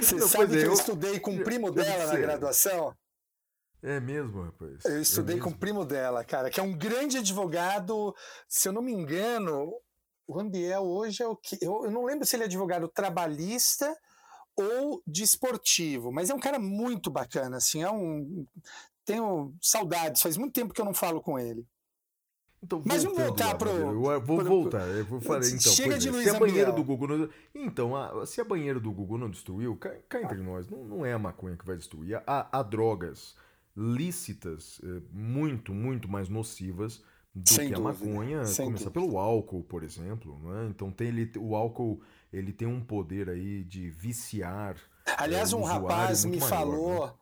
Você 0.00 0.16
Não, 0.16 0.28
sabe 0.28 0.44
é, 0.44 0.60
que 0.60 0.66
eu, 0.66 0.68
eu- 0.68 0.74
estudei 0.74 1.20
com 1.20 1.36
o 1.36 1.42
primo 1.42 1.70
dela 1.70 2.12
na 2.12 2.18
graduação? 2.18 2.94
É 3.82 3.98
mesmo, 3.98 4.42
rapaz. 4.42 4.84
Eu 4.84 5.00
estudei 5.00 5.38
é 5.38 5.40
com 5.40 5.50
o 5.50 5.58
primo 5.58 5.84
dela, 5.84 6.24
cara, 6.24 6.50
que 6.50 6.60
é 6.60 6.62
um 6.62 6.76
grande 6.76 7.18
advogado. 7.18 8.14
Se 8.48 8.68
eu 8.68 8.72
não 8.72 8.82
me 8.82 8.92
engano, 8.92 9.72
o 10.26 10.38
Ambiel 10.38 10.84
hoje 10.84 11.22
é 11.22 11.26
o 11.26 11.36
que? 11.36 11.58
Eu, 11.60 11.86
eu 11.86 11.90
não 11.90 12.04
lembro 12.04 12.24
se 12.24 12.36
ele 12.36 12.44
é 12.44 12.46
advogado 12.46 12.88
trabalhista 12.88 13.92
ou 14.54 15.02
desportivo, 15.06 16.12
mas 16.12 16.30
é 16.30 16.34
um 16.34 16.38
cara 16.38 16.58
muito 16.60 17.10
bacana, 17.10 17.56
assim, 17.56 17.82
é 17.82 17.90
um. 17.90 18.46
Tenho 19.04 19.52
saudades, 19.60 20.22
faz 20.22 20.36
muito 20.36 20.52
tempo 20.52 20.72
que 20.72 20.80
eu 20.80 20.84
não 20.84 20.94
falo 20.94 21.20
com 21.20 21.36
ele. 21.36 21.66
Então, 22.62 22.80
Mas 22.84 23.02
vamos 23.02 23.18
voltar 23.18 23.56
pro- 23.58 23.70
Eu 23.70 24.20
vou 24.20 24.38
pro- 24.38 24.44
voltar. 24.44 24.86
Eu 24.88 25.04
vou 25.04 25.20
falar, 25.20 25.40
então, 25.46 25.58
Chega 25.72 25.98
de 25.98 26.08
é, 26.08 26.10
Luiz 26.12 26.24
se 26.24 26.30
a 26.30 26.38
banheira 26.38 26.70
Ambiel. 26.70 26.76
do 26.76 26.84
Gugu 26.84 27.06
não... 27.08 27.28
Então, 27.54 27.96
a- 27.96 28.24
se 28.24 28.40
a 28.40 28.44
banheira 28.44 28.78
do 28.78 28.92
Gugu 28.92 29.18
não 29.18 29.28
destruiu, 29.28 29.74
cá, 29.76 29.90
cá 30.08 30.22
entre 30.22 30.38
nós, 30.40 30.68
não, 30.68 30.84
não 30.84 31.04
é 31.06 31.12
a 31.12 31.18
maconha 31.18 31.56
que 31.56 31.66
vai 31.66 31.76
destruir. 31.76 32.22
Há, 32.26 32.46
há 32.58 32.62
drogas 32.62 33.34
lícitas, 33.76 34.80
eh, 34.84 35.00
muito, 35.12 35.72
muito 35.72 36.08
mais 36.08 36.28
nocivas 36.28 37.02
do 37.34 37.48
Sem 37.48 37.68
que 37.68 37.74
a 37.74 37.78
dúvida, 37.78 38.04
maconha. 38.06 38.44
sem 38.44 38.66
Começar 38.66 38.90
dúvida. 38.90 39.00
pelo 39.06 39.18
álcool, 39.18 39.62
por 39.64 39.82
exemplo. 39.82 40.38
Né? 40.44 40.68
Então, 40.70 40.90
tem 40.90 41.08
ele, 41.08 41.30
o 41.38 41.56
álcool 41.56 42.00
ele 42.32 42.52
tem 42.52 42.68
um 42.68 42.80
poder 42.80 43.28
aí 43.30 43.64
de 43.64 43.88
viciar. 43.90 44.76
Aliás, 45.16 45.52
é, 45.52 45.56
o 45.56 45.60
um 45.60 45.62
rapaz 45.64 46.24
me 46.24 46.36
maior, 46.36 46.48
falou 46.48 47.06
né? 47.06 47.12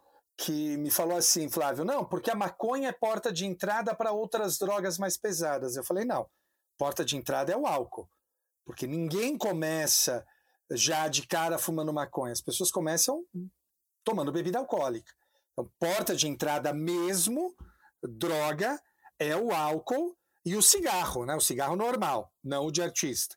Que 0.40 0.78
me 0.78 0.90
falou 0.90 1.18
assim, 1.18 1.50
Flávio, 1.50 1.84
não, 1.84 2.02
porque 2.02 2.30
a 2.30 2.34
maconha 2.34 2.88
é 2.88 2.92
porta 2.92 3.30
de 3.30 3.44
entrada 3.44 3.94
para 3.94 4.10
outras 4.10 4.56
drogas 4.56 4.96
mais 4.96 5.14
pesadas. 5.18 5.76
Eu 5.76 5.84
falei, 5.84 6.06
não, 6.06 6.26
porta 6.78 7.04
de 7.04 7.14
entrada 7.14 7.52
é 7.52 7.56
o 7.56 7.66
álcool. 7.66 8.08
Porque 8.64 8.86
ninguém 8.86 9.36
começa 9.36 10.26
já 10.70 11.08
de 11.08 11.26
cara 11.26 11.58
fumando 11.58 11.92
maconha. 11.92 12.32
As 12.32 12.40
pessoas 12.40 12.70
começam 12.70 13.22
tomando 14.02 14.32
bebida 14.32 14.58
alcoólica. 14.58 15.12
Então, 15.52 15.70
porta 15.78 16.16
de 16.16 16.26
entrada 16.26 16.72
mesmo, 16.72 17.54
droga, 18.02 18.80
é 19.18 19.36
o 19.36 19.52
álcool 19.52 20.16
e 20.42 20.56
o 20.56 20.62
cigarro, 20.62 21.26
né? 21.26 21.34
O 21.34 21.40
cigarro 21.40 21.76
normal, 21.76 22.32
não 22.42 22.64
o 22.64 22.72
de 22.72 22.80
artista. 22.80 23.36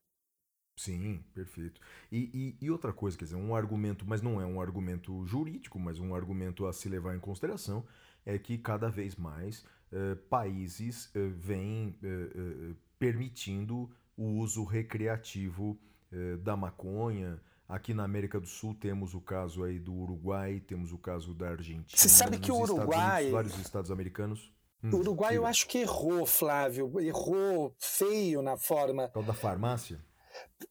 Sim, 0.78 1.22
perfeito. 1.34 1.82
E, 2.16 2.56
e, 2.62 2.66
e 2.66 2.70
outra 2.70 2.94
coisa, 2.94 3.18
quer 3.18 3.26
dizer, 3.26 3.38
um 3.38 3.56
argumento, 3.56 4.06
mas 4.08 4.22
não 4.22 4.40
é 4.40 4.46
um 4.46 4.62
argumento 4.62 5.26
jurídico, 5.26 5.80
mas 5.80 6.00
um 6.00 6.14
argumento 6.14 6.68
a 6.68 6.72
se 6.72 6.88
levar 6.88 7.16
em 7.16 7.20
consideração, 7.20 7.84
é 8.24 8.38
que 8.38 8.56
cada 8.60 8.88
vez 8.88 9.16
mais 9.16 9.66
eh, 9.92 10.14
países 10.30 11.10
eh, 11.16 11.28
vêm 11.36 11.96
eh, 12.04 12.08
eh, 12.36 12.76
permitindo 13.00 13.90
o 14.16 14.26
uso 14.38 14.64
recreativo 14.64 15.76
eh, 16.12 16.38
da 16.38 16.56
maconha. 16.56 17.42
Aqui 17.68 17.94
na 17.96 18.04
América 18.04 18.40
do 18.40 18.46
Sul 18.46 18.76
temos 18.76 19.16
o 19.16 19.22
caso 19.22 19.64
aí 19.64 19.80
do 19.80 19.94
Uruguai, 19.94 20.60
temos 20.60 20.92
o 20.92 20.98
caso 21.00 21.34
da 21.34 21.50
Argentina. 21.50 21.98
Você 21.98 22.10
sabe 22.10 22.38
que 22.38 22.52
o 22.52 22.56
Estados 22.56 22.70
Uruguai- 22.78 23.16
Unidos, 23.24 23.32
vários 23.34 23.58
estados 23.60 23.90
americanos. 23.90 24.54
Hum, 24.84 24.92
O 24.94 24.98
Uruguai 24.98 25.36
eu 25.38 25.46
acho 25.48 25.68
que 25.68 25.80
errou, 25.80 26.26
Flávio, 26.28 26.92
errou 27.00 27.74
feio 27.80 28.42
na 28.44 28.56
forma 28.58 29.08
Tal 29.08 29.24
da 29.24 29.34
farmácia? 29.34 30.00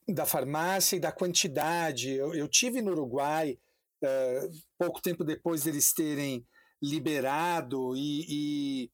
Da 0.09 0.27
farmácia 0.27 0.97
e 0.97 1.01
da 1.01 1.13
quantidade. 1.13 2.11
Eu, 2.11 2.35
eu 2.35 2.49
tive 2.49 2.83
no 2.83 2.93
Uruguai 2.93 3.59
eh, 4.03 4.49
pouco 4.79 5.01
tempo 5.01 5.25
depois 5.25 5.65
deles 5.65 5.93
terem 5.93 6.47
liberado 6.83 7.97
e, 7.97 8.27
e 8.29 8.91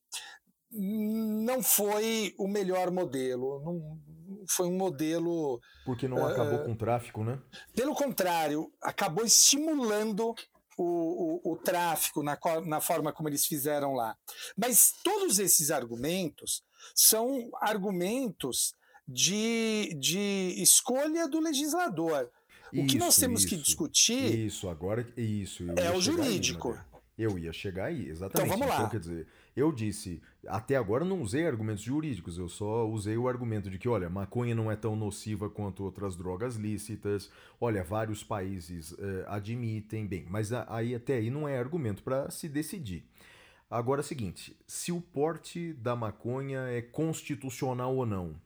não 0.71 1.63
foi 1.63 2.35
o 2.39 2.47
melhor 2.47 2.91
modelo. 2.91 3.63
Não 3.65 4.45
foi 4.49 4.69
um 4.69 4.77
modelo, 4.77 5.61
Porque 5.85 6.07
não 6.07 6.27
acabou 6.27 6.65
com 6.65 6.73
o 6.73 6.77
tráfico, 6.77 7.25
né? 7.25 7.41
pelo 7.75 7.95
contrário, 7.95 8.71
acabou 8.83 9.25
estimulando 9.25 10.35
o, 10.77 11.51
o, 11.51 11.53
o 11.53 11.57
tráfico 11.57 12.23
na, 12.23 12.39
na 12.67 12.81
forma 12.81 13.13
como 13.13 13.29
eles 13.29 13.47
fizeram 13.47 13.95
lá. 13.95 14.17
Mas 14.57 14.93
todos 15.03 15.39
esses 15.39 15.71
argumentos 15.71 16.63
são 16.95 17.51
argumentos 17.61 18.75
de, 19.09 19.95
de 19.95 20.55
escolha 20.63 21.27
do 21.27 21.41
legislador. 21.41 22.29
O 22.73 22.87
que 22.87 22.99
nós 22.99 23.15
Isso, 23.15 23.21
temos 23.21 23.45
que 23.47 23.55
isso. 23.55 23.65
discutir 23.65 24.47
Isso, 24.47 24.69
agora 24.69 25.07
isso. 25.17 25.65
é 25.71 25.91
o 25.91 25.95
aí, 25.95 26.01
jurídico. 26.03 26.69
Madeira. 26.69 26.87
eu 27.17 27.39
ia 27.39 27.51
chegar 27.51 27.87
aí, 27.87 28.07
exatamente. 28.07 28.47
Então, 28.47 28.59
vamos 28.59 28.79
lá. 28.79 28.91
quer 28.91 29.01
dizer, 29.01 29.27
eu 29.57 29.73
disse, 29.73 30.21
até 30.47 30.77
agora 30.77 31.03
não 31.03 31.23
usei 31.23 31.47
argumentos 31.47 31.83
jurídicos, 31.83 32.37
eu 32.37 32.47
só 32.47 32.87
usei 32.87 33.17
o 33.17 33.27
argumento 33.27 33.71
de 33.71 33.79
que, 33.79 33.89
olha, 33.89 34.11
maconha 34.11 34.55
não 34.55 34.71
é 34.71 34.77
tão 34.77 34.95
nociva 34.95 35.49
quanto 35.49 35.83
outras 35.83 36.15
drogas 36.15 36.57
lícitas, 36.57 37.31
olha, 37.59 37.83
vários 37.83 38.23
países 38.23 38.95
eh, 38.99 39.25
admitem, 39.27 40.07
bem, 40.07 40.27
mas 40.29 40.53
aí 40.53 40.95
até 40.95 41.15
aí 41.15 41.31
não 41.31 41.49
é 41.49 41.59
argumento 41.59 42.03
para 42.03 42.31
se 42.31 42.51
decidir. 42.51 43.03
Agora 43.71 44.01
é 44.01 44.05
o 44.05 44.07
seguinte, 44.07 44.55
se 44.67 44.93
o 44.93 45.01
porte 45.01 45.73
da 45.73 45.97
maconha 45.97 46.61
é 46.69 46.83
constitucional 46.83 47.97
ou 47.97 48.07
não, 48.07 48.37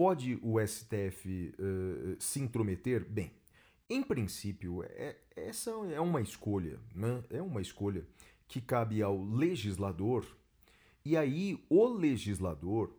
pode 0.00 0.38
o 0.40 0.58
STF 0.58 1.52
eh, 1.58 2.16
se 2.18 2.40
intrometer? 2.40 3.04
Bem, 3.06 3.30
em 3.86 4.02
princípio, 4.02 4.82
é- 4.82 5.18
essa 5.36 5.72
é 5.92 6.00
uma 6.00 6.22
escolha, 6.22 6.80
né? 6.94 7.22
É 7.28 7.42
uma 7.42 7.60
escolha 7.60 8.06
que 8.48 8.62
cabe 8.62 9.02
ao 9.02 9.22
legislador, 9.22 10.24
e 11.04 11.18
aí 11.18 11.62
o 11.68 11.86
legislador 11.86 12.94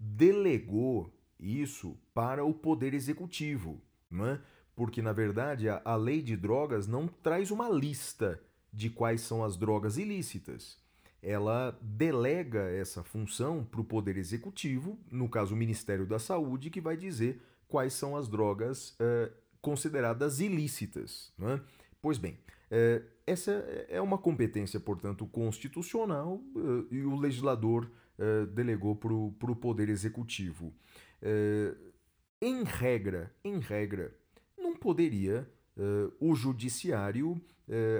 delegou 0.00 1.12
isso 1.38 1.94
para 2.14 2.42
o 2.42 2.54
poder 2.54 2.94
executivo, 2.94 3.78
né? 4.10 4.40
Porque 4.74 5.02
na 5.02 5.12
verdade 5.12 5.68
a, 5.68 5.82
a 5.84 5.94
lei 5.94 6.22
de 6.22 6.38
drogas 6.38 6.86
não 6.86 7.06
traz 7.06 7.50
uma 7.50 7.68
lista 7.68 8.40
de 8.72 8.88
quais 8.88 9.20
são 9.20 9.44
as 9.44 9.58
drogas 9.58 9.98
ilícitas. 9.98 10.78
Ela 11.26 11.76
delega 11.82 12.70
essa 12.70 13.02
função 13.02 13.64
para 13.64 13.80
o 13.80 13.84
poder 13.84 14.16
executivo, 14.16 14.96
no 15.10 15.28
caso 15.28 15.54
o 15.54 15.56
Ministério 15.56 16.06
da 16.06 16.20
Saúde, 16.20 16.70
que 16.70 16.80
vai 16.80 16.96
dizer 16.96 17.42
quais 17.66 17.94
são 17.94 18.16
as 18.16 18.28
drogas 18.28 18.94
eh, 19.00 19.32
consideradas 19.60 20.38
ilícitas. 20.38 21.32
Né? 21.36 21.60
Pois 22.00 22.16
bem, 22.16 22.38
eh, 22.70 23.02
essa 23.26 23.50
é 23.88 24.00
uma 24.00 24.16
competência, 24.16 24.78
portanto, 24.78 25.26
constitucional 25.26 26.40
eh, 26.54 26.94
e 26.94 27.02
o 27.02 27.16
legislador 27.16 27.90
delegou 28.54 28.96
para 28.96 29.12
o 29.12 29.56
Poder 29.56 29.90
Executivo. 29.90 30.72
Em 32.40 32.64
regra, 32.64 33.30
em 33.44 33.58
regra, 33.58 34.16
não 34.56 34.74
poderia 34.74 35.46
o 36.18 36.34
judiciário 36.34 37.38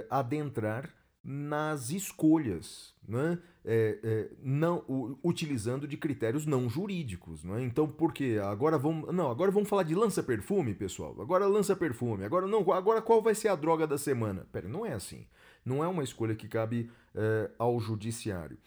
adentrar 0.09 0.91
nas 1.29 1.89
escolhas, 1.89 2.93
né? 3.05 3.37
É, 3.65 3.99
é, 4.01 4.29
não 4.41 4.81
utilizando 5.21 5.85
de 5.85 5.97
critérios 5.97 6.45
não 6.45 6.69
jurídicos, 6.69 7.43
né? 7.43 7.61
Então, 7.63 7.85
por 7.85 8.13
quê? 8.13 8.39
Agora 8.41 8.77
vamos, 8.77 9.13
não, 9.13 9.29
agora 9.29 9.51
vamos 9.51 9.67
falar 9.67 9.83
de 9.83 9.93
lança 9.93 10.23
perfume, 10.23 10.73
pessoal. 10.73 11.13
Agora 11.19 11.45
lança 11.45 11.75
perfume. 11.75 12.23
Agora 12.23 12.47
não, 12.47 12.71
agora 12.71 13.01
qual 13.01 13.21
vai 13.21 13.35
ser 13.35 13.49
a 13.49 13.55
droga 13.57 13.85
da 13.85 13.97
semana? 13.97 14.47
Pera, 14.53 14.69
não 14.69 14.85
é 14.85 14.93
assim. 14.93 15.25
Não 15.65 15.83
é 15.83 15.87
uma 15.89 16.01
escolha 16.01 16.33
que 16.33 16.47
cabe 16.47 16.89
é, 17.13 17.51
ao 17.59 17.77
judiciário. 17.77 18.57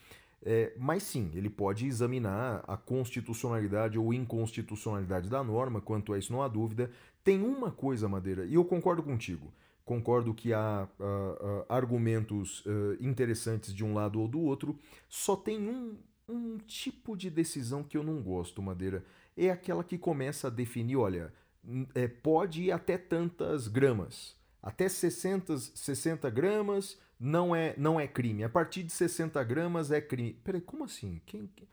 É, 0.42 0.74
mas 0.76 1.02
sim, 1.02 1.30
ele 1.34 1.48
pode 1.48 1.86
examinar 1.86 2.62
a 2.68 2.76
constitucionalidade 2.76 3.98
ou 3.98 4.12
inconstitucionalidade 4.12 5.30
da 5.30 5.42
norma, 5.42 5.80
quanto 5.80 6.12
a 6.12 6.18
isso 6.18 6.30
não 6.30 6.42
há 6.42 6.48
dúvida. 6.48 6.90
Tem 7.24 7.42
uma 7.42 7.70
coisa, 7.70 8.06
Madeira, 8.06 8.44
e 8.44 8.52
eu 8.52 8.66
concordo 8.66 9.02
contigo. 9.02 9.50
Concordo 9.90 10.32
que 10.32 10.52
há 10.52 10.82
ah, 10.84 10.86
ah, 11.00 11.64
argumentos 11.68 12.62
ah, 12.64 12.96
interessantes 13.00 13.74
de 13.74 13.84
um 13.84 13.92
lado 13.92 14.20
ou 14.20 14.28
do 14.28 14.38
outro, 14.38 14.78
só 15.08 15.34
tem 15.34 15.68
um, 15.68 15.98
um 16.28 16.58
tipo 16.58 17.16
de 17.16 17.28
decisão 17.28 17.82
que 17.82 17.96
eu 17.96 18.04
não 18.04 18.22
gosto, 18.22 18.62
Madeira. 18.62 19.04
É 19.36 19.50
aquela 19.50 19.82
que 19.82 19.98
começa 19.98 20.46
a 20.46 20.50
definir: 20.50 20.94
olha, 20.94 21.32
é, 21.92 22.06
pode 22.06 22.62
ir 22.62 22.70
até 22.70 22.96
tantas 22.96 23.66
gramas. 23.66 24.36
Até 24.62 24.88
60, 24.88 25.58
60 25.58 26.30
gramas 26.30 26.96
não 27.18 27.52
é, 27.52 27.74
não 27.76 27.98
é 27.98 28.06
crime. 28.06 28.44
A 28.44 28.48
partir 28.48 28.84
de 28.84 28.92
60 28.92 29.42
gramas 29.42 29.90
é 29.90 30.00
crime. 30.00 30.34
Peraí, 30.44 30.60
como 30.60 30.84
assim? 30.84 31.20
Quem, 31.26 31.48
quem- 31.48 31.66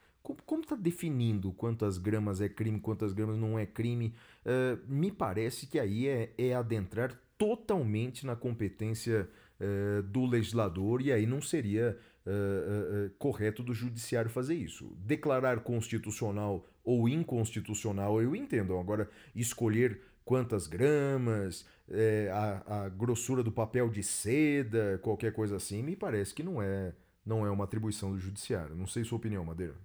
como 0.44 0.64
está 0.64 0.76
definindo 0.76 1.52
quantas 1.54 2.00
gramas 2.00 2.42
é 2.42 2.50
crime, 2.50 2.80
quantas 2.80 3.14
gramas 3.14 3.38
não 3.38 3.60
é 3.60 3.68
crime? 3.68 4.16
Uh, 4.44 4.92
me 4.92 5.12
parece 5.12 5.68
que 5.68 5.80
aí 5.80 6.08
é, 6.08 6.34
é 6.36 6.56
adentrar 6.56 7.16
totalmente 7.38 8.26
na 8.26 8.36
competência 8.36 9.30
uh, 9.60 10.04
do 10.04 10.26
legislador 10.26 11.02
e 11.02 11.12
aí 11.12 11.26
não 11.26 11.42
seria 11.42 11.98
uh, 12.26 13.10
correto 13.18 13.64
do 13.64 13.74
judiciário 13.74 14.30
fazer 14.30 14.56
isso. 14.56 14.96
Declarar 14.98 15.62
constitucional 15.62 16.66
ou 16.84 17.08
inconstitucional 17.08 18.22
eu 18.22 18.36
entendo. 18.36 18.78
Agora, 18.78 19.10
escolher 19.36 20.02
quantas 20.28 20.68
gramas, 20.68 21.66
é, 21.90 22.30
a, 22.32 22.84
a, 22.84 22.90
grossura 22.90 23.42
do 23.42 23.52
papel 23.52 23.90
de 23.90 24.04
seda, 24.04 25.00
qualquer 25.02 25.32
coisa 25.32 25.56
assim, 25.56 25.82
me 25.82 25.96
parece 25.96 26.34
que 26.34 26.44
não 26.44 26.62
é, 26.62 26.94
não 27.26 27.46
é 27.46 27.50
uma 27.50 27.64
atribuição 27.64 28.12
do 28.12 28.20
judiciário. 28.20 28.76
Não 28.76 28.86
sei 28.86 29.06
sua 29.06 29.18
opinião, 29.18 29.46
Madeira. 29.46 29.76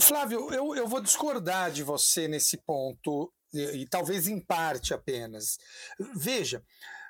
Flávio, 0.00 0.50
eu, 0.50 0.74
eu 0.74 0.88
vou 0.88 1.02
discordar 1.02 1.70
de 1.70 1.82
você 1.82 2.26
nesse 2.26 2.56
ponto, 2.66 3.30
e, 3.52 3.86
talvez 3.86 4.28
em 4.28 4.40
parte 4.40 4.94
apenas. 4.94 5.58
Veja, 6.14 6.64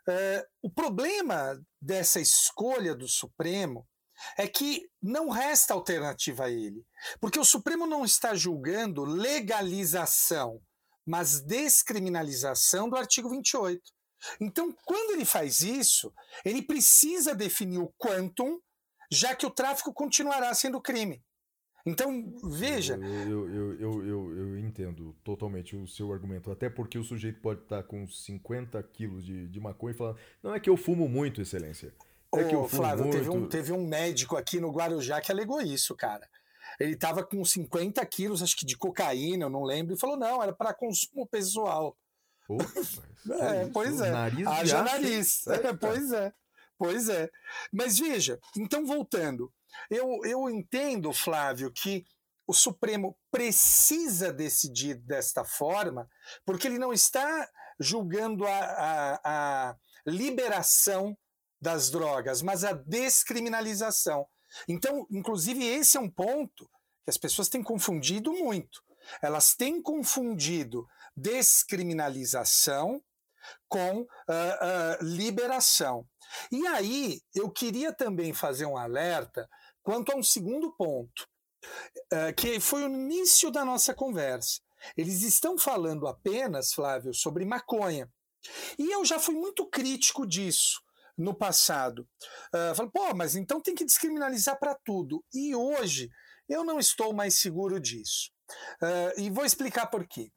é, 0.09 0.47
o 0.61 0.71
problema 0.71 1.61
dessa 1.81 2.21
escolha 2.21 2.95
do 2.95 3.09
Supremo 3.09 3.87
é 4.37 4.47
que 4.47 4.89
não 5.03 5.29
resta 5.29 5.75
alternativa 5.75 6.45
a 6.45 6.51
ele, 6.51 6.85
porque 7.21 7.39
o 7.39 7.45
Supremo 7.45 7.87
não 7.87 8.05
está 8.05 8.35
julgando 8.35 9.05
legalização 9.05 10.61
mas 11.07 11.41
descriminalização 11.41 12.89
do 12.89 12.97
artigo 12.97 13.29
28. 13.29 13.83
Então, 14.41 14.73
quando 14.85 15.13
ele 15.13 15.25
faz 15.25 15.61
isso, 15.61 16.13
ele 16.45 16.63
precisa 16.63 17.35
definir 17.35 17.79
o 17.79 17.93
quantum, 17.99 18.59
já 19.11 19.35
que 19.35 19.45
o 19.45 19.51
tráfico 19.51 19.93
continuará 19.93 20.55
sendo 20.55 20.81
crime. 20.81 21.23
Então, 21.85 22.33
veja. 22.45 22.95
Eu, 22.95 23.49
eu, 23.49 23.81
eu, 23.81 24.07
eu, 24.07 24.37
eu, 24.37 24.59
entendo 24.59 25.15
totalmente 25.25 25.75
o 25.75 25.87
seu 25.87 26.13
argumento. 26.13 26.51
Até 26.51 26.71
porque 26.71 26.97
o 26.97 27.03
sujeito 27.05 27.41
pode 27.41 27.63
estar 27.63 27.83
com 27.83 28.07
50 28.07 28.81
quilos 28.85 29.25
de, 29.25 29.49
de 29.49 29.61
maconha 29.61 29.93
e 29.93 29.97
falar: 29.97 30.15
não 30.43 30.55
é 30.55 30.61
que 30.61 30.71
eu 30.71 30.77
fumo 30.77 31.09
muito, 31.09 31.41
Excelência. 31.41 31.93
É 32.35 32.45
Ô, 32.45 32.49
que 32.49 32.55
eu 32.55 32.69
fumo 32.69 32.83
Flávio, 32.83 33.05
muito. 33.05 33.19
Teve, 33.19 33.31
um, 33.31 33.49
teve 33.49 33.73
um 33.73 33.87
médico 33.87 34.37
aqui 34.37 34.61
no 34.61 34.71
Guarujá 34.71 35.21
que 35.21 35.33
alegou 35.33 35.61
isso, 35.61 35.95
cara. 35.97 36.29
Ele 36.79 36.95
estava 36.95 37.23
com 37.25 37.45
50 37.45 38.05
quilos, 38.07 38.43
acho 38.43 38.57
que 38.57 38.65
de 38.65 38.77
cocaína, 38.77 39.45
eu 39.47 39.51
não 39.51 39.65
lembro, 39.65 39.95
e 39.95 39.99
falou: 39.99 40.17
não, 40.17 40.43
era 40.43 40.53
para 40.53 40.73
consumo 40.73 41.27
pessoal. 41.27 41.97
é, 42.49 43.67
pois 43.73 44.01
é. 44.01 44.11
Nariz 44.11 44.47
Haja 44.47 44.83
nariz. 44.83 45.47
É, 45.49 45.73
pois 45.75 46.13
é. 46.13 46.33
Pois 46.79 47.09
é. 47.09 47.31
Mas 47.73 47.99
veja, 47.99 48.41
então 48.57 48.85
voltando, 48.85 49.53
eu, 49.91 50.21
eu 50.25 50.49
entendo, 50.51 51.13
Flávio, 51.13 51.73
que 51.73 52.05
o 52.47 52.53
Supremo 52.53 53.17
precisa 53.31 54.33
decidir 54.33 54.95
desta 54.95 55.45
forma, 55.45 56.09
porque 56.45 56.67
ele 56.67 56.79
não 56.79 56.93
está 56.93 57.49
julgando 57.79 58.47
a, 58.47 58.59
a, 58.59 59.21
a 59.71 59.77
liberação 60.07 61.17
das 61.61 61.91
drogas, 61.91 62.43
mas 62.43 62.65
a 62.65 62.73
descriminalização. 62.73 64.27
Então, 64.69 65.07
inclusive, 65.11 65.65
esse 65.65 65.97
é 65.97 66.01
um 66.01 66.11
ponto 66.11 66.69
que 67.05 67.11
as 67.11 67.17
pessoas 67.17 67.49
têm 67.49 67.63
confundido 67.63 68.33
muito. 68.33 68.83
Elas 69.23 69.55
têm 69.55 69.81
confundido 69.81 70.87
descriminalização 71.17 73.03
com 73.69 74.01
uh, 74.01 74.05
uh, 74.05 75.05
liberação. 75.05 76.07
E 76.51 76.67
aí, 76.67 77.21
eu 77.35 77.51
queria 77.51 77.93
também 77.93 78.33
fazer 78.33 78.67
um 78.67 78.77
alerta 78.77 79.49
quanto 79.83 80.13
a 80.13 80.17
um 80.17 80.23
segundo 80.23 80.75
ponto, 80.77 81.29
uh, 82.13 82.35
que 82.37 82.61
foi 82.61 82.85
o 82.85 82.89
início 82.89 83.51
da 83.51 83.65
nossa 83.65 83.95
conversa. 83.95 84.61
Eles 84.97 85.23
estão 85.23 85.57
falando 85.57 86.07
apenas, 86.07 86.73
Flávio, 86.73 87.15
sobre 87.15 87.45
maconha. 87.45 88.11
E 88.79 88.91
eu 88.91 89.05
já 89.05 89.19
fui 89.19 89.35
muito 89.35 89.69
crítico 89.69 90.27
disso 90.27 90.81
no 91.17 91.35
passado. 91.35 92.09
Uh, 92.55 92.75
falo, 92.75 92.91
pô, 92.91 93.15
mas 93.15 93.37
então 93.37 93.61
tem 93.61 93.75
que 93.75 93.85
descriminalizar 93.85 94.59
para 94.59 94.77
tudo. 94.85 95.25
E 95.33 95.55
hoje 95.55 96.11
eu 96.49 96.65
não 96.65 96.79
estou 96.79 97.13
mais 97.13 97.39
seguro 97.39 97.81
disso. 97.81 98.31
Uh, 98.83 99.21
e 99.21 99.31
vou 99.31 99.45
explicar 99.45 99.87
por 99.87 100.07
quê. 100.07 100.31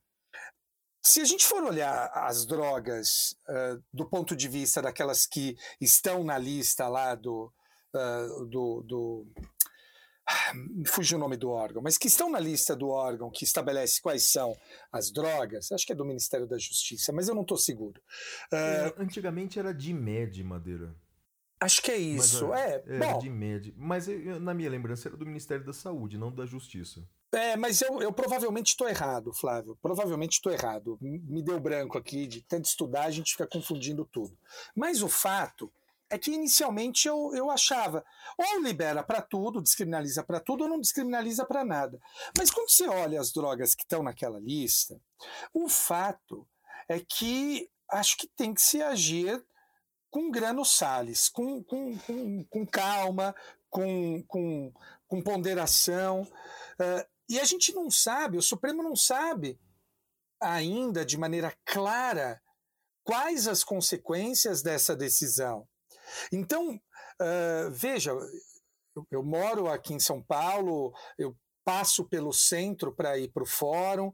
Se 1.04 1.22
a 1.22 1.26
gente 1.26 1.46
for 1.46 1.64
olhar 1.64 2.10
as 2.14 2.46
drogas 2.48 3.36
uh, 3.48 3.84
do 3.94 4.10
ponto 4.10 4.36
de 4.36 4.48
vista 4.48 4.82
daquelas 4.82 5.28
que 5.28 5.56
estão 5.80 6.24
na 6.24 6.38
lista 6.38 6.88
lá 6.88 7.14
do, 7.14 7.54
do, 8.50 8.82
do 8.84 9.28
fugiu 10.88 11.18
o 11.18 11.22
nome 11.22 11.38
do 11.38 11.50
órgão, 11.50 11.82
mas 11.82 11.98
que 11.98 12.08
estão 12.08 12.30
na 12.30 12.40
lista 12.40 12.76
do 12.76 12.90
órgão 12.90 13.30
que 13.30 13.44
estabelece 13.44 14.02
quais 14.02 14.24
são 14.24 14.56
as 14.92 15.12
drogas, 15.12 15.72
acho 15.72 15.86
que 15.86 15.94
é 15.94 15.96
do 15.96 16.06
Ministério 16.06 16.48
da 16.48 16.58
Justiça, 16.58 17.12
mas 17.12 17.28
eu 17.28 17.36
não 17.36 17.44
estou 17.44 17.58
seguro. 17.58 18.02
Uh, 18.52 19.02
antigamente 19.02 19.60
era 19.60 19.74
de 19.74 19.94
MED, 19.94 20.44
Madeira. 20.44 20.96
Acho 21.60 21.82
que 21.82 21.92
é 21.92 21.98
isso. 21.98 22.50
Mas, 22.50 22.62
é, 22.62 22.84
era 22.86 23.14
bom, 23.14 23.20
de 23.20 23.30
MED. 23.30 23.74
Mas 23.78 24.08
eu, 24.08 24.40
na 24.40 24.54
minha 24.54 24.70
lembrança 24.70 25.08
era 25.08 25.18
do 25.18 25.26
Ministério 25.26 25.66
da 25.66 25.74
Saúde, 25.74 26.18
não 26.18 26.32
da 26.32 26.46
Justiça. 26.46 27.08
É, 27.32 27.56
mas 27.56 27.82
eu, 27.82 28.02
eu 28.02 28.14
provavelmente 28.14 28.68
estou 28.68 28.88
errado, 28.88 29.34
Flávio. 29.34 29.78
Provavelmente 29.82 30.34
estou 30.34 30.52
errado. 30.52 30.98
Me 31.02 31.42
deu 31.42 31.60
branco 31.60 31.98
aqui 31.98 32.28
de 32.28 32.42
tanto 32.42 32.66
estudar, 32.66 33.06
a 33.06 33.12
gente 33.12 33.32
fica 33.32 33.48
confundindo 33.48 34.06
tudo. 34.06 34.38
Mas 34.76 35.02
o 35.02 35.08
fato 35.08 35.72
é 36.10 36.18
que 36.18 36.32
inicialmente 36.32 37.08
eu, 37.08 37.32
eu 37.34 37.50
achava 37.50 38.06
ou 38.38 38.62
libera 38.62 39.04
para 39.04 39.22
tudo, 39.22 39.62
descriminaliza 39.62 40.24
para 40.24 40.40
tudo, 40.40 40.64
ou 40.64 40.70
não 40.70 40.80
descriminaliza 40.80 41.46
para 41.46 41.66
nada. 41.66 42.00
Mas 42.38 42.52
quando 42.52 42.70
você 42.70 42.88
olha 42.88 43.20
as 43.20 43.32
drogas 43.32 43.74
que 43.74 43.84
estão 43.84 44.04
naquela 44.04 44.40
lista, 44.40 45.00
o 45.54 45.68
fato 45.68 46.48
é 46.88 47.00
que 47.00 47.70
acho 47.90 48.18
que 48.18 48.28
tem 48.28 48.54
que 48.54 48.62
se 48.62 48.82
agir 48.82 49.44
com 50.10 50.32
grano 50.32 50.64
sales, 50.64 51.28
com, 51.28 51.64
com, 51.64 51.98
com, 52.00 52.44
com 52.46 52.66
calma, 52.66 53.36
com, 53.70 54.24
com, 54.28 54.72
com 55.08 55.22
ponderação. 55.22 56.22
Uh, 56.22 57.06
e 57.28 57.40
a 57.40 57.44
gente 57.44 57.74
não 57.74 57.90
sabe, 57.90 58.38
o 58.38 58.42
Supremo 58.42 58.82
não 58.82 58.96
sabe 58.96 59.60
ainda 60.40 61.06
de 61.06 61.18
maneira 61.18 61.54
clara 61.66 62.42
quais 63.04 63.48
as 63.48 63.64
consequências 63.64 64.62
dessa 64.62 64.96
decisão. 64.96 65.68
Então, 66.32 66.76
uh, 66.76 67.72
veja, 67.72 68.12
eu, 68.96 69.08
eu, 69.12 69.24
moro 69.24 69.68
aqui 69.68 69.94
em 69.94 70.00
São 70.00 70.22
Paulo, 70.22 70.94
eu 71.18 71.36
passo 71.64 72.06
pelo 72.06 72.32
centro 72.32 72.94
para 72.94 73.18
ir 73.18 73.32
para 73.32 73.42
o 73.42 73.48
fórum, 73.48 74.12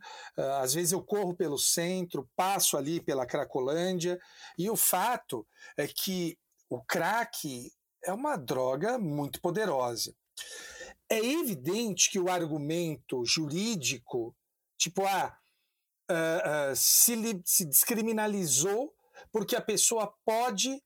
às 0.61 0.73
vezes 0.73 0.93
eu 0.93 1.03
corro 1.03 1.35
pelo 1.35 1.57
centro, 1.57 2.29
passo 2.33 2.77
ali 2.77 3.01
pela 3.01 3.25
Cracolândia, 3.25 4.17
e 4.57 4.69
o 4.69 4.77
fato 4.77 5.45
é 5.75 5.85
que 5.85 6.39
o 6.69 6.81
crack 6.81 7.69
é 8.05 8.13
uma 8.13 8.37
droga 8.37 8.97
muito 8.97 9.41
poderosa. 9.41 10.15
É 11.09 11.17
evidente 11.17 12.09
que 12.09 12.17
o 12.17 12.31
argumento 12.31 13.25
jurídico, 13.25 14.33
tipo, 14.77 15.03
ah, 15.05 15.37
se, 16.73 17.41
se 17.45 17.65
descriminalizou 17.65 18.93
porque 19.31 19.55
a 19.55 19.61
pessoa 19.61 20.13
pode 20.25 20.81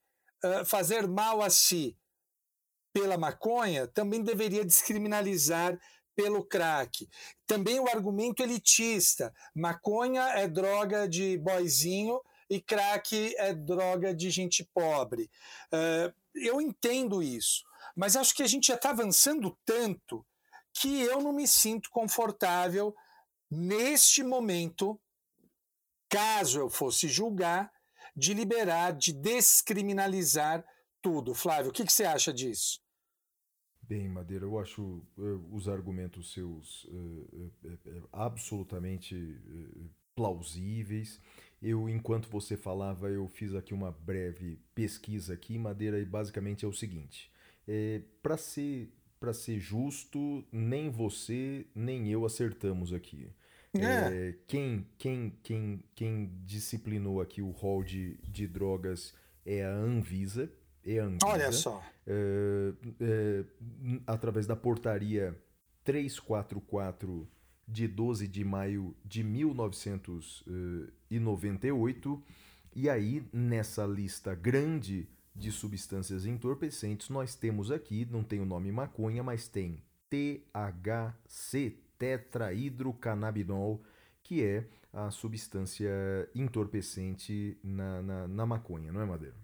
fazer 0.66 1.08
mal 1.08 1.42
a 1.42 1.50
si 1.50 1.98
pela 2.94 3.18
maconha, 3.18 3.88
também 3.88 4.24
deveria 4.24 4.64
descriminalizar 4.64 5.78
pelo 6.16 6.44
crack. 6.46 7.10
Também 7.46 7.80
o 7.80 7.90
argumento 7.90 8.42
elitista: 8.42 9.34
maconha 9.54 10.24
é 10.30 10.48
droga 10.48 11.08
de 11.08 11.38
boizinho 11.38 12.22
e 12.50 12.62
crack 12.62 13.36
é 13.38 13.54
droga 13.54 14.14
de 14.14 14.30
gente 14.30 14.64
pobre. 14.74 15.30
Uh, 15.74 16.14
eu 16.34 16.62
entendo 16.62 17.22
isso, 17.22 17.64
mas 17.96 18.16
acho 18.16 18.34
que 18.34 18.44
a 18.44 18.48
gente 18.48 18.68
já 18.68 18.76
está 18.76 18.92
avançando 18.92 19.58
tanto 19.66 20.26
que 20.74 21.02
eu 21.02 21.22
não 21.22 21.32
me 21.32 21.48
sinto 21.48 21.90
confortável 21.90 22.96
neste 23.50 24.24
momento, 24.24 25.00
caso 26.10 26.60
eu 26.60 26.70
fosse 26.70 27.08
julgar, 27.08 27.72
de 28.16 28.34
liberar, 28.34 28.92
de 28.92 29.14
descriminalizar 29.14 30.66
tudo. 31.02 31.34
Flávio, 31.34 31.70
o 31.70 31.74
que, 31.74 31.84
que 31.84 31.92
você 31.92 32.06
acha 32.06 32.34
disso? 32.34 32.80
Bem, 33.82 34.10
Madeira, 34.10 34.46
eu 34.46 34.58
acho 34.58 34.82
uh, 35.18 35.56
os 35.56 35.68
argumentos 35.68 36.34
seus 36.34 36.86
uh, 36.86 37.52
uh, 37.64 38.10
absolutamente 38.12 39.16
plausíveis. 40.16 41.22
Eu, 41.62 41.88
enquanto 41.90 42.30
você 42.30 42.58
falava, 42.58 43.10
eu 43.10 43.28
fiz 43.28 43.54
aqui 43.54 43.74
uma 43.74 43.92
breve 43.92 44.60
pesquisa 44.74 45.34
aqui, 45.34 45.58
Madeira, 45.58 46.00
e 46.00 46.06
basicamente 46.06 46.66
é 46.66 46.68
o 46.68 46.74
seguinte: 46.74 47.32
é, 47.68 48.02
para 48.24 48.38
ser 48.38 48.92
para 49.20 49.34
ser 49.34 49.60
justo, 49.60 50.46
nem 50.52 50.90
você 50.90 51.66
nem 51.74 52.12
eu 52.12 52.26
acertamos 52.26 52.94
aqui. 52.94 53.28
É. 53.82 54.30
É, 54.30 54.36
quem, 54.48 54.88
quem, 54.98 55.38
quem, 55.44 55.84
quem 55.94 56.32
disciplinou 56.46 57.20
aqui 57.22 57.42
o 57.42 57.50
rol 57.50 57.84
de, 57.84 58.16
de 58.24 58.48
drogas 58.48 59.14
é 59.46 59.66
a 59.66 59.72
Anvisa. 59.72 60.50
É 60.86 61.00
a 61.00 61.06
Anvisa 61.06 61.26
Olha 61.26 61.52
só. 61.52 61.84
É, 62.08 62.72
é 63.02 63.44
através 64.06 64.46
da 64.48 64.56
portaria 64.56 65.38
344 65.84 67.28
de 67.68 67.88
12 67.88 68.28
de 68.28 68.44
maio 68.44 68.96
de 69.04 69.24
1998. 69.24 72.24
E 72.76 72.88
aí, 72.90 73.28
nessa 73.32 73.86
lista 73.86 74.36
grande 74.36 75.08
de 75.36 75.52
substâncias 75.52 76.26
entorpecentes, 76.26 77.10
nós 77.10 77.36
temos 77.36 77.72
aqui, 77.72 78.08
não 78.10 78.24
tem 78.24 78.40
o 78.40 78.46
nome 78.46 78.72
maconha, 78.72 79.22
mas 79.24 79.48
tem 79.48 79.84
THC, 80.10 81.78
tetrahidrocannabinol, 81.98 83.84
que 84.24 84.44
é 84.44 84.68
a 84.94 85.12
substância 85.12 85.90
entorpecente 86.34 87.60
na, 87.64 88.02
na, 88.02 88.28
na 88.28 88.46
maconha, 88.46 88.92
não 88.92 89.02
é, 89.02 89.06
Madeira? 89.06 89.36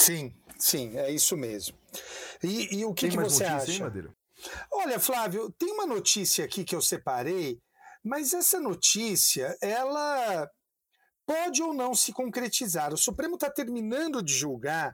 Sim, 0.00 0.34
sim, 0.58 0.96
é 0.96 1.10
isso 1.10 1.36
mesmo. 1.36 1.76
E, 2.42 2.78
e 2.78 2.84
o 2.84 2.94
que, 2.94 3.10
que 3.10 3.16
você 3.16 3.44
notícia, 3.44 3.56
acha? 3.56 3.72
Hein, 3.72 3.80
Madeira? 3.80 4.14
Olha, 4.72 4.98
Flávio, 4.98 5.52
tem 5.52 5.70
uma 5.72 5.86
notícia 5.86 6.44
aqui 6.44 6.64
que 6.64 6.74
eu 6.74 6.80
separei, 6.80 7.60
mas 8.02 8.32
essa 8.32 8.58
notícia, 8.58 9.54
ela 9.60 10.48
pode 11.26 11.62
ou 11.62 11.74
não 11.74 11.94
se 11.94 12.12
concretizar. 12.12 12.94
O 12.94 12.98
Supremo 12.98 13.34
está 13.34 13.50
terminando 13.50 14.22
de 14.22 14.32
julgar 14.32 14.92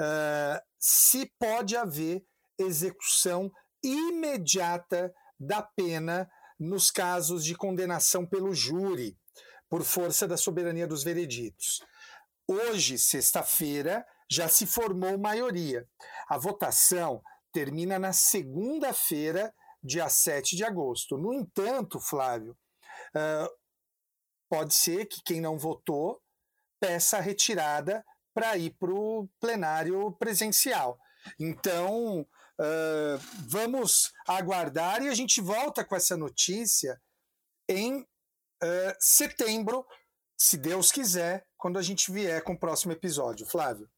uh, 0.00 0.60
se 0.78 1.30
pode 1.38 1.76
haver 1.76 2.24
execução 2.58 3.50
imediata 3.82 5.12
da 5.46 5.62
pena 5.62 6.30
nos 6.58 6.90
casos 6.90 7.44
de 7.44 7.54
condenação 7.54 8.26
pelo 8.26 8.54
júri, 8.54 9.18
por 9.68 9.82
força 9.82 10.26
da 10.26 10.36
soberania 10.36 10.86
dos 10.86 11.02
vereditos. 11.02 11.80
Hoje, 12.46 12.98
sexta-feira, 12.98 14.06
já 14.30 14.48
se 14.48 14.66
formou 14.66 15.18
maioria. 15.18 15.88
A 16.28 16.38
votação 16.38 17.22
termina 17.52 17.98
na 17.98 18.12
segunda-feira, 18.12 19.52
dia 19.82 20.08
7 20.08 20.56
de 20.56 20.64
agosto. 20.64 21.16
No 21.16 21.32
entanto, 21.32 22.00
Flávio, 22.00 22.56
uh, 23.14 23.48
pode 24.48 24.74
ser 24.74 25.06
que 25.06 25.22
quem 25.22 25.40
não 25.40 25.58
votou 25.58 26.20
peça 26.80 27.18
a 27.18 27.20
retirada 27.20 28.04
para 28.34 28.56
ir 28.56 28.74
para 28.78 28.92
o 28.92 29.28
plenário 29.40 30.12
presencial. 30.18 30.98
Então, 31.38 32.26
uh, 32.60 33.18
vamos 33.48 34.12
aguardar 34.26 35.02
e 35.02 35.08
a 35.08 35.14
gente 35.14 35.40
volta 35.40 35.84
com 35.84 35.94
essa 35.96 36.16
notícia 36.16 37.00
em 37.68 38.00
uh, 38.00 38.94
setembro, 38.98 39.86
se 40.36 40.56
Deus 40.56 40.92
quiser, 40.92 41.46
quando 41.56 41.78
a 41.78 41.82
gente 41.82 42.10
vier 42.12 42.42
com 42.42 42.52
o 42.52 42.58
próximo 42.58 42.92
episódio. 42.92 43.46
Flávio. 43.46 43.88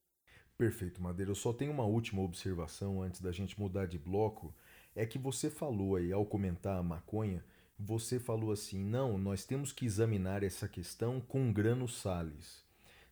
Perfeito, 0.57 1.03
Madeira. 1.03 1.31
Eu 1.31 1.37
só 1.37 1.53
tenho 1.53 1.73
uma 1.73 1.85
última 1.85 2.23
observação 2.23 3.03
antes 3.03 3.21
da 3.21 3.31
gente 3.31 3.59
mudar 3.59 3.87
de 3.87 3.99
bloco. 3.99 4.55
É 4.95 5.05
que 5.05 5.19
você 5.19 5.51
falou 5.51 5.97
aí, 5.97 6.13
ao 6.13 6.25
comentar 6.25 6.79
a 6.79 6.83
maconha, 6.83 7.45
você 7.79 8.19
falou 8.19 8.53
assim: 8.53 8.83
não, 8.83 9.19
nós 9.19 9.45
temos 9.45 9.73
que 9.73 9.85
examinar 9.85 10.43
essa 10.43 10.67
questão 10.67 11.21
com 11.21 11.53
grano 11.53 11.87
Salles. 11.87 12.66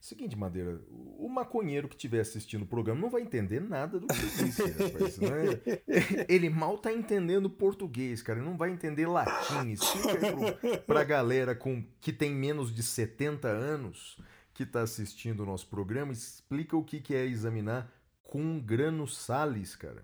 Seguinte, 0.04 0.36
Madeira, 0.36 0.82
o 0.90 1.26
maconheiro 1.30 1.88
que 1.88 1.94
estiver 1.94 2.20
assistindo 2.20 2.64
o 2.64 2.66
programa 2.66 3.00
não 3.00 3.08
vai 3.08 3.22
entender 3.22 3.58
nada 3.58 3.98
do 3.98 4.06
que 4.06 4.12
eu 4.14 4.44
disse, 4.44 4.62
rapaz. 4.62 5.16
Né? 5.16 6.26
Ele 6.28 6.50
mal 6.50 6.76
tá 6.76 6.92
entendendo 6.92 7.48
português, 7.48 8.20
cara. 8.20 8.38
Ele 8.38 8.46
não 8.46 8.54
vai 8.54 8.68
entender 8.68 9.06
latim. 9.06 9.70
Explica 9.70 10.10
aí 10.10 10.52
pro, 10.52 10.78
pra 10.82 11.04
galera 11.04 11.54
com, 11.54 11.82
que 12.02 12.12
tem 12.12 12.34
menos 12.34 12.70
de 12.70 12.82
70 12.82 13.48
anos 13.48 14.18
que 14.52 14.64
está 14.64 14.82
assistindo 14.82 15.42
o 15.42 15.46
nosso 15.46 15.68
programa, 15.68 16.12
explica 16.12 16.76
o 16.76 16.84
que, 16.84 17.00
que 17.00 17.14
é 17.14 17.24
examinar 17.24 17.90
com 18.22 18.60
grano 18.60 19.08
Salles, 19.08 19.74
cara. 19.74 20.02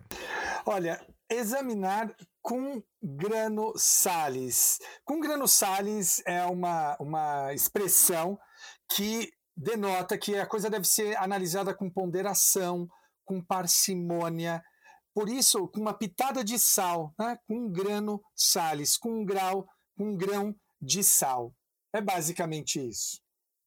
Olha, 0.65 0.99
examinar 1.29 2.11
com 2.41 2.83
grano 3.03 3.75
Salles. 3.77 4.79
Com 5.05 5.21
grano 5.21 5.47
Salles 5.47 6.23
é 6.25 6.43
uma, 6.47 6.97
uma 6.99 7.53
expressão 7.53 8.39
que 8.97 9.31
denota 9.61 10.17
que 10.17 10.37
a 10.37 10.47
coisa 10.47 10.71
deve 10.71 10.87
ser 10.87 11.17
analisada 11.19 11.75
com 11.75 11.91
ponderação, 11.91 12.89
com 13.25 13.43
parcimônia, 13.43 14.63
por 15.15 15.29
isso, 15.29 15.69
com 15.69 15.81
uma 15.81 15.93
pitada 15.93 16.43
de 16.43 16.59
sal, 16.59 17.15
né? 17.19 17.39
com 17.47 17.67
um 17.67 17.71
grano 17.71 18.23
Salles, 18.35 18.97
com 18.97 19.21
um 19.21 19.25
grau, 19.25 19.69
com 19.97 20.11
um 20.11 20.17
grão 20.17 20.55
de 20.81 21.03
sal. 21.03 21.55
É 21.93 22.01
basicamente 22.01 22.81
isso. 22.81 23.21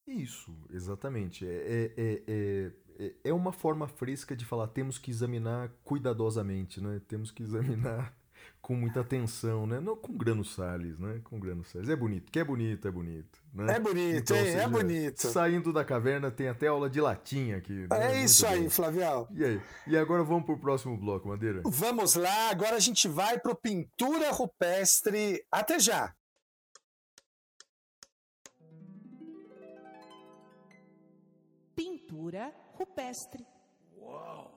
Isso, 0.08 0.56
exatamente. 0.70 1.46
É, 1.46 1.94
é, 1.96 2.24
é, 2.28 3.16
é, 3.26 3.34
uma 3.34 3.52
forma 3.52 3.88
fresca 3.88 4.36
de 4.36 4.46
falar, 4.46 4.68
temos 4.70 4.98
que 4.98 5.12
examinar 5.12 5.70
cuidadosamente, 5.84 6.82
né? 6.82 7.02
Temos 7.08 7.30
que 7.30 7.44
examinar 7.44 8.18
com 8.62 8.76
muita 8.76 9.02
atenção, 9.02 9.66
né? 9.68 9.80
Não 9.80 9.96
com 9.96 10.14
grano 10.14 10.44
Salles, 10.44 10.98
né? 11.00 11.20
Com 11.24 11.40
grano 11.40 11.64
Salles. 11.64 11.90
É 11.90 11.96
bonito, 11.96 12.32
que 12.32 12.40
é 12.40 12.44
bonito, 12.44 12.88
é 12.88 12.92
bonito. 12.92 13.42
Né? 13.54 13.76
É 13.76 13.80
bonito, 13.80 14.18
então, 14.18 14.38
hein? 14.38 14.56
é 14.56 14.68
bonito. 14.68 15.28
Saindo 15.28 15.72
da 15.74 15.84
caverna 15.84 16.32
tem 16.32 16.48
até 16.48 16.68
aula 16.68 16.90
de 16.90 17.00
latim 17.02 17.52
aqui. 17.52 17.88
Né? 17.90 18.14
É 18.14 18.24
isso 18.24 18.46
aí, 18.48 18.70
Flavial. 18.70 19.28
E 19.32 19.44
aí? 19.44 19.62
E 19.88 19.98
agora 19.98 20.24
vamos 20.24 20.46
pro 20.46 20.58
próximo 20.58 20.98
bloco, 20.98 21.28
Madeira? 21.28 21.62
Vamos 21.66 22.16
lá, 22.16 22.50
agora 22.50 22.76
a 22.76 22.80
gente 22.80 23.08
vai 23.08 23.40
pro 23.40 23.56
pintura 23.56 24.32
rupestre. 24.32 25.44
Até 25.52 25.80
já! 25.80 26.14
pintura 31.76 32.54
rupestre. 32.78 33.46
Uau! 33.98 34.52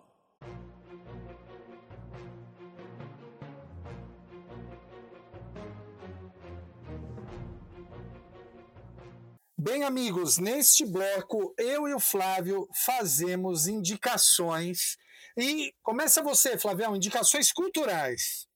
Bem, 9.66 9.82
amigos, 9.82 10.38
neste 10.38 10.86
bloco 10.86 11.52
eu 11.58 11.88
e 11.88 11.92
o 11.92 11.98
Flávio 11.98 12.68
fazemos 12.72 13.66
indicações. 13.66 14.96
E 15.36 15.74
começa 15.82 16.22
você, 16.22 16.56
Flávio, 16.56 16.94
indicações 16.94 17.50
culturais. 17.50 18.46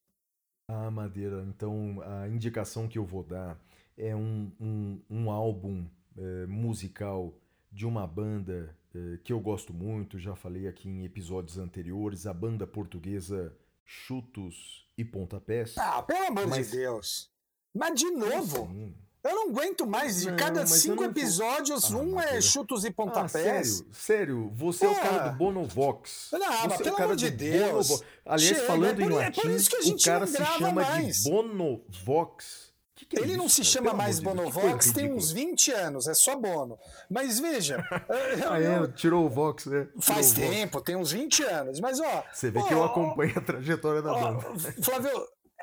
Ah, 0.69 0.89
Madeira, 0.89 1.45
então 1.49 2.01
a 2.03 2.29
indicação 2.29 2.87
que 2.87 2.97
eu 2.97 3.05
vou 3.05 3.25
dar 3.25 3.61
é 3.99 4.15
um, 4.15 4.53
um, 4.61 5.03
um 5.11 5.31
álbum 5.33 5.85
é, 6.17 6.47
musical 6.47 7.35
de 7.73 7.85
uma 7.85 8.07
banda 8.07 8.73
eh, 8.95 9.19
que 9.25 9.33
eu 9.33 9.41
gosto 9.41 9.75
muito, 9.75 10.17
já 10.17 10.37
falei 10.37 10.69
aqui 10.69 10.89
em 10.89 11.05
episódios 11.05 11.59
anteriores, 11.59 12.25
a 12.25 12.33
banda 12.33 12.69
portuguesa 12.69 13.53
Chutos 13.85 14.89
e 14.97 15.05
Pontapés. 15.05 15.77
Ah, 15.77 16.03
pelo 16.03 16.27
amor 16.27 16.47
mas... 16.47 16.71
de 16.71 16.77
Deus! 16.77 17.33
Mas 17.75 17.99
de 17.99 18.11
novo? 18.13 18.69
Sim. 18.69 18.95
Eu 19.23 19.35
não 19.35 19.51
aguento 19.51 19.87
mais. 19.87 20.21
De 20.21 20.31
não, 20.31 20.37
cada 20.37 20.67
cinco 20.67 21.05
episódios, 21.05 21.93
ah, 21.93 21.97
um 21.99 22.19
é 22.19 22.41
chutos 22.41 22.85
e 22.85 22.91
pontapés. 22.91 23.35
Ah, 23.37 23.39
sério, 23.39 23.87
sério. 23.93 24.53
Você 24.55 24.87
Pô. 24.87 24.93
é 24.93 24.97
o 24.97 25.01
cara 25.01 25.29
do 25.29 25.37
Bonovox. 25.37 26.29
Não, 26.33 26.71
Você 26.71 26.85
pelo 26.85 26.99
é 26.99 27.03
amor 27.03 27.17
de 27.17 27.31
Deus. 27.31 27.89
Bonovo... 27.89 28.05
Aliás, 28.25 28.57
Chega, 28.57 28.67
falando 28.67 29.01
é 29.01 29.05
por, 29.05 29.13
em 29.13 29.15
latim, 29.15 29.41
é 29.41 29.91
o 29.91 30.03
cara 30.03 30.27
se 30.27 30.45
chama 30.45 30.73
mais. 30.73 31.17
de 31.17 31.31
Bonovox. 31.31 32.71
Que 32.95 33.07
que 33.07 33.17
é 33.17 33.21
ele 33.21 33.31
isso, 33.31 33.39
não 33.39 33.49
se 33.49 33.65
chama 33.65 33.95
mais 33.95 34.21
Bonovox 34.21 34.93
tem 34.93 35.11
uns 35.11 35.33
20 35.33 35.73
anos, 35.73 36.07
é 36.07 36.13
só 36.13 36.37
Bono. 36.37 36.79
Mas 37.09 37.41
veja. 37.41 37.83
ah, 37.91 38.61
é, 38.61 38.87
tirou 38.89 39.25
o 39.25 39.29
Vox, 39.31 39.65
né? 39.67 39.85
Tirou 39.85 40.03
faz 40.03 40.33
tempo, 40.33 40.75
Vox. 40.75 40.85
tem 40.85 40.97
uns 40.97 41.13
20 41.13 41.43
anos. 41.45 41.81
Mas, 41.81 41.99
ó. 41.99 42.25
Você 42.31 42.51
vê 42.51 42.59
ó, 42.59 42.63
que 42.63 42.75
eu 42.75 42.85
acompanho 42.85 43.33
a 43.39 43.41
trajetória 43.41 44.03
da 44.03 44.13
ó, 44.13 44.21
banda. 44.35 44.73
Flávio, 44.83 45.11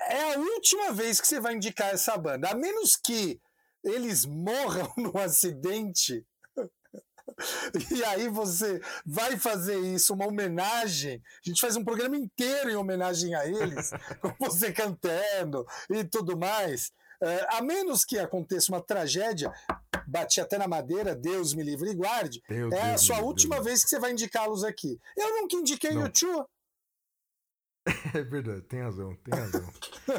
é 0.09 0.33
a 0.33 0.39
última 0.39 0.91
vez 0.91 1.21
que 1.21 1.27
você 1.27 1.39
vai 1.39 1.53
indicar 1.53 1.93
essa 1.93 2.17
banda. 2.17 2.49
A 2.49 2.55
menos 2.55 2.95
que 2.95 3.39
eles 3.87 4.25
morram 4.25 4.91
num 4.97 5.17
acidente. 5.17 6.25
E 7.91 8.03
aí 8.05 8.29
você 8.29 8.81
vai 9.05 9.37
fazer 9.37 9.77
isso, 9.79 10.13
uma 10.13 10.25
homenagem. 10.27 11.21
A 11.45 11.49
gente 11.49 11.61
faz 11.61 11.75
um 11.75 11.83
programa 11.83 12.17
inteiro 12.17 12.69
em 12.69 12.75
homenagem 12.75 13.35
a 13.35 13.45
eles, 13.45 13.91
com 14.21 14.33
você 14.39 14.71
cantando 14.71 15.65
e 15.89 16.03
tudo 16.03 16.37
mais. 16.37 16.91
Uh, 17.21 17.45
a 17.49 17.61
menos 17.61 18.05
que 18.05 18.17
aconteça 18.17 18.71
uma 18.71 18.81
tragédia, 18.81 19.51
bati 20.07 20.39
até 20.39 20.57
na 20.57 20.67
madeira, 20.67 21.15
Deus 21.15 21.53
me 21.53 21.63
livre 21.63 21.89
e 21.91 21.95
guarde. 21.95 22.41
Deus, 22.47 22.71
é 22.71 22.81
Deus, 22.81 22.93
a 22.93 22.97
sua 22.97 23.15
Deus, 23.17 23.27
última 23.27 23.61
vez 23.61 23.83
que 23.83 23.89
você 23.89 23.99
vai 23.99 24.11
indicá-los 24.11 24.63
aqui. 24.63 24.99
Eu 25.15 25.41
nunca 25.41 25.57
indiquei 25.57 25.91
o 25.91 26.01
YouTube. 26.03 26.47
É 28.13 28.23
verdade, 28.23 28.61
tem 28.63 28.81
razão, 28.81 29.15
tem 29.15 29.39
razão. 29.39 29.73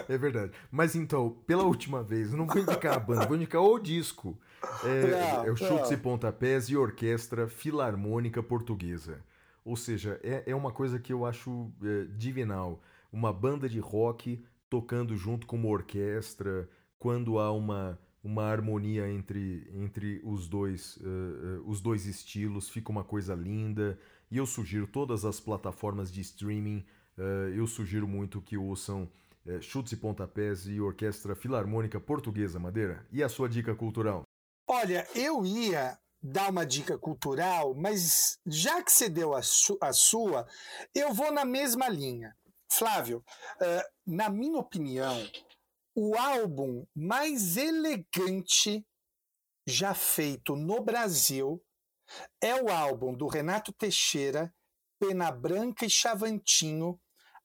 É 0.09 0.18
verdade. 0.18 0.53
Mas 0.70 0.95
então, 0.95 1.30
pela 1.47 1.64
última 1.64 2.03
vez, 2.03 2.32
não 2.32 2.47
vou 2.47 2.59
indicar 2.62 2.97
a 2.97 3.01
banda, 3.01 3.26
vou 3.26 3.36
indicar 3.36 3.62
o 3.62 3.78
disco. 3.78 4.39
É, 4.84 5.11
não, 5.11 5.45
é 5.47 5.51
o 5.51 5.57
Chutes 5.57 5.91
e 5.91 5.97
Pontapés 5.97 6.68
e 6.68 6.76
Orquestra 6.76 7.49
Filarmônica 7.49 8.43
Portuguesa. 8.43 9.22
Ou 9.64 9.76
seja, 9.76 10.18
é, 10.22 10.45
é 10.47 10.55
uma 10.55 10.72
coisa 10.72 10.99
que 10.99 11.12
eu 11.12 11.26
acho 11.26 11.70
é, 11.82 12.07
divinal. 12.16 12.82
Uma 13.12 13.32
banda 13.32 13.68
de 13.68 13.78
rock 13.78 14.43
tocando 14.68 15.16
junto 15.16 15.47
com 15.47 15.57
uma 15.57 15.68
orquestra, 15.68 16.68
quando 16.99 17.39
há 17.39 17.53
uma, 17.53 17.99
uma 18.22 18.45
harmonia 18.45 19.09
entre, 19.11 19.66
entre 19.74 20.20
os, 20.24 20.49
dois, 20.49 20.97
uh, 20.99 21.61
uh, 21.62 21.70
os 21.70 21.80
dois 21.80 22.07
estilos, 22.07 22.68
fica 22.68 22.91
uma 22.91 23.05
coisa 23.05 23.34
linda. 23.34 23.99
E 24.30 24.36
eu 24.36 24.47
sugiro 24.47 24.86
todas 24.86 25.24
as 25.24 25.41
plataformas 25.41 26.12
de 26.12 26.20
streaming, 26.20 26.84
uh, 27.16 27.49
eu 27.55 27.66
sugiro 27.66 28.07
muito 28.07 28.43
que 28.43 28.57
ouçam 28.57 29.09
Chutes 29.61 29.92
e 29.92 29.96
Pontapés 29.96 30.66
e 30.66 30.80
Orquestra 30.80 31.34
Filarmônica 31.34 31.99
Portuguesa 32.01 32.59
Madeira. 32.59 33.07
E 33.11 33.22
a 33.22 33.28
sua 33.28 33.49
dica 33.49 33.74
cultural? 33.74 34.22
Olha, 34.66 35.07
eu 35.14 35.44
ia 35.44 35.99
dar 36.22 36.51
uma 36.51 36.66
dica 36.66 36.99
cultural, 36.99 37.74
mas 37.74 38.38
já 38.46 38.82
que 38.82 38.92
você 38.92 39.09
deu 39.09 39.34
a, 39.34 39.42
su 39.42 39.78
a 39.80 39.92
sua, 39.92 40.46
eu 40.94 41.14
vou 41.14 41.32
na 41.32 41.44
mesma 41.44 41.88
linha. 41.88 42.36
Flávio, 42.70 43.24
uh, 43.62 43.82
na 44.07 44.28
minha 44.28 44.59
opinião, 44.59 45.16
o 45.94 46.16
álbum 46.16 46.86
mais 46.94 47.57
elegante 47.57 48.86
já 49.66 49.94
feito 49.94 50.55
no 50.55 50.82
Brasil 50.82 51.62
é 52.40 52.55
o 52.55 52.68
álbum 52.68 53.14
do 53.14 53.26
Renato 53.26 53.72
Teixeira, 53.72 54.55
Pena 54.99 55.30
Branca 55.30 55.86
e 55.86 55.90
Chavantinho, 55.90 57.01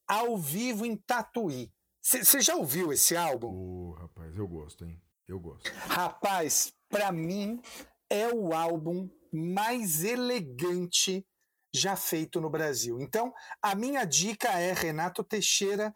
ao 0.08 0.38
vivo 0.38 0.86
em 0.86 0.96
Tatuí. 0.96 1.72
Você 2.04 2.42
já 2.42 2.54
ouviu 2.56 2.92
esse 2.92 3.16
álbum? 3.16 3.48
Oh, 3.54 3.92
rapaz, 3.94 4.36
eu 4.36 4.46
gosto, 4.46 4.84
hein? 4.84 5.02
Eu 5.26 5.40
gosto. 5.40 5.72
Rapaz, 5.88 6.74
para 6.90 7.14
mim 7.14 7.62
é 8.10 8.28
o 8.28 8.54
álbum 8.54 9.10
mais 9.32 10.04
elegante 10.04 11.26
já 11.74 11.96
feito 11.96 12.42
no 12.42 12.50
Brasil. 12.50 13.00
Então, 13.00 13.34
a 13.62 13.74
minha 13.74 14.04
dica 14.04 14.50
é 14.50 14.74
Renato 14.74 15.24
Teixeira, 15.24 15.96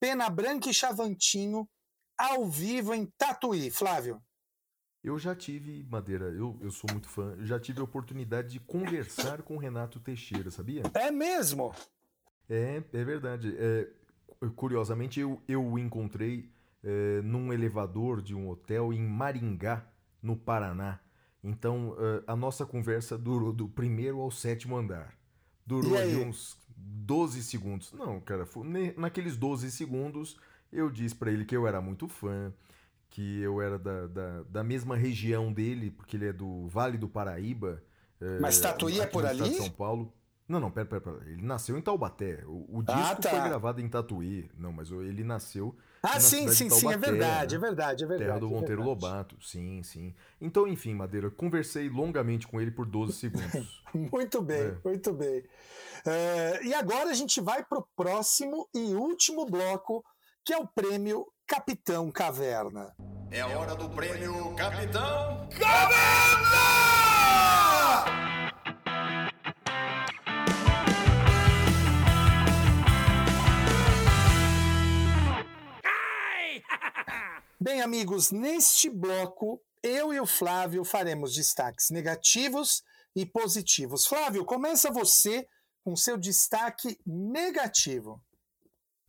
Pena 0.00 0.30
Branca 0.30 0.70
e 0.70 0.74
Chavantinho, 0.74 1.68
ao 2.16 2.48
vivo 2.48 2.94
em 2.94 3.04
Tatuí. 3.18 3.70
Flávio. 3.70 4.22
Eu 5.04 5.18
já 5.18 5.34
tive, 5.36 5.84
Madeira, 5.84 6.30
eu, 6.30 6.58
eu 6.62 6.70
sou 6.70 6.88
muito 6.90 7.08
fã, 7.08 7.34
eu 7.36 7.44
já 7.44 7.60
tive 7.60 7.80
a 7.80 7.84
oportunidade 7.84 8.48
de 8.48 8.60
conversar 8.60 9.42
com 9.42 9.56
o 9.56 9.58
Renato 9.58 10.00
Teixeira, 10.00 10.50
sabia? 10.50 10.82
É 10.94 11.10
mesmo? 11.10 11.74
É, 12.48 12.82
é 12.92 13.04
verdade. 13.04 13.54
É, 13.58 13.90
curiosamente, 14.50 15.20
eu, 15.20 15.40
eu 15.46 15.64
o 15.64 15.78
encontrei 15.78 16.50
é, 16.82 17.22
num 17.22 17.52
elevador 17.52 18.20
de 18.20 18.34
um 18.34 18.48
hotel 18.48 18.92
em 18.92 19.00
Maringá, 19.00 19.86
no 20.22 20.36
Paraná. 20.36 21.00
Então, 21.42 21.96
é, 21.98 22.22
a 22.26 22.36
nossa 22.36 22.64
conversa 22.64 23.18
durou 23.18 23.52
do 23.52 23.68
primeiro 23.68 24.20
ao 24.20 24.30
sétimo 24.30 24.76
andar. 24.76 25.14
Durou 25.66 25.96
ali 25.96 26.16
uns 26.16 26.56
12 26.76 27.42
segundos. 27.42 27.92
Não, 27.92 28.20
cara, 28.20 28.46
foi, 28.46 28.94
naqueles 28.96 29.36
12 29.36 29.70
segundos 29.70 30.36
eu 30.72 30.90
disse 30.90 31.14
para 31.14 31.30
ele 31.30 31.44
que 31.44 31.56
eu 31.56 31.66
era 31.66 31.80
muito 31.80 32.08
fã, 32.08 32.52
que 33.10 33.40
eu 33.40 33.60
era 33.60 33.78
da, 33.78 34.06
da, 34.06 34.42
da, 34.44 34.64
mesma 34.64 34.96
região 34.96 35.52
dele, 35.52 35.90
porque 35.90 36.16
ele 36.16 36.28
é 36.28 36.32
do 36.32 36.66
Vale 36.68 36.96
do 36.96 37.08
Paraíba. 37.08 37.82
Mas 38.40 38.58
é, 38.58 38.62
Tatuí 38.62 39.00
é 39.00 39.06
por 39.06 39.26
ali? 39.26 39.54
São 39.54 39.68
Paulo. 39.70 40.12
Não, 40.52 40.60
não, 40.60 40.70
pera, 40.70 40.84
pera, 40.84 41.00
pera. 41.00 41.18
Ele 41.24 41.40
nasceu 41.40 41.78
em 41.78 41.80
Taubaté. 41.80 42.44
O, 42.44 42.80
o 42.80 42.82
disco 42.82 43.00
ah, 43.00 43.16
tá. 43.16 43.30
foi 43.30 43.40
gravado 43.40 43.80
em 43.80 43.88
Tatuí. 43.88 44.50
Não, 44.58 44.70
mas 44.70 44.90
ele 44.90 45.24
nasceu. 45.24 45.74
Ah, 46.02 46.20
sim, 46.20 46.46
sim, 46.48 46.68
Taubaté, 46.68 46.88
sim, 46.88 46.92
é 46.92 46.98
verdade, 46.98 47.56
né? 47.56 47.56
é 47.56 47.70
verdade, 47.70 48.04
é 48.04 48.06
verdade. 48.06 48.28
Terra 48.28 48.38
do 48.38 48.46
é 48.46 48.50
Monteiro 48.50 48.82
verdade. 48.82 49.06
Lobato, 49.06 49.36
sim, 49.42 49.82
sim. 49.82 50.14
Então, 50.38 50.68
enfim, 50.68 50.92
Madeira, 50.92 51.30
conversei 51.30 51.88
longamente 51.88 52.46
com 52.46 52.60
ele 52.60 52.70
por 52.70 52.84
12 52.84 53.14
segundos. 53.14 53.82
muito 54.12 54.42
bem, 54.42 54.60
é. 54.60 54.76
muito 54.84 55.10
bem. 55.14 55.38
Uh, 55.38 56.64
e 56.64 56.74
agora 56.74 57.08
a 57.08 57.14
gente 57.14 57.40
vai 57.40 57.64
para 57.64 57.78
o 57.78 57.88
próximo 57.96 58.68
e 58.74 58.92
último 58.94 59.46
bloco, 59.46 60.04
que 60.44 60.52
é 60.52 60.58
o 60.58 60.66
prêmio 60.66 61.26
Capitão 61.46 62.10
Caverna. 62.10 62.94
É 63.30 63.40
a 63.40 63.46
hora 63.58 63.74
do 63.74 63.88
prêmio 63.88 64.54
Capitão 64.54 65.48
Caverna! 65.58 66.92
Bem, 77.64 77.80
amigos, 77.80 78.32
neste 78.32 78.90
bloco, 78.90 79.62
eu 79.84 80.12
e 80.12 80.18
o 80.18 80.26
Flávio 80.26 80.84
faremos 80.84 81.32
destaques 81.32 81.90
negativos 81.90 82.82
e 83.14 83.24
positivos. 83.24 84.04
Flávio, 84.04 84.44
começa 84.44 84.90
você 84.90 85.46
com 85.84 85.94
seu 85.94 86.18
destaque 86.18 86.98
negativo. 87.06 88.20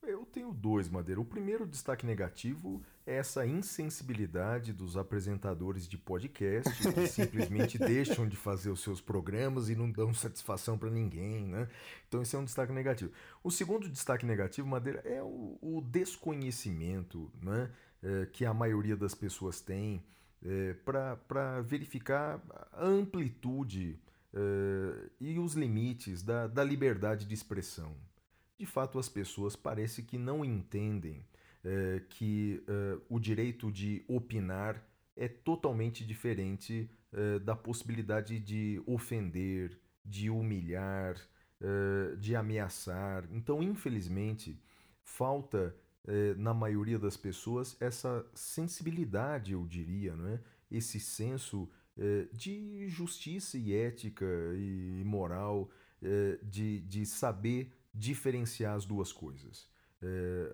Eu 0.04 0.24
tenho 0.26 0.54
dois, 0.54 0.88
Madeira. 0.88 1.20
O 1.20 1.26
primeiro 1.26 1.66
destaque 1.66 2.06
negativo 2.06 2.84
é 3.08 3.16
essa 3.16 3.44
insensibilidade 3.44 4.72
dos 4.72 4.98
apresentadores 4.98 5.88
de 5.88 5.98
podcast 5.98 6.72
que 6.94 7.08
simplesmente 7.10 7.80
deixam 7.80 8.28
de 8.28 8.38
fazer 8.38 8.70
os 8.70 8.82
seus 8.82 9.02
programas 9.02 9.68
e 9.68 9.76
não 9.76 9.90
dão 9.90 10.14
satisfação 10.14 10.78
para 10.78 10.92
ninguém, 10.92 11.48
né? 11.48 11.68
Então 12.08 12.22
esse 12.22 12.36
é 12.36 12.40
um 12.40 12.46
destaque 12.46 12.72
negativo. 12.72 13.12
O 13.44 13.50
segundo 13.50 13.90
destaque 13.90 14.28
negativo, 14.28 14.68
Madeira, 14.68 15.00
é 15.06 15.24
o, 15.24 15.58
o 15.60 15.82
desconhecimento, 15.82 17.32
né? 17.42 17.72
É, 18.04 18.26
que 18.26 18.46
a 18.46 18.54
maioria 18.54 18.98
das 18.98 19.16
pessoas 19.16 19.62
tem 19.62 20.04
é, 20.46 20.74
para 20.74 21.62
verificar 21.62 22.44
a 22.74 22.86
amplitude 22.86 23.98
é, 24.34 25.10
e 25.22 25.40
os 25.40 25.54
limites 25.54 26.22
da, 26.22 26.48
da 26.48 26.66
liberdade 26.66 27.26
de 27.26 27.34
expressão 27.34 27.96
de 28.60 28.66
fato 28.66 29.00
as 29.00 29.08
pessoas 29.08 29.56
parece 29.56 30.04
que 30.04 30.18
não 30.18 30.44
entendem 30.44 31.26
que 32.10 32.62
o 33.10 33.20
direito 33.20 33.72
de 33.72 34.04
opinar 34.06 34.86
é 35.16 35.30
totalmente 35.30 36.06
diferente 36.06 36.90
da 37.44 37.56
possibilidade 37.56 38.38
de 38.38 38.82
ofender, 38.86 39.80
de 40.04 40.30
humilhar, 40.30 41.16
de 42.20 42.36
ameaçar. 42.36 43.26
Então, 43.32 43.64
infelizmente, 43.64 44.62
falta 45.04 45.74
na 46.38 46.54
maioria 46.54 47.00
das 47.00 47.16
pessoas 47.16 47.78
essa 47.80 48.26
sensibilidade, 48.34 49.54
eu 49.54 49.66
diria, 49.66 50.16
não 50.16 50.28
é? 50.28 50.40
esse 50.70 51.00
senso 51.00 51.70
de 52.34 52.88
justiça 52.90 53.58
e 53.58 53.74
ética 53.74 54.26
e 54.56 55.04
moral, 55.06 55.70
de, 56.42 56.82
de 56.82 57.06
saber 57.06 57.72
diferenciar 57.94 58.76
as 58.76 58.86
duas 58.86 59.14
coisas. 59.14 59.68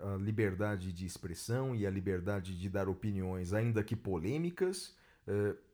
A 0.03 0.17
liberdade 0.17 0.91
de 0.91 1.05
expressão 1.05 1.73
e 1.73 1.87
a 1.87 1.89
liberdade 1.89 2.59
de 2.59 2.69
dar 2.69 2.89
opiniões, 2.89 3.53
ainda 3.53 3.83
que 3.83 3.95
polêmicas, 3.95 4.93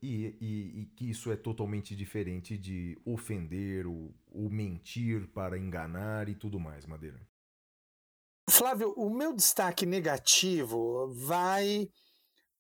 e, 0.02 0.36
e, 0.42 0.82
e, 0.82 0.86
que 0.96 1.10
isso 1.10 1.32
é 1.32 1.36
totalmente 1.36 1.96
diferente 1.96 2.58
de 2.58 2.98
ofender 3.06 3.88
ou, 3.88 4.14
ou 4.30 4.50
mentir 4.50 5.28
para 5.28 5.58
enganar 5.58 6.28
e 6.28 6.36
tudo 6.36 6.60
mais, 6.60 6.86
Madeira. 6.86 7.20
Flávio, 8.50 8.94
o 8.96 9.10
meu 9.10 9.34
destaque 9.34 9.86
negativo 9.86 11.12
vai 11.14 11.90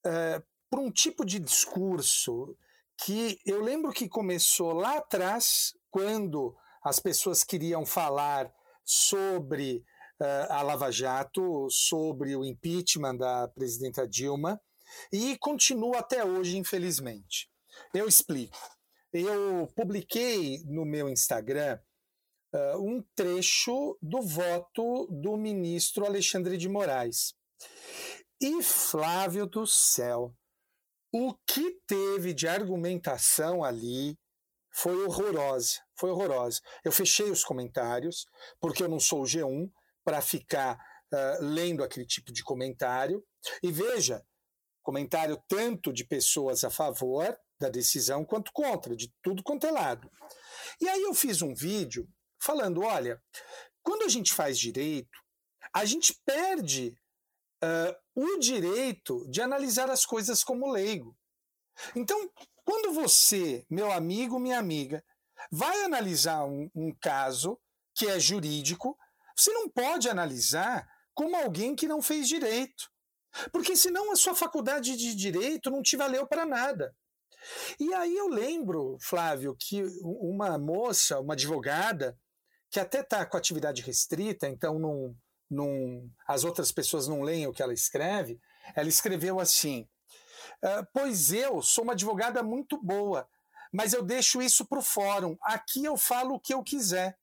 é, 0.05 0.41
para 0.69 0.79
um 0.79 0.91
tipo 0.91 1.23
de 1.23 1.39
discurso 1.39 2.57
que 2.97 3.39
eu 3.45 3.61
lembro 3.61 3.91
que 3.91 4.07
começou 4.07 4.73
lá 4.73 4.97
atrás, 4.97 5.73
quando 5.89 6.55
as 6.83 6.99
pessoas 6.99 7.43
queriam 7.43 7.85
falar 7.85 8.51
sobre 8.83 9.83
uh, 10.21 10.53
a 10.53 10.61
Lava 10.61 10.91
Jato, 10.91 11.67
sobre 11.69 12.35
o 12.35 12.45
impeachment 12.45 13.17
da 13.17 13.47
presidenta 13.47 14.07
Dilma, 14.07 14.61
e 15.11 15.37
continua 15.37 15.99
até 15.99 16.23
hoje, 16.23 16.57
infelizmente. 16.57 17.49
Eu 17.93 18.07
explico. 18.07 18.57
Eu 19.11 19.67
publiquei 19.75 20.61
no 20.65 20.85
meu 20.85 21.09
Instagram 21.09 21.79
uh, 22.55 22.77
um 22.81 23.03
trecho 23.13 23.97
do 24.01 24.21
voto 24.21 25.07
do 25.11 25.35
ministro 25.35 26.05
Alexandre 26.05 26.57
de 26.57 26.69
Moraes. 26.69 27.33
E 28.41 28.63
Flávio 28.63 29.45
do 29.45 29.67
céu, 29.67 30.33
o 31.13 31.33
que 31.45 31.79
teve 31.87 32.33
de 32.33 32.47
argumentação 32.47 33.63
ali 33.63 34.17
foi 34.73 35.05
horrorosa, 35.05 35.79
foi 35.97 36.11
horrorosa. 36.11 36.59
Eu 36.83 36.91
fechei 36.91 37.29
os 37.29 37.43
comentários, 37.43 38.25
porque 38.59 38.83
eu 38.83 38.89
não 38.89 38.99
sou 38.99 39.21
o 39.21 39.25
G1 39.25 39.69
para 40.03 40.21
ficar 40.21 40.77
uh, 41.13 41.43
lendo 41.43 41.83
aquele 41.83 42.05
tipo 42.05 42.31
de 42.31 42.43
comentário. 42.43 43.23
E 43.63 43.71
veja, 43.71 44.21
comentário 44.83 45.41
tanto 45.47 45.93
de 45.93 46.05
pessoas 46.05 46.63
a 46.63 46.69
favor 46.69 47.37
da 47.59 47.69
decisão 47.69 48.25
quanto 48.25 48.51
contra, 48.51 48.95
de 48.95 49.13
tudo 49.21 49.41
quanto 49.41 49.65
é 49.65 49.71
lado. 49.71 50.11
E 50.81 50.89
aí 50.89 51.03
eu 51.03 51.13
fiz 51.13 51.41
um 51.41 51.53
vídeo 51.53 52.05
falando: 52.45 52.81
olha, 52.81 53.21
quando 53.81 54.03
a 54.03 54.07
gente 54.07 54.33
faz 54.33 54.57
direito, 54.57 55.19
a 55.73 55.83
gente 55.83 56.13
perde 56.25 56.97
uh, 57.63 57.95
o 58.15 58.37
direito 58.39 59.27
de 59.29 59.41
analisar 59.41 59.89
as 59.89 60.05
coisas 60.05 60.43
como 60.43 60.71
leigo. 60.71 61.17
Então, 61.95 62.29
quando 62.63 62.93
você, 62.93 63.65
meu 63.69 63.91
amigo, 63.91 64.39
minha 64.39 64.59
amiga, 64.59 65.03
vai 65.51 65.83
analisar 65.83 66.45
um, 66.45 66.69
um 66.73 66.95
caso 67.01 67.59
que 67.93 68.07
é 68.07 68.19
jurídico, 68.19 68.97
você 69.35 69.51
não 69.51 69.69
pode 69.69 70.09
analisar 70.09 70.87
como 71.13 71.35
alguém 71.35 71.75
que 71.75 71.87
não 71.87 72.01
fez 72.01 72.27
direito. 72.27 72.89
Porque 73.51 73.75
senão 73.75 74.11
a 74.11 74.15
sua 74.15 74.33
faculdade 74.33 74.95
de 74.95 75.13
direito 75.13 75.69
não 75.69 75.81
te 75.81 75.97
valeu 75.97 76.25
para 76.25 76.45
nada. 76.45 76.95
E 77.79 77.93
aí 77.93 78.15
eu 78.15 78.27
lembro, 78.27 78.97
Flávio, 79.01 79.55
que 79.59 79.83
uma 80.01 80.57
moça, 80.57 81.19
uma 81.19 81.33
advogada, 81.33 82.17
que 82.75 82.79
até 82.81 82.99
está 82.99 83.25
com 83.25 83.37
atividade 83.37 83.81
restrita, 83.81 84.49
então 84.49 84.77
não, 84.77 85.15
não, 85.49 86.11
as 86.27 86.43
outras 86.43 86.73
pessoas 86.73 87.07
não 87.07 87.21
leem 87.21 87.47
o 87.47 87.53
que 87.53 87.63
ela 87.63 87.73
escreve, 87.73 88.37
ela 88.75 88.89
escreveu 88.89 89.39
assim: 89.39 89.87
ah, 90.61 90.85
Pois 90.91 91.31
eu 91.31 91.61
sou 91.61 91.85
uma 91.85 91.93
advogada 91.93 92.43
muito 92.43 92.77
boa, 92.77 93.29
mas 93.71 93.93
eu 93.93 94.03
deixo 94.03 94.41
isso 94.41 94.65
para 94.65 94.79
o 94.79 94.81
fórum. 94.81 95.37
Aqui 95.43 95.85
eu 95.85 95.95
falo 95.95 96.35
o 96.35 96.39
que 96.39 96.53
eu 96.53 96.61
quiser. 96.61 97.17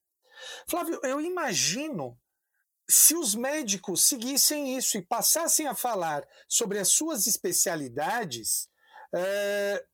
Flávio, 0.67 0.99
eu 1.03 1.21
imagino 1.21 2.19
se 2.89 3.15
os 3.15 3.35
médicos 3.35 4.05
seguissem 4.05 4.75
isso 4.75 4.97
e 4.97 5.03
passassem 5.03 5.67
a 5.67 5.75
falar 5.75 6.27
sobre 6.49 6.79
as 6.79 6.89
suas 6.89 7.27
especialidades, 7.27 8.71
é, 9.15 9.85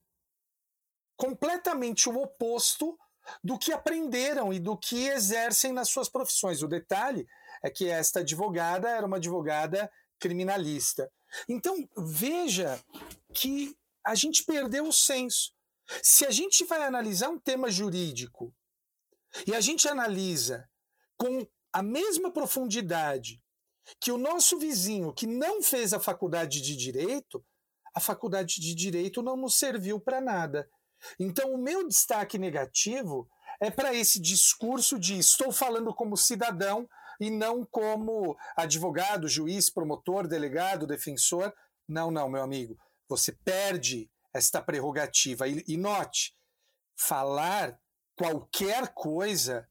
completamente 1.16 2.09
o 2.09 2.16
oposto 2.16 2.96
do 3.43 3.59
que 3.59 3.72
aprenderam 3.72 4.53
e 4.53 4.59
do 4.59 4.76
que 4.76 5.07
exercem 5.09 5.72
nas 5.72 5.89
suas 5.89 6.09
profissões. 6.09 6.62
O 6.62 6.68
detalhe 6.68 7.26
é 7.62 7.70
que 7.70 7.89
esta 7.89 8.20
advogada 8.20 8.89
era 8.89 9.07
uma 9.07 9.16
advogada 9.16 9.91
criminalista. 10.18 11.11
Então, 11.49 11.76
veja 11.97 12.83
que 13.35 13.76
a 14.05 14.14
gente 14.14 14.45
perdeu 14.45 14.87
o 14.87 14.93
senso. 14.93 15.53
Se 16.03 16.26
a 16.26 16.31
gente 16.31 16.64
vai 16.64 16.83
analisar 16.83 17.29
um 17.29 17.39
tema 17.39 17.70
jurídico 17.70 18.55
e 19.47 19.55
a 19.55 19.61
gente 19.61 19.89
analisa 19.89 20.68
com 21.16 21.47
a 21.72 21.83
mesma 21.83 22.31
profundidade 22.31 23.43
que 24.01 24.12
o 24.12 24.18
nosso 24.18 24.59
vizinho 24.59 25.12
que 25.12 25.26
não 25.26 25.62
fez 25.62 25.93
a 25.93 26.01
faculdade 26.01 26.61
de 26.61 26.76
direito, 26.76 27.45
a 27.95 28.01
faculdade 28.01 28.61
de 28.61 28.74
direito 28.74 29.22
não 29.22 29.37
nos 29.37 29.59
serviu 29.59 29.99
para 29.99 30.20
nada. 30.20 30.68
Então, 31.18 31.53
o 31.53 31.59
meu 31.59 31.86
destaque 31.86 32.38
negativo 32.38 33.28
é 33.61 33.70
para 33.70 33.94
esse 33.94 34.20
discurso 34.20 34.99
de 34.99 35.18
estou 35.18 35.51
falando 35.51 35.94
como 35.94 36.16
cidadão 36.16 36.88
e 37.20 37.30
não 37.30 37.64
como 37.64 38.36
advogado, 38.57 39.28
juiz, 39.28 39.68
promotor, 39.68 40.28
delegado, 40.28 40.86
defensor. 40.86 41.53
Não, 41.86 42.11
não, 42.11 42.28
meu 42.28 42.42
amigo. 42.42 42.78
Você 43.09 43.32
perde 43.32 44.11
esta 44.32 44.62
prerrogativa. 44.62 45.49
E, 45.49 45.64
e 45.66 45.76
note, 45.76 46.36
falar 46.96 47.78
qualquer 48.14 48.88
coisa 48.94 49.68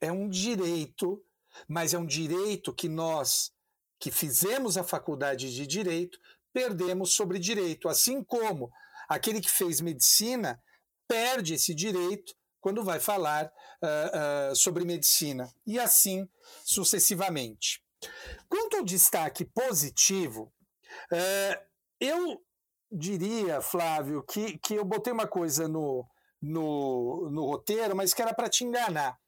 é 0.00 0.10
um 0.12 0.28
direito, 0.28 1.22
mas 1.68 1.94
é 1.94 1.98
um 1.98 2.06
direito 2.06 2.74
que 2.74 2.88
nós, 2.88 3.52
que 3.98 4.10
fizemos 4.10 4.76
a 4.76 4.84
faculdade 4.84 5.54
de 5.54 5.66
direito, 5.66 6.18
perdemos 6.52 7.14
sobre 7.14 7.38
direito. 7.38 7.88
Assim 7.88 8.22
como 8.22 8.70
aquele 9.08 9.40
que 9.40 9.50
fez 9.50 9.80
medicina 9.80 10.60
perde 11.10 11.54
esse 11.54 11.74
direito 11.74 12.32
quando 12.60 12.84
vai 12.84 13.00
falar 13.00 13.46
uh, 13.82 14.52
uh, 14.52 14.56
sobre 14.56 14.84
medicina, 14.84 15.52
e 15.66 15.76
assim 15.76 16.28
sucessivamente. 16.64 17.82
Quanto 18.48 18.76
ao 18.76 18.84
destaque 18.84 19.44
positivo, 19.44 20.52
uh, 21.12 21.66
eu 21.98 22.40
diria, 22.92 23.60
Flávio, 23.60 24.22
que, 24.22 24.56
que 24.58 24.74
eu 24.74 24.84
botei 24.84 25.12
uma 25.12 25.26
coisa 25.26 25.66
no, 25.66 26.06
no, 26.40 27.28
no 27.30 27.44
roteiro, 27.46 27.96
mas 27.96 28.14
que 28.14 28.22
era 28.22 28.32
para 28.34 28.48
te 28.48 28.62
enganar. 28.62 29.18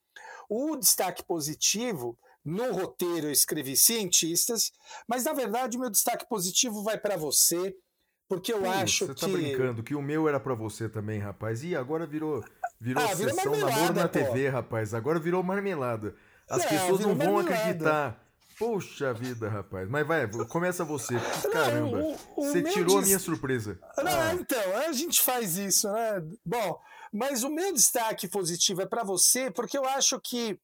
O 0.48 0.76
destaque 0.76 1.24
positivo, 1.24 2.16
no 2.44 2.72
roteiro 2.72 3.26
eu 3.26 3.32
escrevi 3.32 3.76
cientistas, 3.76 4.70
mas 5.08 5.24
na 5.24 5.32
verdade 5.32 5.76
o 5.76 5.80
meu 5.80 5.90
destaque 5.90 6.28
positivo 6.28 6.82
vai 6.84 6.98
para 6.98 7.16
você, 7.16 7.74
porque 8.32 8.50
eu 8.50 8.62
Sim, 8.62 8.68
acho 8.68 9.06
você 9.06 9.14
que. 9.14 9.20
Você 9.20 9.26
tá 9.26 9.32
brincando 9.32 9.82
que 9.82 9.94
o 9.94 10.00
meu 10.00 10.26
era 10.26 10.40
para 10.40 10.54
você 10.54 10.88
também, 10.88 11.18
rapaz. 11.18 11.62
E 11.62 11.76
agora 11.76 12.06
virou 12.06 12.42
Virou 12.80 13.04
ah, 13.04 13.14
sessão 13.14 13.54
namoro 13.54 13.94
na 13.94 14.08
pô. 14.08 14.08
TV, 14.08 14.48
rapaz. 14.48 14.94
Agora 14.94 15.20
virou 15.20 15.42
marmelada. 15.42 16.16
As 16.48 16.64
é, 16.64 16.68
pessoas 16.68 17.00
não 17.00 17.14
vão 17.14 17.34
marmelada. 17.34 17.54
acreditar. 17.54 18.26
Poxa 18.58 19.12
vida, 19.12 19.50
rapaz. 19.50 19.86
Mas 19.88 20.06
vai, 20.06 20.26
começa 20.48 20.82
você. 20.82 21.14
Caramba, 21.52 21.98
não, 21.98 22.10
o, 22.10 22.16
o 22.36 22.44
você 22.44 22.62
tirou 22.62 22.98
a 22.98 23.02
minha 23.02 23.18
surpresa. 23.18 23.78
Não, 23.98 24.20
ah. 24.20 24.34
então, 24.34 24.78
a 24.78 24.92
gente 24.92 25.20
faz 25.20 25.58
isso, 25.58 25.92
né? 25.92 26.24
Bom, 26.44 26.80
mas 27.12 27.44
o 27.44 27.50
meu 27.50 27.70
destaque 27.72 28.26
positivo 28.26 28.80
é 28.80 28.86
para 28.86 29.04
você, 29.04 29.50
porque 29.50 29.76
eu 29.76 29.84
acho 29.84 30.18
que 30.20 30.58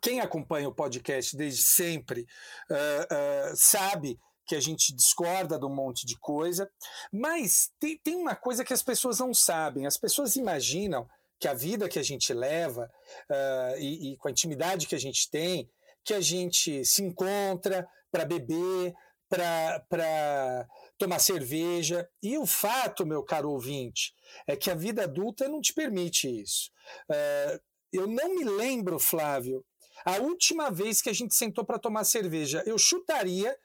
quem 0.00 0.20
acompanha 0.20 0.68
o 0.68 0.74
podcast 0.74 1.36
desde 1.36 1.62
sempre 1.62 2.26
uh, 2.70 3.50
uh, 3.50 3.56
sabe 3.56 4.18
que 4.46 4.54
a 4.54 4.60
gente 4.60 4.94
discorda 4.94 5.58
de 5.58 5.66
um 5.66 5.74
monte 5.74 6.06
de 6.06 6.16
coisa, 6.18 6.70
mas 7.12 7.70
tem, 7.80 7.98
tem 7.98 8.14
uma 8.14 8.36
coisa 8.36 8.64
que 8.64 8.72
as 8.72 8.82
pessoas 8.82 9.18
não 9.18 9.34
sabem. 9.34 9.86
As 9.86 9.96
pessoas 9.96 10.36
imaginam 10.36 11.08
que 11.38 11.48
a 11.48 11.54
vida 11.54 11.88
que 11.88 11.98
a 11.98 12.02
gente 12.02 12.32
leva 12.32 12.90
uh, 13.30 13.78
e, 13.78 14.12
e, 14.12 14.16
com 14.16 14.28
a 14.28 14.30
intimidade 14.30 14.86
que 14.86 14.94
a 14.94 15.00
gente 15.00 15.30
tem, 15.30 15.68
que 16.04 16.14
a 16.14 16.20
gente 16.20 16.84
se 16.84 17.02
encontra 17.02 17.86
para 18.10 18.24
beber, 18.24 18.94
para 19.28 20.66
tomar 20.96 21.18
cerveja. 21.18 22.08
E 22.22 22.38
o 22.38 22.46
fato, 22.46 23.04
meu 23.04 23.22
caro 23.22 23.50
ouvinte, 23.50 24.14
é 24.46 24.56
que 24.56 24.70
a 24.70 24.74
vida 24.74 25.04
adulta 25.04 25.48
não 25.48 25.60
te 25.60 25.74
permite 25.74 26.28
isso. 26.28 26.70
Uh, 27.10 27.60
eu 27.92 28.06
não 28.06 28.34
me 28.34 28.44
lembro, 28.44 28.98
Flávio, 28.98 29.64
a 30.04 30.18
última 30.18 30.70
vez 30.70 31.02
que 31.02 31.10
a 31.10 31.12
gente 31.12 31.34
sentou 31.34 31.64
para 31.64 31.78
tomar 31.78 32.04
cerveja. 32.04 32.62
Eu 32.66 32.78
chutaria 32.78 33.56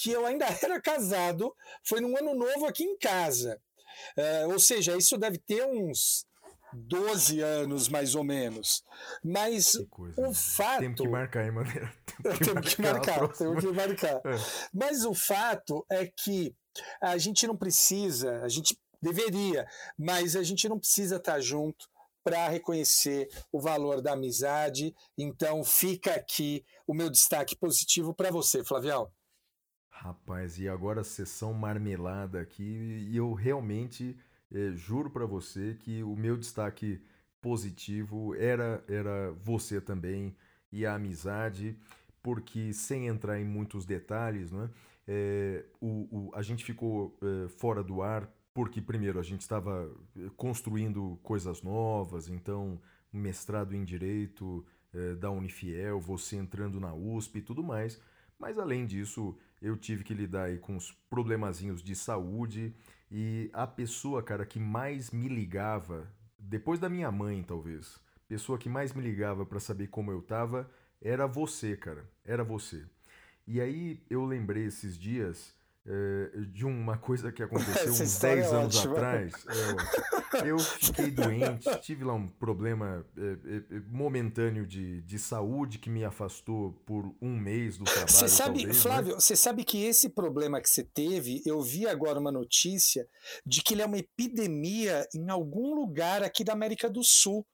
que 0.00 0.12
eu 0.12 0.24
ainda 0.24 0.46
era 0.62 0.80
casado, 0.80 1.54
foi 1.82 2.00
num 2.00 2.16
ano 2.16 2.34
novo 2.34 2.66
aqui 2.66 2.84
em 2.84 2.96
casa. 2.96 3.60
Uh, 4.16 4.52
ou 4.52 4.58
seja, 4.58 4.96
isso 4.96 5.18
deve 5.18 5.38
ter 5.38 5.64
uns 5.64 6.24
12 6.72 7.40
anos, 7.40 7.88
mais 7.88 8.14
ou 8.14 8.22
menos. 8.22 8.84
Mas 9.24 9.72
coisa, 9.90 10.20
o 10.20 10.28
né? 10.28 10.34
fato. 10.34 10.80
Temos 10.80 11.00
que 11.00 11.08
marcar, 11.08 11.44
hein, 11.44 11.50
maneira? 11.50 11.92
Temos 12.44 12.74
que 12.74 12.82
marcar, 12.82 13.28
temos 13.28 13.64
que 13.64 13.72
marcar. 13.72 14.16
É. 14.16 14.38
Mas 14.72 15.04
o 15.04 15.14
fato 15.14 15.84
é 15.90 16.06
que 16.06 16.54
a 17.00 17.16
gente 17.18 17.46
não 17.46 17.56
precisa, 17.56 18.40
a 18.42 18.48
gente 18.48 18.78
deveria, 19.00 19.66
mas 19.96 20.36
a 20.36 20.42
gente 20.42 20.68
não 20.68 20.78
precisa 20.78 21.16
estar 21.16 21.40
junto 21.40 21.88
para 22.22 22.48
reconhecer 22.48 23.28
o 23.50 23.60
valor 23.60 24.00
da 24.00 24.12
amizade. 24.12 24.94
Então 25.16 25.64
fica 25.64 26.14
aqui 26.14 26.64
o 26.86 26.94
meu 26.94 27.08
destaque 27.10 27.56
positivo 27.56 28.12
para 28.12 28.30
você, 28.30 28.62
Flavião. 28.62 29.10
Rapaz, 30.00 30.60
e 30.60 30.68
agora 30.68 31.02
sessão 31.02 31.52
marmelada 31.52 32.40
aqui, 32.40 32.62
e 33.10 33.16
eu 33.16 33.32
realmente 33.32 34.16
é, 34.48 34.70
juro 34.70 35.10
para 35.10 35.26
você 35.26 35.74
que 35.74 36.04
o 36.04 36.14
meu 36.14 36.36
destaque 36.36 37.02
positivo 37.42 38.32
era, 38.36 38.82
era 38.86 39.32
você 39.32 39.80
também 39.80 40.36
e 40.70 40.86
a 40.86 40.94
amizade, 40.94 41.76
porque 42.22 42.72
sem 42.72 43.08
entrar 43.08 43.40
em 43.40 43.44
muitos 43.44 43.84
detalhes, 43.84 44.52
né, 44.52 44.70
é, 45.08 45.64
o, 45.80 46.28
o, 46.28 46.30
a 46.32 46.42
gente 46.42 46.64
ficou 46.64 47.18
é, 47.20 47.48
fora 47.48 47.82
do 47.82 48.00
ar 48.00 48.32
porque, 48.54 48.80
primeiro, 48.80 49.18
a 49.18 49.22
gente 49.24 49.40
estava 49.40 49.90
construindo 50.36 51.18
coisas 51.24 51.60
novas, 51.60 52.28
então, 52.28 52.80
mestrado 53.12 53.74
em 53.74 53.84
Direito 53.84 54.64
da 55.20 55.30
Unifiel, 55.30 56.00
você 56.00 56.36
entrando 56.36 56.80
na 56.80 56.92
USP 56.92 57.38
e 57.38 57.42
tudo 57.42 57.62
mais, 57.62 58.00
mas 58.38 58.58
além 58.58 58.84
disso, 58.86 59.36
eu 59.60 59.76
tive 59.76 60.04
que 60.04 60.14
lidar 60.14 60.44
aí 60.44 60.58
com 60.58 60.76
os 60.76 60.92
problemazinhos 61.10 61.82
de 61.82 61.94
saúde 61.94 62.74
e 63.10 63.50
a 63.52 63.66
pessoa, 63.66 64.22
cara, 64.22 64.44
que 64.44 64.58
mais 64.58 65.10
me 65.10 65.28
ligava, 65.28 66.10
depois 66.38 66.78
da 66.78 66.88
minha 66.88 67.10
mãe, 67.10 67.42
talvez, 67.42 67.98
pessoa 68.28 68.58
que 68.58 68.68
mais 68.68 68.92
me 68.92 69.02
ligava 69.02 69.44
para 69.46 69.58
saber 69.58 69.88
como 69.88 70.12
eu 70.12 70.20
tava, 70.22 70.70
era 71.00 71.26
você, 71.26 71.76
cara. 71.76 72.08
Era 72.24 72.44
você. 72.44 72.84
E 73.46 73.60
aí 73.60 74.02
eu 74.10 74.24
lembrei 74.24 74.66
esses 74.66 74.98
dias 74.98 75.54
é, 75.88 76.40
de 76.50 76.66
uma 76.66 76.98
coisa 76.98 77.32
que 77.32 77.42
aconteceu 77.42 77.92
uns 77.92 78.18
10 78.18 78.22
é 78.22 78.54
anos 78.54 78.76
ótima. 78.76 78.92
atrás. 78.92 79.32
É, 80.34 80.50
eu 80.50 80.58
fiquei 80.58 81.10
doente, 81.10 81.68
tive 81.80 82.04
lá 82.04 82.12
um 82.12 82.28
problema 82.28 83.06
é, 83.16 83.74
é, 83.74 83.80
momentâneo 83.90 84.66
de, 84.66 85.00
de 85.02 85.18
saúde 85.18 85.78
que 85.78 85.88
me 85.88 86.04
afastou 86.04 86.72
por 86.84 87.14
um 87.22 87.34
mês 87.34 87.78
do 87.78 87.84
trabalho. 87.84 88.08
Você 88.08 88.28
sabe, 88.28 88.58
talvez, 88.58 88.76
né? 88.76 88.82
Flávio, 88.82 89.14
né? 89.14 89.20
você 89.20 89.34
sabe 89.34 89.64
que 89.64 89.82
esse 89.82 90.10
problema 90.10 90.60
que 90.60 90.68
você 90.68 90.84
teve, 90.84 91.42
eu 91.46 91.62
vi 91.62 91.88
agora 91.88 92.20
uma 92.20 92.30
notícia 92.30 93.08
de 93.46 93.62
que 93.62 93.72
ele 93.72 93.82
é 93.82 93.86
uma 93.86 93.98
epidemia 93.98 95.08
em 95.14 95.30
algum 95.30 95.74
lugar 95.74 96.22
aqui 96.22 96.44
da 96.44 96.52
América 96.52 96.90
do 96.90 97.02
Sul. 97.02 97.46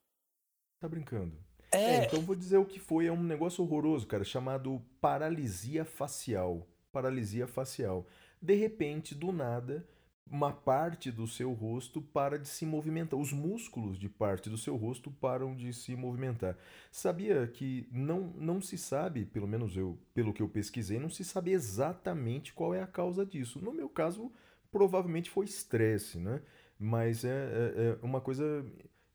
Tá 0.80 0.88
brincando? 0.88 1.38
É. 1.70 1.78
é 1.78 2.04
então 2.06 2.20
vou 2.20 2.34
dizer 2.34 2.58
o 2.58 2.66
que 2.66 2.80
foi, 2.80 3.06
é 3.06 3.12
um 3.12 3.22
negócio 3.22 3.62
horroroso, 3.62 4.06
cara, 4.08 4.24
chamado 4.24 4.82
paralisia 5.00 5.84
facial. 5.84 6.66
Paralisia 6.90 7.46
facial 7.46 8.06
de 8.44 8.54
repente, 8.54 9.14
do 9.14 9.32
nada, 9.32 9.86
uma 10.30 10.52
parte 10.52 11.10
do 11.10 11.26
seu 11.26 11.52
rosto 11.52 12.02
para 12.02 12.38
de 12.38 12.48
se 12.48 12.66
movimentar. 12.66 13.18
Os 13.18 13.32
músculos 13.32 13.98
de 13.98 14.08
parte 14.08 14.50
do 14.50 14.58
seu 14.58 14.76
rosto 14.76 15.10
param 15.10 15.54
de 15.54 15.72
se 15.72 15.96
movimentar. 15.96 16.56
Sabia 16.90 17.46
que 17.46 17.88
não, 17.90 18.32
não 18.36 18.60
se 18.60 18.76
sabe, 18.76 19.24
pelo 19.24 19.48
menos 19.48 19.76
eu, 19.76 19.98
pelo 20.12 20.32
que 20.32 20.42
eu 20.42 20.48
pesquisei, 20.48 20.98
não 20.98 21.08
se 21.08 21.24
sabe 21.24 21.52
exatamente 21.52 22.52
qual 22.52 22.74
é 22.74 22.82
a 22.82 22.86
causa 22.86 23.24
disso. 23.24 23.58
No 23.60 23.72
meu 23.72 23.88
caso, 23.88 24.30
provavelmente 24.70 25.30
foi 25.30 25.46
estresse, 25.46 26.18
né? 26.18 26.42
Mas 26.78 27.24
é, 27.24 27.28
é, 27.28 27.98
é 28.02 28.04
uma 28.04 28.20
coisa 28.20 28.64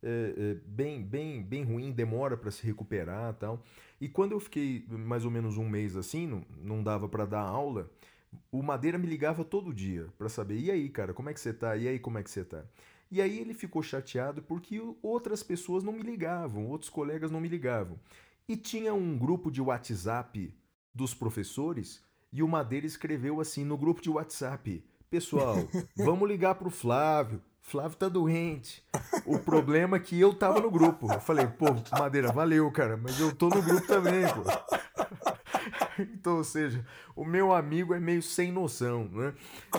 é, 0.01 0.33
é, 0.37 0.53
bem, 0.65 1.03
bem, 1.03 1.43
bem 1.43 1.63
ruim, 1.63 1.91
demora 1.91 2.37
para 2.37 2.49
se 2.49 2.65
recuperar 2.65 3.33
tal. 3.35 3.63
E 3.99 4.07
quando 4.07 4.31
eu 4.31 4.39
fiquei 4.39 4.85
mais 4.87 5.25
ou 5.25 5.31
menos 5.31 5.57
um 5.57 5.67
mês 5.67 5.95
assim, 5.95 6.25
não, 6.25 6.45
não 6.63 6.83
dava 6.83 7.09
para 7.09 7.25
dar 7.25 7.41
aula, 7.41 7.91
o 8.51 8.61
Madeira 8.61 8.97
me 8.97 9.07
ligava 9.07 9.43
todo 9.43 9.73
dia 9.73 10.07
para 10.17 10.29
saber, 10.29 10.59
e 10.59 10.71
aí, 10.71 10.89
cara, 10.89 11.13
como 11.13 11.29
é 11.29 11.33
que 11.33 11.39
você 11.39 11.53
tá? 11.53 11.75
E 11.75 11.87
aí, 11.87 11.99
como 11.99 12.17
é 12.17 12.23
que 12.23 12.29
você 12.29 12.43
tá? 12.43 12.63
E 13.11 13.21
aí 13.21 13.39
ele 13.39 13.53
ficou 13.53 13.81
chateado 13.81 14.41
porque 14.43 14.79
outras 15.01 15.41
pessoas 15.41 15.83
não 15.83 15.93
me 15.93 16.03
ligavam, 16.03 16.67
outros 16.67 16.89
colegas 16.89 17.31
não 17.31 17.41
me 17.41 17.47
ligavam. 17.47 17.99
E 18.47 18.55
tinha 18.55 18.93
um 18.93 19.17
grupo 19.17 19.49
de 19.49 19.61
WhatsApp 19.61 20.53
dos 20.93 21.13
professores 21.13 22.03
e 22.31 22.43
o 22.43 22.47
Madeira 22.47 22.85
escreveu 22.85 23.41
assim 23.41 23.65
no 23.65 23.77
grupo 23.77 24.01
de 24.01 24.09
WhatsApp: 24.09 24.83
Pessoal, 25.09 25.55
vamos 25.97 26.27
ligar 26.29 26.55
pro 26.55 26.69
Flávio. 26.69 27.41
Flávio 27.61 27.97
tá 27.97 28.07
doente. 28.07 28.83
O 29.25 29.37
problema 29.37 29.97
é 29.97 29.99
que 29.99 30.19
eu 30.19 30.33
tava 30.33 30.59
no 30.59 30.71
grupo. 30.71 31.11
Eu 31.11 31.19
falei, 31.19 31.45
pô, 31.45 31.65
Madeira, 31.91 32.31
valeu, 32.31 32.71
cara, 32.71 32.97
mas 32.97 33.19
eu 33.19 33.35
tô 33.35 33.49
no 33.49 33.61
grupo 33.61 33.85
também, 33.85 34.23
pô. 34.27 34.43
Então, 36.19 36.37
ou 36.37 36.43
seja, 36.43 36.85
o 37.15 37.25
meu 37.25 37.53
amigo 37.53 37.93
é 37.93 37.99
meio 37.99 38.21
sem 38.21 38.51
noção, 38.51 39.07
né? 39.09 39.33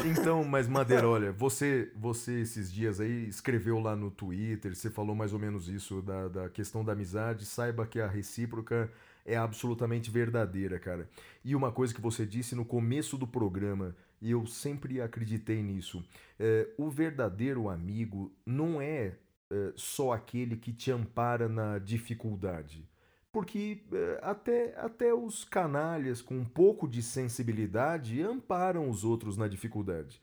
Então, 0.05 0.45
mas 0.45 0.68
Madeira, 0.68 1.09
olha, 1.09 1.33
você, 1.33 1.91
você 1.97 2.41
esses 2.41 2.73
dias 2.73 3.01
aí 3.01 3.29
escreveu 3.29 3.79
lá 3.79 3.97
no 3.97 4.11
Twitter, 4.11 4.75
você 4.75 4.91
falou 4.91 5.14
mais 5.14 5.33
ou 5.33 5.39
menos 5.39 5.68
isso 5.68 6.03
da, 6.03 6.29
da 6.29 6.49
questão 6.49 6.85
da 6.85 6.93
amizade. 6.93 7.45
Saiba 7.47 7.87
que 7.87 8.01
a 8.01 8.07
recíproca 8.07 8.91
é 9.25 9.37
absolutamente 9.37 10.11
verdadeira, 10.11 10.79
cara. 10.79 11.09
E 11.45 11.55
uma 11.55 11.73
coisa 11.73 11.95
que 11.95 12.01
você 12.01 12.27
disse 12.27 12.55
no 12.55 12.64
começo 12.64 13.16
do 13.16 13.27
programa, 13.27 13.95
e 14.21 14.31
eu 14.31 14.47
sempre 14.47 15.01
acreditei 15.01 15.62
nisso, 15.62 16.05
é, 16.39 16.68
o 16.77 16.91
verdadeiro 16.91 17.68
amigo 17.68 18.33
não 18.45 18.81
é, 18.81 19.16
é 19.51 19.73
só 19.77 20.12
aquele 20.12 20.57
que 20.57 20.73
te 20.73 20.91
ampara 20.91 21.49
na 21.49 21.79
dificuldade. 21.79 22.89
Porque 23.33 23.83
é, 23.93 24.20
até, 24.22 24.74
até 24.78 25.14
os 25.14 25.45
canalhas 25.45 26.20
com 26.20 26.35
um 26.35 26.45
pouco 26.45 26.89
de 26.89 27.03
sensibilidade 27.03 28.20
amparam 28.22 28.91
os 28.91 29.05
outros 29.05 29.37
na 29.37 29.47
dificuldade. 29.47 30.20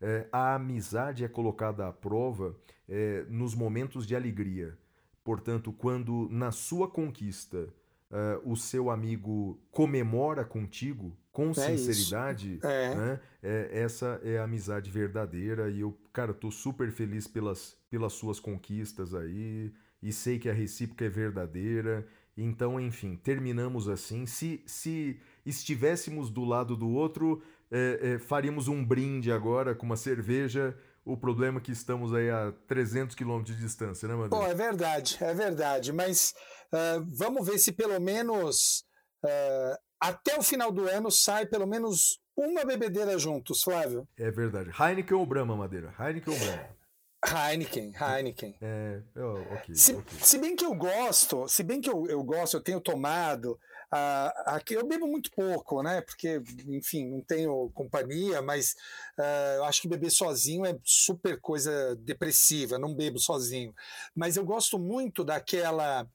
É, 0.00 0.26
a 0.32 0.54
amizade 0.54 1.24
é 1.24 1.28
colocada 1.28 1.88
à 1.88 1.92
prova 1.92 2.56
é, 2.88 3.24
nos 3.28 3.54
momentos 3.54 4.06
de 4.06 4.14
alegria. 4.14 4.76
Portanto, 5.22 5.72
quando 5.72 6.28
na 6.30 6.50
sua 6.50 6.88
conquista 6.88 7.68
uh, 8.10 8.50
o 8.50 8.56
seu 8.56 8.90
amigo 8.90 9.58
comemora 9.70 10.44
contigo 10.44 11.16
com 11.32 11.50
é 11.50 11.54
sinceridade, 11.54 12.58
é. 12.62 12.94
Né? 12.94 13.20
É, 13.42 13.68
essa 13.72 14.20
é 14.24 14.38
a 14.38 14.44
amizade 14.44 14.90
verdadeira 14.90 15.70
e 15.70 15.80
eu, 15.80 15.96
cara, 16.12 16.34
tô 16.34 16.50
super 16.50 16.90
feliz 16.90 17.26
pelas, 17.26 17.76
pelas 17.88 18.12
suas 18.12 18.40
conquistas 18.40 19.14
aí 19.14 19.72
e 20.02 20.12
sei 20.12 20.38
que 20.38 20.48
a 20.48 20.52
recíproca 20.52 21.04
é 21.04 21.08
verdadeira. 21.08 22.06
Então, 22.42 22.80
enfim, 22.80 23.16
terminamos 23.16 23.88
assim. 23.88 24.26
Se, 24.26 24.62
se 24.66 25.20
estivéssemos 25.44 26.30
do 26.30 26.44
lado 26.44 26.76
do 26.76 26.88
outro, 26.88 27.42
é, 27.70 28.14
é, 28.14 28.18
faríamos 28.18 28.68
um 28.68 28.84
brinde 28.84 29.30
agora 29.30 29.74
com 29.74 29.86
uma 29.86 29.96
cerveja. 29.96 30.76
O 31.04 31.16
problema 31.16 31.58
é 31.58 31.62
que 31.62 31.72
estamos 31.72 32.12
aí 32.12 32.30
a 32.30 32.52
300 32.66 33.16
quilômetros 33.16 33.56
de 33.56 33.62
distância, 33.62 34.06
né, 34.06 34.14
Matheus? 34.14 34.42
Pô, 34.42 34.46
é 34.46 34.54
verdade, 34.54 35.16
é 35.20 35.32
verdade. 35.32 35.92
Mas 35.92 36.34
Uh, 36.72 37.04
vamos 37.16 37.46
ver 37.46 37.58
se 37.58 37.72
pelo 37.72 38.00
menos 38.00 38.84
uh, 39.24 39.76
até 40.00 40.38
o 40.38 40.42
final 40.42 40.70
do 40.70 40.88
ano 40.88 41.10
sai 41.10 41.44
pelo 41.44 41.66
menos 41.66 42.20
uma 42.36 42.64
bebedeira 42.64 43.18
juntos, 43.18 43.62
Flávio. 43.62 44.08
É 44.16 44.30
verdade. 44.30 44.70
Heineken 44.78 45.16
ou 45.16 45.26
Brahma, 45.26 45.56
Madeira? 45.56 45.92
Heineken 45.98 46.32
ou 46.32 46.38
Brahma? 46.38 46.79
Heineken, 47.24 47.92
Heineken. 47.94 48.56
É, 48.62 49.02
oh, 49.16 49.54
okay, 49.54 49.74
se, 49.74 49.92
okay. 49.92 50.18
se, 50.20 50.38
bem 50.38 50.56
que 50.56 50.64
eu 50.64 50.74
gosto, 50.74 51.46
se 51.48 51.62
bem 51.62 51.80
que 51.80 51.90
eu, 51.90 52.06
eu 52.06 52.22
gosto, 52.24 52.56
eu 52.56 52.62
tenho 52.62 52.80
tomado. 52.80 53.58
Uh, 53.92 54.32
aqui 54.46 54.74
eu 54.74 54.86
bebo 54.86 55.06
muito 55.06 55.30
pouco, 55.32 55.82
né? 55.82 56.00
Porque, 56.00 56.40
enfim, 56.66 57.10
não 57.10 57.20
tenho 57.20 57.70
companhia, 57.74 58.40
mas 58.40 58.74
uh, 59.18 59.56
eu 59.56 59.64
acho 59.64 59.82
que 59.82 59.88
beber 59.88 60.10
sozinho 60.10 60.64
é 60.64 60.78
super 60.82 61.38
coisa 61.40 61.94
depressiva, 61.96 62.78
não 62.78 62.94
bebo 62.94 63.18
sozinho. 63.18 63.74
Mas 64.14 64.36
eu 64.36 64.44
gosto 64.44 64.78
muito 64.78 65.22
daquela 65.22 66.08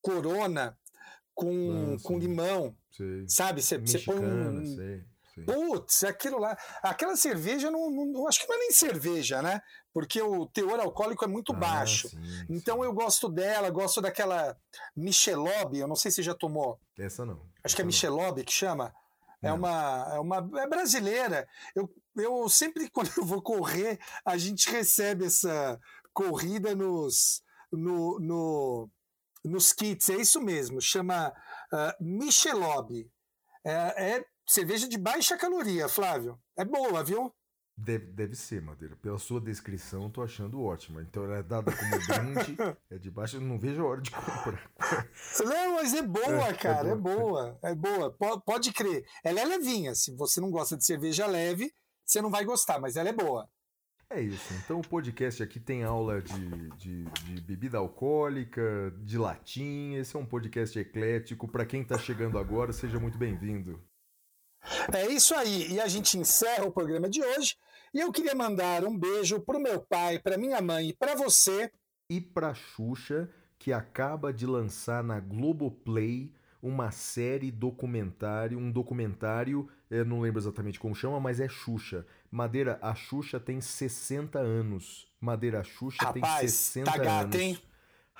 corona 0.00 0.78
com, 1.34 1.96
ah, 1.96 2.02
com 2.02 2.18
limão. 2.18 2.74
Sei. 2.90 3.24
Sabe? 3.28 3.62
Você 3.62 3.78
põe 3.98 4.24
um. 4.24 4.76
Sei, 4.76 5.04
Putz, 5.44 6.04
aquilo 6.04 6.38
lá. 6.38 6.56
Aquela 6.82 7.16
cerveja, 7.16 7.70
não, 7.70 7.90
não, 7.90 8.26
acho 8.28 8.40
que 8.40 8.48
não 8.48 8.56
é 8.56 8.58
nem 8.58 8.72
cerveja, 8.72 9.42
né? 9.42 9.60
Porque 9.92 10.20
o 10.20 10.46
teor 10.46 10.78
alcoólico 10.80 11.24
é 11.24 11.28
muito 11.28 11.52
ah, 11.52 11.56
baixo. 11.56 12.08
Sim, 12.08 12.46
então 12.48 12.78
sim. 12.78 12.84
eu 12.84 12.92
gosto 12.92 13.28
dela, 13.28 13.70
gosto 13.70 14.00
daquela 14.00 14.56
Michelob, 14.96 15.78
eu 15.78 15.88
não 15.88 15.96
sei 15.96 16.10
se 16.10 16.22
já 16.22 16.34
tomou. 16.34 16.78
Essa 16.98 17.24
não. 17.24 17.34
Acho 17.34 17.50
Essa 17.64 17.76
que 17.76 17.82
é 17.82 17.84
Michelob 17.84 18.44
que 18.44 18.52
chama. 18.52 18.94
É 19.40 19.52
uma, 19.52 20.10
é 20.14 20.18
uma. 20.18 20.50
É 20.60 20.66
brasileira. 20.66 21.48
Eu, 21.74 21.88
eu 22.16 22.48
sempre, 22.48 22.88
quando 22.90 23.10
eu 23.16 23.24
vou 23.24 23.42
correr, 23.42 23.98
a 24.24 24.36
gente 24.36 24.70
recebe 24.70 25.26
essa 25.26 25.78
corrida 26.12 26.74
nos. 26.74 27.42
No, 27.70 28.18
no, 28.18 28.90
nos 29.44 29.74
kits, 29.74 30.08
é 30.08 30.16
isso 30.16 30.40
mesmo, 30.40 30.80
chama 30.80 31.32
uh, 31.72 32.04
Michelob. 32.04 33.10
É, 33.64 34.16
é, 34.16 34.24
cerveja 34.48 34.88
de 34.88 34.98
baixa 34.98 35.36
caloria, 35.36 35.88
Flávio. 35.88 36.38
É 36.56 36.64
boa, 36.64 37.04
viu? 37.04 37.32
Deve, 37.80 38.06
deve 38.06 38.34
ser, 38.34 38.60
Madeira. 38.60 38.96
Pela 38.96 39.18
sua 39.18 39.40
descrição, 39.40 40.10
tô 40.10 40.20
achando 40.20 40.60
ótima. 40.60 41.00
Então 41.00 41.22
ela 41.22 41.36
é 41.36 41.42
dada 41.44 41.70
como 41.70 41.90
brinde, 41.90 42.56
é 42.90 42.98
de 42.98 43.08
baixa, 43.08 43.38
não 43.38 43.56
vejo 43.56 43.82
a 43.82 43.86
hora 43.86 44.00
de 44.00 44.10
comprar. 44.10 44.68
Não, 45.44 45.74
mas 45.74 45.94
é 45.94 46.02
boa, 46.02 46.48
é, 46.48 46.54
cara, 46.54 46.88
é 46.88 46.96
boa. 46.96 47.56
é 47.62 47.74
boa, 47.74 48.10
é 48.10 48.18
boa. 48.18 48.40
Pode 48.40 48.72
crer. 48.72 49.04
Ela 49.22 49.40
é 49.40 49.44
levinha. 49.44 49.94
Se 49.94 50.12
você 50.16 50.40
não 50.40 50.50
gosta 50.50 50.76
de 50.76 50.84
cerveja 50.84 51.26
leve, 51.26 51.72
você 52.04 52.20
não 52.20 52.30
vai 52.30 52.44
gostar, 52.44 52.80
mas 52.80 52.96
ela 52.96 53.10
é 53.10 53.12
boa. 53.12 53.48
É 54.10 54.20
isso. 54.20 54.54
Então 54.54 54.80
o 54.80 54.88
podcast 54.88 55.40
aqui 55.42 55.60
tem 55.60 55.84
aula 55.84 56.20
de, 56.20 56.70
de, 56.78 57.04
de 57.04 57.40
bebida 57.42 57.78
alcoólica, 57.78 58.92
de 59.02 59.18
latim. 59.18 59.94
Esse 59.94 60.16
é 60.16 60.18
um 60.18 60.26
podcast 60.26 60.76
eclético. 60.76 61.46
Para 61.46 61.66
quem 61.66 61.82
está 61.82 61.96
chegando 61.96 62.38
agora, 62.38 62.72
seja 62.72 62.98
muito 62.98 63.18
bem-vindo. 63.18 63.78
É 64.92 65.06
isso 65.06 65.34
aí. 65.34 65.72
E 65.72 65.80
a 65.80 65.88
gente 65.88 66.18
encerra 66.18 66.64
o 66.64 66.72
programa 66.72 67.08
de 67.08 67.22
hoje. 67.22 67.56
E 67.92 68.00
eu 68.00 68.12
queria 68.12 68.34
mandar 68.34 68.84
um 68.84 68.96
beijo 68.96 69.40
pro 69.40 69.60
meu 69.60 69.80
pai, 69.80 70.18
para 70.18 70.36
minha 70.36 70.60
mãe 70.60 70.90
e 70.90 70.92
para 70.92 71.14
você. 71.14 71.70
E 72.10 72.20
para 72.20 72.54
Xuxa, 72.54 73.30
que 73.58 73.72
acaba 73.72 74.32
de 74.32 74.46
lançar 74.46 75.02
na 75.02 75.20
Globoplay 75.20 76.32
uma 76.62 76.90
série 76.90 77.50
documentário, 77.50 78.58
um 78.58 78.70
documentário, 78.70 79.68
eu 79.90 80.04
não 80.04 80.20
lembro 80.20 80.40
exatamente 80.40 80.78
como 80.78 80.94
chama, 80.94 81.20
mas 81.20 81.40
é 81.40 81.48
Xuxa. 81.48 82.04
Madeira, 82.30 82.78
a 82.82 82.94
Xuxa 82.94 83.38
tem 83.38 83.60
60 83.60 84.38
anos. 84.38 85.06
Madeira, 85.20 85.60
a 85.60 85.64
Xuxa 85.64 86.04
Rapaz, 86.04 86.40
tem 86.40 86.48
60 86.48 86.90
tá 86.90 86.98
gato, 86.98 87.24
anos. 87.24 87.36
Hein? 87.36 87.58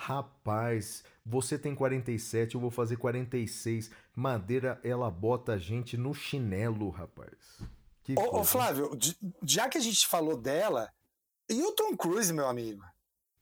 Rapaz, 0.01 1.03
você 1.27 1.59
tem 1.59 1.75
47, 1.75 2.55
eu 2.55 2.61
vou 2.61 2.71
fazer 2.71 2.97
46. 2.97 3.91
Madeira, 4.15 4.81
ela 4.85 5.11
bota 5.11 5.55
a 5.55 5.59
gente 5.59 5.97
no 5.97 6.15
chinelo, 6.15 6.89
rapaz. 6.89 7.35
Que 8.05 8.15
ô, 8.17 8.39
ô 8.39 8.45
Flávio, 8.45 8.97
já 9.43 9.69
que 9.69 9.77
a 9.77 9.81
gente 9.81 10.07
falou 10.07 10.37
dela, 10.37 10.89
e 11.51 11.61
o 11.61 11.73
Tom 11.73 11.97
Cruise, 11.97 12.33
meu 12.33 12.47
amigo? 12.47 12.81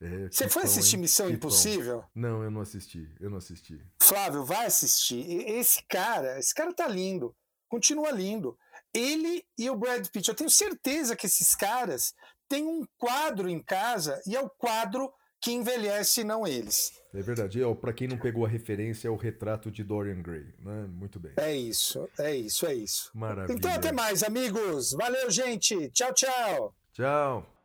É, 0.01 0.31
Você 0.31 0.49
foi 0.49 0.63
assistir 0.63 0.97
hein? 0.97 1.03
Missão 1.03 1.27
que 1.27 1.35
Impossível? 1.35 2.01
Tom. 2.01 2.09
Não, 2.15 2.43
eu 2.43 2.51
não 2.51 2.63
assisti. 2.63 3.07
Eu 3.21 3.29
não 3.29 3.37
assisti. 3.37 3.79
Flávio, 4.01 4.43
vai 4.43 4.65
assistir. 4.65 5.29
Esse 5.29 5.85
cara, 5.87 6.39
esse 6.39 6.55
cara 6.55 6.73
tá 6.73 6.89
lindo. 6.89 7.37
Continua 7.69 8.11
lindo. 8.11 8.59
Ele 8.95 9.47
e 9.59 9.69
o 9.69 9.77
Brad 9.77 10.09
Pitt. 10.09 10.31
Eu 10.31 10.35
tenho 10.35 10.49
certeza 10.49 11.15
que 11.15 11.27
esses 11.27 11.55
caras 11.55 12.15
têm 12.49 12.65
um 12.65 12.87
quadro 12.97 13.47
em 13.47 13.63
casa 13.63 14.23
e 14.27 14.35
é 14.35 14.41
o 14.41 14.49
quadro 14.49 15.13
que 15.41 15.53
envelhece, 15.53 16.25
não 16.25 16.47
eles. 16.47 16.93
É 17.15 17.23
verdade. 17.23 17.61
Para 17.81 17.93
quem 17.93 18.09
não 18.09 18.19
pegou 18.19 18.45
a 18.45 18.49
referência, 18.49 19.09
é 19.09 19.11
o 19.11 19.17
retrato 19.17 19.71
de 19.71 19.83
Dorian 19.83 20.21
Gray. 20.23 20.47
Né? 20.59 20.87
Muito 20.89 21.19
bem. 21.19 21.33
É 21.37 21.55
isso, 21.55 22.09
é 22.19 22.35
isso, 22.35 22.67
é 22.67 22.75
isso. 22.75 23.11
Maravilha. 23.15 23.57
Então 23.57 23.73
até 23.73 23.93
mais, 23.93 24.23
amigos. 24.23 24.93
Valeu, 24.93 25.31
gente. 25.31 25.91
Tchau, 25.91 26.13
tchau. 26.13 26.75
Tchau. 26.93 27.56